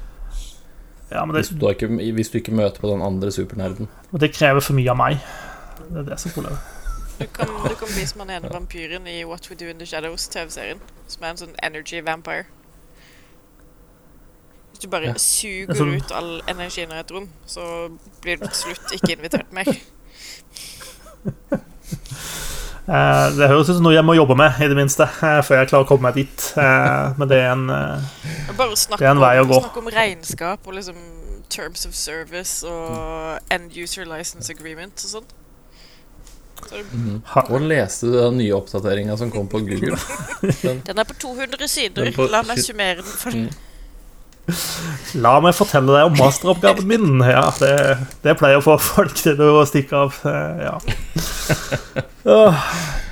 Ja, 1.12 1.24
men 1.27 1.35
det, 1.36 1.43
Hvis 1.44 1.59
du, 1.61 1.66
ikke, 1.69 1.89
hvis 2.16 2.31
du 2.32 2.39
ikke 2.39 2.55
møter 2.57 2.81
på 2.81 2.89
den 2.89 3.03
andre 3.05 3.28
supernerden. 3.35 3.89
Og 4.12 4.20
det 4.23 4.31
krever 4.32 4.65
for 4.65 4.73
mye 4.78 4.89
av 4.94 4.97
meg. 4.97 5.19
Det 5.90 5.99
er 6.01 6.07
det 6.09 6.16
som 6.23 6.31
er 6.31 6.36
problemet. 6.39 6.70
du, 7.19 7.27
kan, 7.36 7.51
du 7.69 7.74
kan 7.77 7.90
bli 7.93 8.07
som 8.09 8.23
han 8.24 8.32
ene 8.39 8.49
vampyren 8.55 9.05
i 9.11 9.19
What 9.28 9.51
We 9.51 9.59
Do 9.61 9.69
In 9.69 9.82
The 9.82 9.89
Shadows, 9.90 10.24
TV-serien. 10.32 10.81
Som 11.12 11.27
er 11.27 11.35
en 11.35 11.40
sånn 11.43 11.53
energy 11.69 12.01
vampire. 12.07 12.47
Hvis 14.73 14.86
du 14.86 14.89
bare 14.94 15.12
Ja. 15.12 15.19
suger 15.20 15.74
er 15.74 15.78
sånn- 15.82 15.97
ut 16.01 16.12
all 16.16 16.32
energien 16.49 16.94
i 16.97 17.01
et 17.03 17.12
rom, 17.12 17.28
så 17.47 17.66
blir 18.23 18.40
du 18.40 18.47
til 18.49 18.73
slutt 18.73 18.97
ikke 18.97 19.19
invitert 19.19 19.53
mer. 19.53 19.69
Eh, 22.89 23.27
det 23.39 23.47
høres 23.47 23.69
ut 23.71 23.77
som 23.79 23.85
noe 23.87 23.95
jeg 23.95 24.03
må 24.05 24.17
jobbe 24.19 24.35
med, 24.37 24.57
i 24.59 24.67
det 24.69 24.75
minste, 24.77 25.05
eh, 25.07 25.39
før 25.47 25.61
jeg 25.61 25.69
klarer 25.71 25.85
å 25.87 25.89
komme 25.89 26.09
meg 26.09 26.17
dit. 26.19 26.47
Eh, 26.59 27.13
men 27.19 27.29
det 27.31 27.39
er 27.39 27.53
en 27.53 27.67
Bare 27.69 28.75
Det 28.75 29.01
er 29.07 29.11
en 29.13 29.21
om, 29.21 29.23
vei 29.23 29.37
å 29.39 29.47
gå. 29.47 29.61
snakk 29.63 29.77
om 29.79 29.87
regnskap 29.95 30.67
og 30.67 30.75
liksom 30.75 30.97
terms 31.53 31.87
of 31.87 31.95
service 31.95 32.65
og 32.65 33.39
end 33.53 33.71
user 33.77 34.05
license 34.09 34.51
agreement 34.51 34.93
og 35.05 35.11
sånn. 35.15 35.31
Så. 36.63 36.79
Ha, 37.35 37.43
Og 37.51 37.61
leste 37.67 38.07
du 38.07 38.13
den 38.17 38.37
nye 38.39 38.55
oppdateringa 38.55 39.17
som 39.19 39.31
kom 39.35 39.49
på 39.51 39.61
Google? 39.67 39.97
den 40.87 40.99
er 40.99 41.05
på 41.05 41.15
200 41.19 41.69
sider. 41.69 42.11
På- 42.15 42.29
La 42.31 42.43
meg 42.47 42.59
summere 42.63 43.03
den. 43.03 43.05
For 43.05 43.31
Mm. 43.31 43.49
La 45.23 45.36
meg 45.44 45.55
fortelle 45.55 45.93
deg 45.94 46.09
om 46.09 46.16
masteroppgaven 46.19 46.86
min. 46.90 47.20
Ja, 47.24 47.44
det, 47.60 47.73
det 48.24 48.35
pleier 48.40 48.59
å 48.59 48.64
få 48.64 48.74
folk 48.82 49.14
til 49.16 49.39
å 49.44 49.62
stikke 49.69 49.94
av. 50.06 50.19
eh, 50.27 50.66
Ja. 50.66 50.77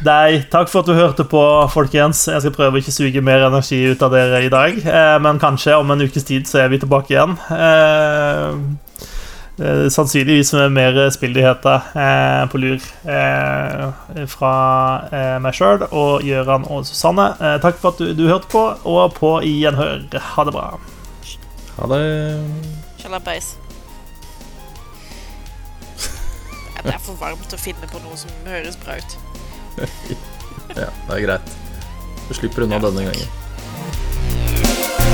Nei, 0.06 0.40
takk 0.52 0.68
for 0.70 0.80
at 0.82 0.88
du 0.90 0.94
hørte 0.96 1.24
på, 1.28 1.40
folkens. 1.72 2.24
Jeg 2.30 2.42
skal 2.44 2.54
prøve 2.54 2.78
å 2.78 2.82
ikke 2.82 2.94
suge 2.94 3.22
mer 3.26 3.42
energi 3.48 3.80
ut 3.90 4.02
av 4.06 4.12
dere 4.14 4.42
i 4.46 4.52
dag. 4.52 4.78
eh, 4.86 5.16
Men 5.22 5.38
kanskje 5.42 5.76
om 5.78 5.90
en 5.94 6.02
ukes 6.06 6.24
tid 6.28 6.46
så 6.50 6.62
er 6.64 6.68
vi 6.72 6.78
tilbake 6.82 7.14
igjen. 7.16 7.34
Eh, 7.50 8.54
Sannsynligvis 9.92 10.54
med 10.56 10.72
mer 10.72 10.94
spillnyheter 11.12 12.46
på 12.48 12.56
lur 12.62 12.78
fra 14.32 14.52
meg 15.44 15.52
sjøl 15.58 15.84
og 15.90 16.22
Gøran 16.24 16.64
og 16.72 16.86
Susanne. 16.88 17.26
Takk 17.60 17.76
for 17.82 17.92
at 17.92 18.00
du, 18.00 18.14
du 18.16 18.24
hørte 18.30 18.48
på, 18.48 18.62
og 18.88 19.12
på 19.18 19.34
gjenhør. 19.44 20.06
Ha 20.30 20.46
det 20.48 20.54
bra. 20.56 20.70
Ha 21.80 21.86
det. 21.88 22.00
Sjalabais. 23.00 23.56
Det 26.80 26.94
er 26.94 27.00
for 27.04 27.16
varmt 27.20 27.52
å 27.52 27.58
finne 27.60 27.88
på 27.92 28.00
noe 28.04 28.16
som 28.16 28.32
høres 28.48 28.78
bra 28.80 28.96
ut. 29.00 29.16
ja, 30.80 30.88
det 30.88 31.18
er 31.18 31.24
greit. 31.26 31.54
Du 32.28 32.34
slipper 32.36 32.64
unna 32.64 32.80
ja. 32.80 32.88
denne 32.88 33.08
gangen. 33.10 33.38
Takk. 34.80 35.09